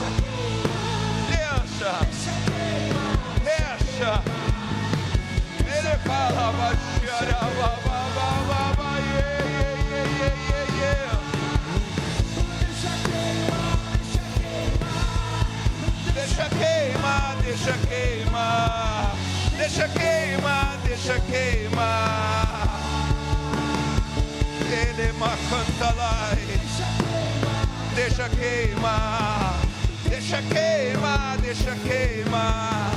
Deixa. 1.28 1.92
Deixa. 3.44 4.22
Ele 5.66 5.99
fala, 6.05 6.53
yeah, 9.12 9.34
yeah, 9.42 10.07
yeah, 10.18 10.36
yeah, 10.49 10.66
yeah. 10.80 11.18
Deixa 16.14 16.44
queimar, 16.49 17.36
deixa 17.42 17.74
queimar, 17.88 19.16
deixa 19.57 19.88
queimar, 19.88 20.78
deixa 20.84 21.20
queimar. 21.20 22.55
Deixa 27.94 28.30
queimar, 28.30 29.61
Deixa 30.09 30.40
queimar, 30.42 31.36
deixa 31.38 31.76
queimar. 31.76 32.90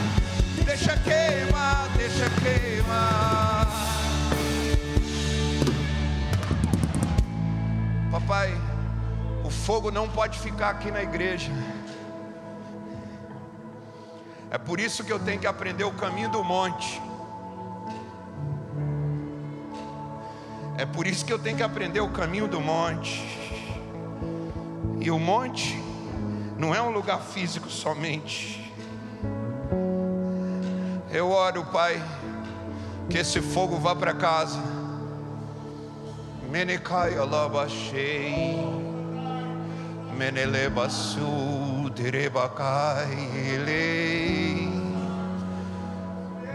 Deixa 0.64 0.98
queimar, 0.98 1.90
deixa 1.98 2.30
queimar. 2.42 3.68
Papai, 8.12 8.54
o 9.44 9.50
fogo 9.50 9.92
não 9.92 10.08
pode 10.08 10.40
ficar 10.40 10.70
aqui 10.70 10.92
na 10.92 11.04
igreja. 11.04 11.52
É 14.50 14.58
por 14.58 14.80
isso 14.80 15.04
que 15.04 15.12
eu 15.12 15.20
tenho 15.20 15.40
que 15.40 15.48
aprender 15.48 15.84
o 15.84 15.92
caminho 15.92 16.30
do 16.30 16.44
monte. 16.44 17.09
É 20.80 20.86
por 20.86 21.06
isso 21.06 21.26
que 21.26 21.34
eu 21.34 21.38
tenho 21.38 21.58
que 21.58 21.64
aprender 21.64 22.00
o 22.00 22.08
caminho 22.08 22.48
do 22.48 22.62
monte. 22.62 23.22
E 25.02 25.12
o 25.12 25.20
monte 25.20 25.78
não 26.58 26.74
é 26.74 26.82
um 26.82 26.90
lugar 26.90 27.20
físico 27.20 27.70
somente. 27.70 28.74
Eu 31.12 31.32
oro, 31.32 31.66
Pai, 31.66 32.02
que 33.10 33.18
esse 33.18 33.42
fogo 33.42 33.78
vá 33.78 33.94
para 33.94 34.14
casa. 34.14 34.58
Menecai 36.50 37.18
alabashei, 37.18 38.56
menelebasu 40.18 41.90
derebacai 41.94 43.12
elei. 43.54 44.49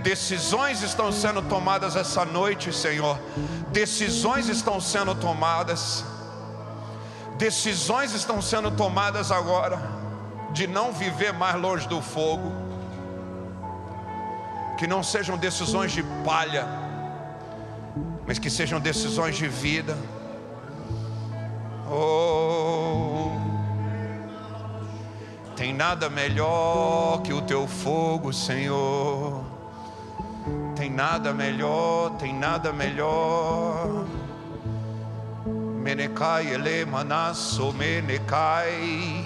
Decisões 0.05 0.83
estão 0.83 1.11
sendo 1.11 1.41
tomadas 1.41 1.97
essa 1.97 2.27
noite, 2.27 2.71
Senhor. 2.75 3.19
Decisões 3.73 4.51
estão 4.51 4.79
sendo 4.79 5.15
tomadas. 5.15 6.05
Decisões 7.39 8.13
estão 8.13 8.43
sendo 8.43 8.71
tomadas 8.71 9.33
agora 9.33 9.79
de 10.53 10.67
não 10.67 10.93
viver 10.93 11.33
mais 11.33 11.57
longe 11.59 11.89
do 11.89 12.03
fogo. 12.03 12.53
Que 14.77 14.87
não 14.87 15.03
sejam 15.03 15.39
decisões 15.39 15.91
de 15.91 16.03
palha, 16.23 16.69
mas 18.27 18.39
que 18.39 18.51
sejam 18.51 18.79
decisões 18.79 19.35
de 19.37 19.49
vida. 19.49 19.97
Oh, 21.91 23.31
tem 25.57 25.73
nada 25.73 26.11
melhor 26.11 27.23
que 27.23 27.33
o 27.33 27.41
teu 27.41 27.67
fogo, 27.67 28.35
Senhor. 28.35 29.54
Tem 30.85 30.93
nada 30.93 31.33
melhor, 31.33 32.11
tem 32.19 32.35
nada 32.35 32.71
melhor. 32.71 34.05
Menecai 35.47 36.49
ele 36.49 36.85
manasso 36.85 37.73
menecai. 37.73 39.25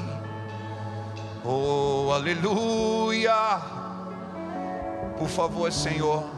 Oh, 1.44 2.12
aleluia. 2.14 3.60
Por 5.18 5.28
favor, 5.28 5.72
Senhor, 5.72 6.30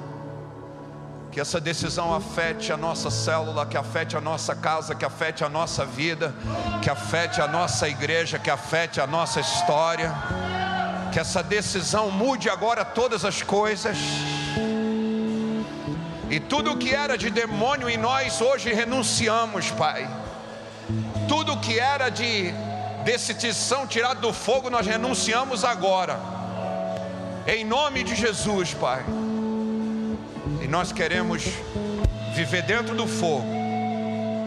que 1.30 1.38
essa 1.38 1.60
decisão 1.60 2.14
afete 2.14 2.72
a 2.72 2.78
nossa 2.78 3.10
célula, 3.10 3.66
que 3.66 3.76
afete 3.76 4.16
a 4.16 4.22
nossa 4.22 4.54
casa, 4.54 4.94
que 4.94 5.04
afete 5.04 5.44
a 5.44 5.50
nossa 5.50 5.84
vida, 5.84 6.34
que 6.80 6.88
afete 6.88 7.42
a 7.42 7.46
nossa 7.46 7.86
igreja, 7.90 8.38
que 8.38 8.48
afete 8.48 9.02
a 9.02 9.06
nossa 9.06 9.38
história. 9.38 10.14
Que 11.12 11.20
essa 11.20 11.42
decisão 11.42 12.10
mude 12.10 12.48
agora 12.48 12.86
todas 12.86 13.22
as 13.22 13.42
coisas. 13.42 13.98
E 16.30 16.38
tudo 16.38 16.76
que 16.76 16.94
era 16.94 17.18
de 17.18 17.28
demônio 17.28 17.90
em 17.90 17.96
nós, 17.96 18.40
hoje 18.40 18.72
renunciamos, 18.72 19.70
Pai. 19.72 20.08
Tudo 21.26 21.58
que 21.58 21.76
era 21.78 22.08
de 22.08 22.54
destituição 23.04 23.84
tirado 23.84 24.20
do 24.20 24.32
fogo, 24.32 24.70
nós 24.70 24.86
renunciamos 24.86 25.64
agora. 25.64 26.20
Em 27.48 27.64
nome 27.64 28.04
de 28.04 28.14
Jesus, 28.14 28.72
Pai. 28.74 29.04
E 30.62 30.68
nós 30.68 30.92
queremos 30.92 31.42
viver 32.32 32.62
dentro 32.62 32.94
do 32.94 33.08
fogo 33.08 33.46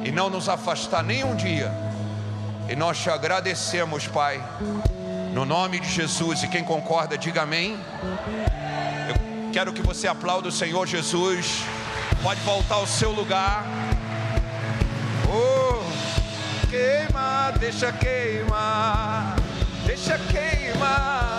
e 0.06 0.12
não 0.12 0.30
nos 0.30 0.48
afastar 0.48 1.04
nenhum 1.04 1.36
dia. 1.36 1.70
E 2.70 2.78
nós 2.78 2.98
te 2.98 3.10
agradecemos, 3.10 4.08
Pai. 4.08 4.42
No 5.34 5.44
nome 5.44 5.82
de 5.82 5.90
Jesus. 5.90 6.44
E 6.44 6.48
quem 6.48 6.64
concorda, 6.64 7.18
diga 7.18 7.42
amém. 7.42 7.78
Quero 9.54 9.72
que 9.72 9.84
você 9.84 10.08
aplaude 10.08 10.48
o 10.48 10.52
Senhor 10.52 10.88
Jesus. 10.88 11.62
Pode 12.24 12.42
voltar 12.42 12.76
ao 12.76 12.88
seu 12.88 13.12
lugar. 13.12 13.64
Oh, 15.30 15.84
queima, 16.72 17.52
deixa 17.60 17.92
queimar, 17.92 19.36
deixa 19.86 20.18
queimar. 20.18 21.33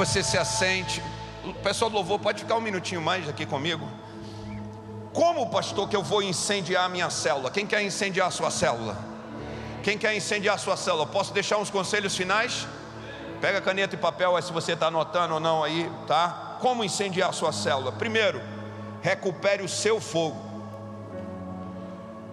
Você 0.00 0.22
se 0.22 0.38
assente. 0.38 1.02
O 1.44 1.52
pessoal 1.52 1.90
do 1.90 1.96
louvor 1.96 2.18
pode 2.18 2.40
ficar 2.42 2.56
um 2.56 2.60
minutinho 2.60 3.02
mais 3.02 3.28
aqui 3.28 3.44
comigo. 3.44 3.86
Como, 5.12 5.50
pastor, 5.50 5.86
que 5.90 5.94
eu 5.94 6.02
vou 6.02 6.22
incendiar 6.22 6.86
a 6.86 6.88
minha 6.88 7.10
célula? 7.10 7.50
Quem 7.50 7.66
quer 7.66 7.82
incendiar 7.82 8.28
a 8.28 8.30
sua 8.30 8.50
célula? 8.50 8.96
Quem 9.82 9.98
quer 9.98 10.16
incendiar 10.16 10.54
a 10.54 10.58
sua 10.58 10.74
célula? 10.74 11.04
Posso 11.04 11.34
deixar 11.34 11.58
uns 11.58 11.68
conselhos 11.68 12.16
finais? 12.16 12.66
Pega 13.42 13.60
caneta 13.60 13.94
e 13.94 13.98
papel 13.98 14.34
aí 14.36 14.42
se 14.42 14.54
você 14.54 14.72
está 14.72 14.86
anotando 14.86 15.34
ou 15.34 15.40
não 15.40 15.62
aí, 15.62 15.90
tá? 16.06 16.56
Como 16.60 16.82
incendiar 16.82 17.28
a 17.28 17.32
sua 17.32 17.52
célula? 17.52 17.92
Primeiro, 17.92 18.40
recupere 19.02 19.62
o 19.62 19.68
seu 19.68 20.00
fogo. 20.00 20.40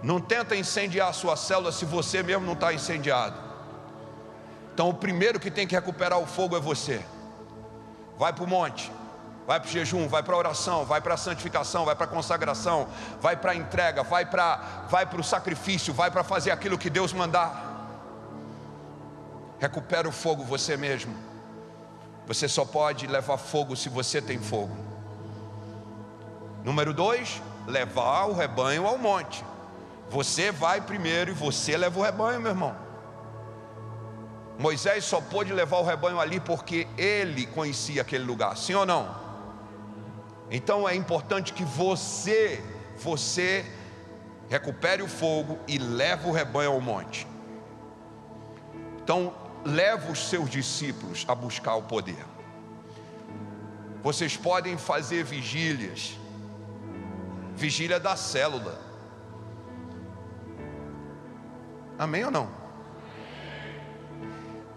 Não 0.01 0.22
tenta 0.22 0.55
incendiar 0.55 1.09
a 1.09 1.13
sua 1.13 1.36
célula 1.36 1.74
se 1.74 1.84
você 1.84 2.24
mesmo 2.24 2.45
não 2.45 2.53
está 2.53 2.72
incendiado. 2.72 3.36
Então 4.74 4.88
o 4.88 4.93
primeiro 4.93 5.38
que 5.38 5.51
tem 5.51 5.68
que 5.68 5.76
recuperar 5.76 6.18
o 6.18 6.26
fogo 6.26 6.55
é 6.55 6.61
você. 6.61 7.03
Vai 8.18 8.34
para 8.34 8.43
o 8.43 8.47
monte, 8.47 8.91
vai 9.45 9.59
para 9.59 9.68
o 9.68 9.72
jejum, 9.72 10.07
vai 10.07 10.24
para 10.24 10.34
a 10.34 10.38
oração, 10.38 10.86
vai 10.86 10.99
para 10.99 11.13
a 11.13 11.18
santificação, 11.18 11.86
vai 11.86 11.95
para 11.95 12.05
a 12.05 12.09
consagração, 12.09 12.88
vai 13.22 13.36
para 13.36 13.51
a 13.51 13.55
entrega, 13.55 14.03
vai 14.03 14.26
para 14.26 14.86
vai 14.89 15.05
o 15.05 15.24
sacrifício, 15.24 15.93
vai 15.93 16.09
para 16.09 16.24
fazer 16.24 16.51
aquilo 16.51 16.78
que 16.78 16.89
Deus 16.89 17.13
mandar. 17.13 17.76
Recupera 19.59 20.07
o 20.07 20.11
fogo 20.11 20.43
você 20.43 20.76
mesmo. 20.76 21.15
Você 22.28 22.47
só 22.47 22.65
pode 22.65 23.07
levar 23.07 23.38
fogo 23.38 23.76
se 23.76 23.88
você 23.88 24.22
tem 24.22 24.39
fogo. 24.39 24.76
Número 26.63 26.93
dois, 26.93 27.41
levar 27.65 28.26
o 28.26 28.34
rebanho 28.34 28.86
ao 28.86 28.97
monte. 28.97 29.43
Você 30.09 30.51
vai 30.51 30.82
primeiro 30.82 31.32
e 31.32 31.34
você 31.34 31.78
leva 31.78 31.99
o 31.99 32.03
rebanho, 32.03 32.41
meu 32.41 32.51
irmão. 32.51 32.86
Moisés 34.58 35.05
só 35.05 35.22
pôde 35.22 35.53
levar 35.53 35.78
o 35.78 35.84
rebanho 35.84 36.20
ali 36.20 36.39
porque 36.39 36.88
ele 36.97 37.45
conhecia 37.45 38.01
aquele 38.01 38.24
lugar, 38.24 38.58
sim 38.58 38.74
ou 38.74 38.86
não? 38.86 39.16
Então 40.49 40.88
é 40.88 40.95
importante 40.95 41.53
que 41.53 41.64
você, 41.64 42.64
você 42.97 43.66
recupere 44.49 45.03
o 45.03 45.08
fogo 45.08 45.60
e 45.68 45.78
leve 45.78 46.28
o 46.28 46.32
rebanho 46.32 46.72
ao 46.72 46.82
monte. 46.82 47.28
Então, 49.03 49.34
leva 49.64 50.12
os 50.12 50.30
seus 50.30 50.49
discípulos 50.49 51.26
a 51.28 51.36
buscar 51.36 51.76
o 51.76 51.84
poder. 51.84 52.26
Vocês 54.01 54.38
podem 54.38 54.78
fazer 54.78 55.24
vigílias, 55.24 56.18
vigília 57.55 57.99
da 57.99 58.16
célula. 58.16 58.80
Amém 61.99 62.24
ou 62.26 62.32
não? 62.32 62.66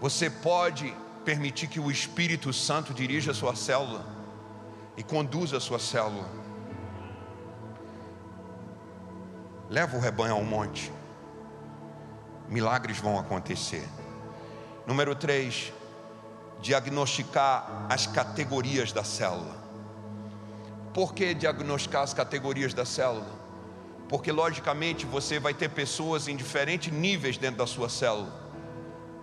Você 0.01 0.29
pode 0.29 0.93
permitir 1.23 1.67
que 1.67 1.79
o 1.79 1.91
Espírito 1.91 2.51
Santo 2.51 2.93
dirija 2.93 3.31
a 3.31 3.33
sua 3.33 3.55
célula 3.55 4.05
e 4.97 5.03
conduza 5.03 5.57
a 5.57 5.59
sua 5.61 5.79
célula. 5.79 6.27
Leva 9.69 9.95
o 9.95 9.99
rebanho 10.01 10.33
ao 10.33 10.43
monte. 10.43 10.91
Milagres 12.49 12.97
vão 12.97 13.17
acontecer. 13.17 13.87
Número 14.85 15.15
3, 15.15 15.71
diagnosticar 16.59 17.85
as 17.87 18.05
categorias 18.07 18.91
da 18.91 19.03
célula. 19.03 19.61
Por 20.93 21.13
que 21.13 21.33
diagnosticar 21.33 22.01
as 22.01 22.13
categorias 22.13 22.73
da 22.73 22.83
célula? 22.83 23.41
porque 24.11 24.29
logicamente 24.29 25.05
você 25.05 25.39
vai 25.39 25.53
ter 25.53 25.69
pessoas 25.69 26.27
em 26.27 26.35
diferentes 26.35 26.91
níveis 26.91 27.37
dentro 27.37 27.59
da 27.59 27.65
sua 27.65 27.87
célula, 27.87 28.29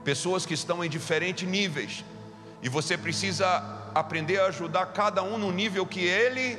pessoas 0.08 0.46
que 0.46 0.54
estão 0.54 0.82
em 0.82 0.88
diferentes 0.88 1.46
níveis, 1.46 2.02
e 2.62 2.68
você 2.70 2.96
precisa 2.96 3.46
aprender 3.94 4.40
a 4.40 4.46
ajudar 4.46 4.86
cada 4.86 5.22
um 5.22 5.36
no 5.36 5.52
nível 5.52 5.84
que 5.84 6.00
ele, 6.00 6.58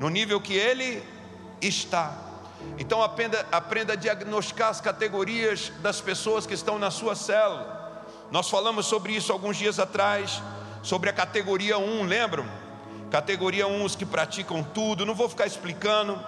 no 0.00 0.08
nível 0.08 0.40
que 0.40 0.54
ele 0.54 1.02
está. 1.60 2.10
Então 2.78 3.02
aprenda, 3.02 3.46
aprenda 3.52 3.92
a 3.92 3.96
diagnosticar 3.96 4.70
as 4.70 4.80
categorias 4.80 5.70
das 5.82 6.00
pessoas 6.00 6.46
que 6.46 6.54
estão 6.54 6.78
na 6.78 6.90
sua 6.90 7.14
célula. 7.14 8.06
Nós 8.30 8.48
falamos 8.48 8.86
sobre 8.86 9.12
isso 9.12 9.30
alguns 9.30 9.58
dias 9.58 9.78
atrás, 9.78 10.42
sobre 10.82 11.10
a 11.10 11.12
categoria 11.12 11.76
1, 11.76 12.04
lembram? 12.04 12.46
Categoria 13.10 13.66
1, 13.66 13.84
os 13.84 13.94
que 13.94 14.06
praticam 14.06 14.64
tudo. 14.64 15.04
Não 15.04 15.14
vou 15.14 15.28
ficar 15.28 15.46
explicando. 15.46 16.18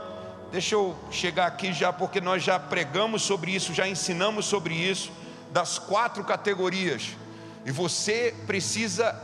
Deixa 0.52 0.74
eu 0.74 0.94
chegar 1.10 1.46
aqui 1.46 1.72
já, 1.72 1.94
porque 1.94 2.20
nós 2.20 2.42
já 2.42 2.58
pregamos 2.58 3.22
sobre 3.22 3.52
isso, 3.52 3.72
já 3.72 3.88
ensinamos 3.88 4.44
sobre 4.44 4.74
isso, 4.74 5.10
das 5.52 5.78
quatro 5.78 6.24
categorias. 6.24 7.16
E 7.64 7.70
você 7.70 8.34
precisa 8.46 9.14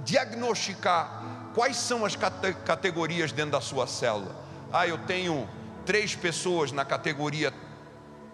diagnosticar 0.00 1.22
quais 1.54 1.76
são 1.76 2.04
as 2.04 2.16
cate 2.16 2.54
categorias 2.64 3.32
dentro 3.32 3.52
da 3.52 3.60
sua 3.60 3.86
célula. 3.86 4.34
Ah, 4.72 4.86
eu 4.86 4.98
tenho 4.98 5.48
três 5.84 6.14
pessoas 6.14 6.72
na 6.72 6.84
categoria 6.84 7.52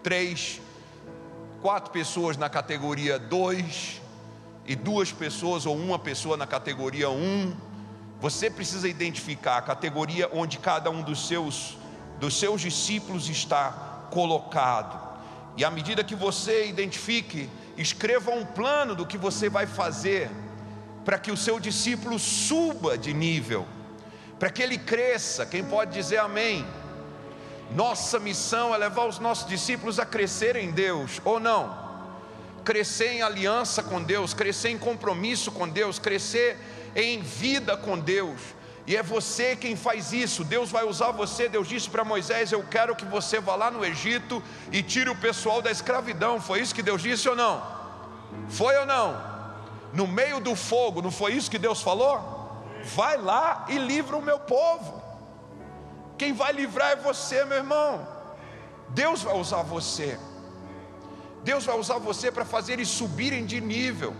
3, 0.01 0.61
quatro 1.61 1.91
pessoas 1.91 2.37
na 2.37 2.49
categoria 2.49 3.19
2 3.19 4.01
e 4.65 4.75
duas 4.75 5.11
pessoas 5.11 5.65
ou 5.65 5.75
uma 5.75 5.99
pessoa 5.99 6.37
na 6.37 6.47
categoria 6.47 7.09
1. 7.09 7.53
Você 8.21 8.49
precisa 8.49 8.87
identificar 8.87 9.57
a 9.57 9.61
categoria 9.61 10.29
onde 10.31 10.59
cada 10.59 10.89
um 10.89 11.01
dos 11.01 11.27
seus 11.27 11.77
dos 12.19 12.37
seus 12.37 12.61
discípulos 12.61 13.29
está 13.29 14.07
colocado. 14.11 15.08
E 15.57 15.65
à 15.65 15.71
medida 15.71 16.03
que 16.03 16.15
você 16.15 16.67
identifique, 16.67 17.49
escreva 17.77 18.31
um 18.31 18.45
plano 18.45 18.95
do 18.95 19.05
que 19.05 19.17
você 19.17 19.49
vai 19.49 19.65
fazer 19.65 20.29
para 21.03 21.17
que 21.17 21.31
o 21.31 21.37
seu 21.37 21.59
discípulo 21.59 22.19
suba 22.19 22.97
de 22.97 23.13
nível, 23.13 23.65
para 24.37 24.49
que 24.49 24.61
ele 24.61 24.77
cresça. 24.77 25.45
Quem 25.45 25.63
pode 25.63 25.91
dizer 25.91 26.17
amém? 26.17 26.65
Nossa 27.71 28.19
missão 28.19 28.73
é 28.73 28.77
levar 28.77 29.05
os 29.05 29.19
nossos 29.19 29.47
discípulos 29.47 29.99
a 29.99 30.05
crescer 30.05 30.55
em 30.55 30.71
Deus, 30.71 31.21
ou 31.23 31.39
não? 31.39 31.89
Crescer 32.63 33.13
em 33.13 33.21
aliança 33.21 33.81
com 33.81 34.01
Deus, 34.01 34.33
crescer 34.33 34.69
em 34.69 34.77
compromisso 34.77 35.51
com 35.51 35.67
Deus, 35.67 35.99
crescer 35.99 36.57
em 36.95 37.21
vida 37.21 37.77
com 37.77 37.97
Deus. 37.97 38.39
E 38.89 38.97
é 38.97 39.03
você 39.03 39.55
quem 39.55 39.75
faz 39.75 40.11
isso. 40.11 40.43
Deus 40.43 40.71
vai 40.71 40.83
usar 40.83 41.11
você. 41.11 41.47
Deus 41.47 41.67
disse 41.67 41.87
para 41.87 42.03
Moisés: 42.03 42.51
Eu 42.51 42.63
quero 42.63 42.95
que 42.95 43.05
você 43.05 43.39
vá 43.39 43.55
lá 43.55 43.69
no 43.69 43.85
Egito 43.85 44.41
e 44.71 44.81
tire 44.81 45.11
o 45.11 45.15
pessoal 45.15 45.61
da 45.61 45.69
escravidão. 45.69 46.41
Foi 46.41 46.59
isso 46.59 46.73
que 46.73 46.81
Deus 46.81 47.03
disse 47.03 47.29
ou 47.29 47.35
não? 47.35 47.61
Foi 48.47 48.75
ou 48.77 48.87
não? 48.87 49.15
No 49.93 50.07
meio 50.07 50.39
do 50.39 50.55
fogo, 50.55 51.03
não 51.03 51.11
foi 51.11 51.33
isso 51.33 51.51
que 51.51 51.59
Deus 51.59 51.83
falou? 51.83 52.65
Vai 52.95 53.15
lá 53.17 53.67
e 53.69 53.77
livra 53.77 54.17
o 54.17 54.23
meu 54.23 54.39
povo. 54.39 54.99
Quem 56.17 56.33
vai 56.33 56.51
livrar 56.51 56.89
é 56.89 56.95
você, 56.95 57.45
meu 57.45 57.57
irmão. 57.57 58.07
Deus 58.89 59.21
vai 59.21 59.35
usar 59.35 59.61
você. 59.61 60.17
Deus 61.43 61.63
vai 61.63 61.77
usar 61.77 61.99
você 61.99 62.31
para 62.31 62.43
fazer 62.43 62.73
eles 62.73 62.87
subirem 62.87 63.45
de 63.45 63.61
nível. 63.61 64.15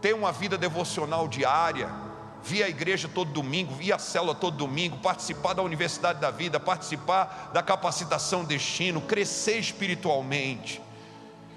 Ter 0.00 0.12
uma 0.12 0.32
vida 0.32 0.58
devocional 0.58 1.28
diária 1.28 2.10
vir 2.42 2.62
à 2.64 2.68
igreja 2.68 3.08
todo 3.08 3.30
domingo, 3.30 3.80
ir 3.80 3.92
à 3.92 3.98
célula 3.98 4.34
todo 4.34 4.56
domingo, 4.56 4.98
participar 4.98 5.52
da 5.54 5.62
Universidade 5.62 6.20
da 6.20 6.30
Vida, 6.30 6.58
participar 6.58 7.50
da 7.52 7.62
capacitação 7.62 8.44
destino, 8.44 9.00
crescer 9.00 9.58
espiritualmente. 9.58 10.82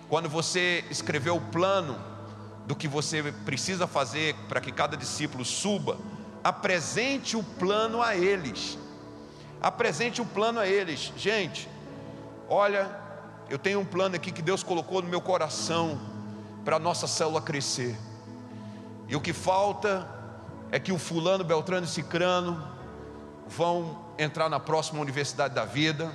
Quando 0.08 0.30
você 0.30 0.84
escreveu 0.90 1.38
o 1.38 1.42
plano 1.42 2.00
do 2.68 2.76
que 2.76 2.88
você 2.88 3.32
precisa 3.46 3.88
fazer 3.88 4.36
para 4.48 4.62
que 4.62 4.72
cada 4.72 4.96
discípulo 4.96 5.44
suba, 5.44 5.98
apresente 6.44 7.36
o 7.36 7.44
plano 7.44 8.02
a 8.02 8.16
eles. 8.16 8.78
Apresente 9.62 10.22
o 10.22 10.26
plano 10.26 10.60
a 10.60 10.68
eles. 10.68 11.12
Gente, 11.18 11.68
olha, 12.48 12.90
eu 13.50 13.58
tenho 13.58 13.80
um 13.80 13.86
plano 13.86 14.16
aqui 14.16 14.32
que 14.32 14.42
Deus 14.42 14.62
colocou 14.62 15.02
no 15.02 15.10
meu 15.10 15.22
coração 15.22 16.00
para 16.64 16.76
a 16.76 16.80
nossa 16.80 17.08
célula 17.08 17.42
crescer. 17.42 17.98
E 19.08 19.16
o 19.16 19.22
que 19.22 19.34
falta 19.34 20.08
é 20.72 20.80
que 20.80 20.92
o 20.92 20.98
fulano, 20.98 21.44
Beltrano 21.44 21.86
e 21.86 21.90
Cicrano 21.90 22.68
vão 23.48 24.06
entrar 24.18 24.50
na 24.50 24.60
próxima 24.60 25.02
universidade 25.02 25.54
da 25.54 25.66
vida. 25.66 26.12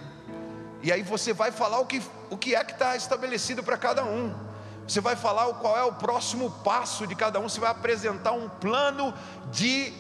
E 0.83 0.91
aí 0.91 1.03
você 1.03 1.33
vai 1.33 1.53
falar 1.53 1.79
o 1.81 1.87
que, 1.87 2.03
o 2.31 2.37
que 2.37 2.55
é 2.55 2.65
que 2.65 2.73
está 2.73 2.97
estabelecido 2.97 3.63
para 3.63 3.77
cada 3.77 4.05
um. 4.05 4.35
Você 4.87 5.01
vai 5.01 5.15
falar 5.15 5.47
qual 5.55 5.77
é 5.77 5.85
o 5.85 5.93
próximo 5.93 6.51
passo 6.65 7.07
de 7.07 7.15
cada 7.15 7.39
um. 7.39 7.49
Você 7.49 7.61
vai 7.61 7.71
apresentar 7.71 8.33
um 8.33 8.49
plano 8.49 9.15
de, 9.53 9.93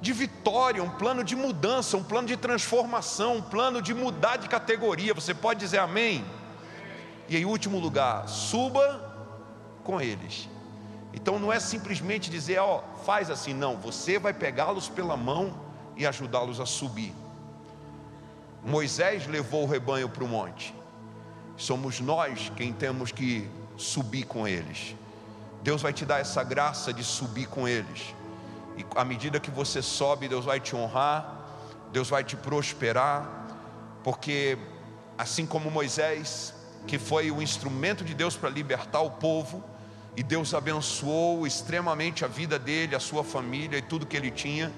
de 0.00 0.12
vitória, 0.12 0.82
um 0.82 0.90
plano 0.90 1.22
de 1.22 1.36
mudança, 1.36 1.96
um 1.96 2.02
plano 2.02 2.26
de 2.26 2.36
transformação, 2.36 3.36
um 3.36 3.42
plano 3.42 3.80
de 3.80 3.94
mudar 3.94 4.36
de 4.36 4.48
categoria. 4.48 5.14
Você 5.14 5.34
pode 5.34 5.60
dizer 5.60 5.78
amém? 5.78 6.24
E 7.28 7.36
em 7.36 7.44
último 7.44 7.78
lugar, 7.78 8.26
suba 8.28 9.08
com 9.84 10.00
eles. 10.00 10.48
Então 11.20 11.36
não 11.36 11.52
é 11.52 11.58
simplesmente 11.58 12.30
dizer, 12.30 12.60
ó, 12.60 12.80
faz 13.04 13.28
assim, 13.28 13.52
não, 13.52 13.76
você 13.76 14.20
vai 14.20 14.32
pegá-los 14.32 14.88
pela 14.88 15.16
mão 15.16 15.52
e 15.96 16.06
ajudá-los 16.06 16.60
a 16.60 16.64
subir. 16.64 17.12
Moisés 18.64 19.26
levou 19.26 19.64
o 19.64 19.66
rebanho 19.66 20.08
para 20.08 20.22
o 20.22 20.28
monte, 20.28 20.72
somos 21.56 21.98
nós 21.98 22.52
quem 22.56 22.72
temos 22.72 23.10
que 23.10 23.50
subir 23.76 24.26
com 24.26 24.46
eles. 24.46 24.94
Deus 25.60 25.82
vai 25.82 25.92
te 25.92 26.06
dar 26.06 26.20
essa 26.20 26.44
graça 26.44 26.92
de 26.92 27.02
subir 27.02 27.48
com 27.48 27.66
eles, 27.66 28.14
e 28.76 28.86
à 28.94 29.04
medida 29.04 29.40
que 29.40 29.50
você 29.50 29.82
sobe, 29.82 30.28
Deus 30.28 30.44
vai 30.44 30.60
te 30.60 30.76
honrar, 30.76 31.48
Deus 31.90 32.08
vai 32.08 32.22
te 32.22 32.36
prosperar, 32.36 33.44
porque 34.04 34.56
assim 35.16 35.44
como 35.44 35.68
Moisés, 35.68 36.54
que 36.86 36.96
foi 36.96 37.32
o 37.32 37.42
instrumento 37.42 38.04
de 38.04 38.14
Deus 38.14 38.36
para 38.36 38.48
libertar 38.48 39.00
o 39.00 39.10
povo, 39.10 39.64
e 40.18 40.22
Deus 40.24 40.52
abençoou 40.52 41.46
extremamente 41.46 42.24
a 42.24 42.28
vida 42.28 42.58
dele, 42.58 42.96
a 42.96 42.98
sua 42.98 43.22
família 43.22 43.78
e 43.78 43.82
tudo 43.82 44.04
que 44.04 44.16
ele 44.16 44.32
tinha. 44.32 44.72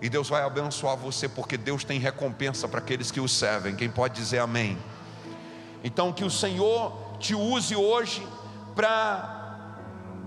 E 0.00 0.08
Deus 0.08 0.28
vai 0.28 0.42
abençoar 0.42 0.96
você, 0.96 1.28
porque 1.28 1.56
Deus 1.56 1.82
tem 1.82 1.98
recompensa 1.98 2.68
para 2.68 2.78
aqueles 2.78 3.10
que 3.10 3.18
o 3.18 3.28
servem. 3.28 3.74
Quem 3.74 3.90
pode 3.90 4.14
dizer 4.14 4.38
amém? 4.38 4.78
Então, 5.82 6.12
que 6.12 6.22
o 6.22 6.30
Senhor 6.30 7.16
te 7.18 7.34
use 7.34 7.74
hoje 7.74 8.24
para 8.76 9.80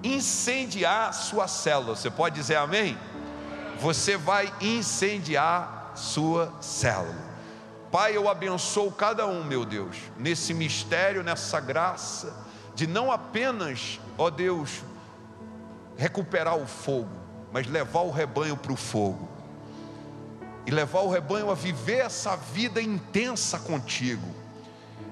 incendiar 0.04 1.14
sua 1.14 1.48
célula. 1.48 1.96
Você 1.96 2.12
pode 2.12 2.36
dizer 2.36 2.58
amém? 2.58 2.98
Você 3.80 4.18
vai 4.18 4.54
incendiar 4.60 5.94
sua 5.96 6.54
célula. 6.60 7.16
Pai, 7.90 8.18
eu 8.18 8.28
abençoo 8.28 8.92
cada 8.92 9.26
um, 9.26 9.46
meu 9.46 9.64
Deus, 9.64 9.96
nesse 10.18 10.54
mistério, 10.54 11.24
nessa 11.24 11.62
graça 11.62 12.46
de 12.76 12.86
não 12.86 13.10
apenas, 13.12 14.00
ó 14.18 14.30
Deus, 14.30 14.82
recuperar 15.96 16.58
o 16.58 16.68
fogo, 16.68 17.10
mas 17.52 17.68
levar 17.68 18.02
o 18.02 18.12
rebanho 18.12 18.58
para 18.58 18.72
o 18.72 18.78
fogo. 18.78 19.28
E 20.66 20.72
levar 20.72 21.02
o 21.02 21.10
rebanho 21.10 21.50
a 21.50 21.56
viver 21.56 22.00
essa 22.00 22.36
vida 22.36 22.82
intensa 22.82 23.58
contigo. 23.60 24.36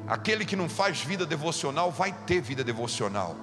Aquele 0.07 0.45
que 0.45 0.55
não 0.55 0.67
faz 0.67 0.99
vida 0.99 1.25
devocional 1.25 1.91
vai 1.91 2.11
ter 2.11 2.41
vida 2.41 2.63
devocional. 2.63 3.35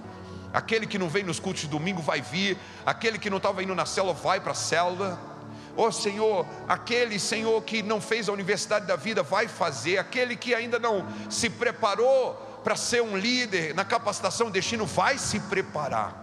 Aquele 0.52 0.86
que 0.86 0.98
não 0.98 1.08
vem 1.08 1.24
nos 1.24 1.40
cultos 1.40 1.62
de 1.62 1.68
domingo 1.68 2.02
vai 2.02 2.20
vir. 2.20 2.58
Aquele 2.84 3.18
que 3.18 3.30
não 3.30 3.38
estava 3.38 3.62
indo 3.62 3.74
na 3.74 3.86
célula 3.86 4.12
vai 4.12 4.40
para 4.40 4.52
a 4.52 4.54
célula. 4.54 5.18
Ó 5.74 5.86
oh, 5.86 5.92
Senhor, 5.92 6.46
aquele 6.68 7.18
Senhor 7.18 7.62
que 7.62 7.82
não 7.82 8.00
fez 8.00 8.28
a 8.28 8.32
universidade 8.32 8.86
da 8.86 8.94
vida 8.94 9.22
vai 9.22 9.48
fazer. 9.48 9.96
Aquele 9.96 10.36
que 10.36 10.54
ainda 10.54 10.78
não 10.78 11.06
se 11.30 11.48
preparou 11.48 12.51
para 12.62 12.76
ser 12.76 13.02
um 13.02 13.16
líder 13.16 13.74
na 13.74 13.84
capacitação 13.84 14.50
destino, 14.50 14.86
vai 14.86 15.18
se 15.18 15.40
preparar. 15.40 16.20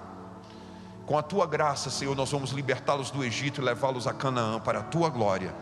Com 1.05 1.17
a 1.17 1.23
tua 1.23 1.47
graça, 1.47 1.89
Senhor, 1.89 2.15
nós 2.15 2.31
vamos 2.31 2.51
libertá-los 2.51 3.09
do 3.09 3.23
Egito 3.23 3.61
e 3.61 3.63
levá-los 3.63 4.05
a 4.05 4.13
Canaã 4.13 4.59
para 4.59 4.79
a 4.79 4.83
tua 4.83 5.09
glória. 5.09 5.53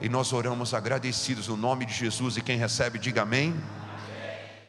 E 0.00 0.08
nós 0.08 0.32
oramos 0.32 0.72
agradecidos 0.72 1.48
no 1.48 1.56
nome 1.56 1.84
de 1.84 1.92
Jesus. 1.92 2.36
E 2.36 2.40
quem 2.40 2.56
recebe, 2.56 2.98
diga 2.98 3.22
amém. 3.22 3.54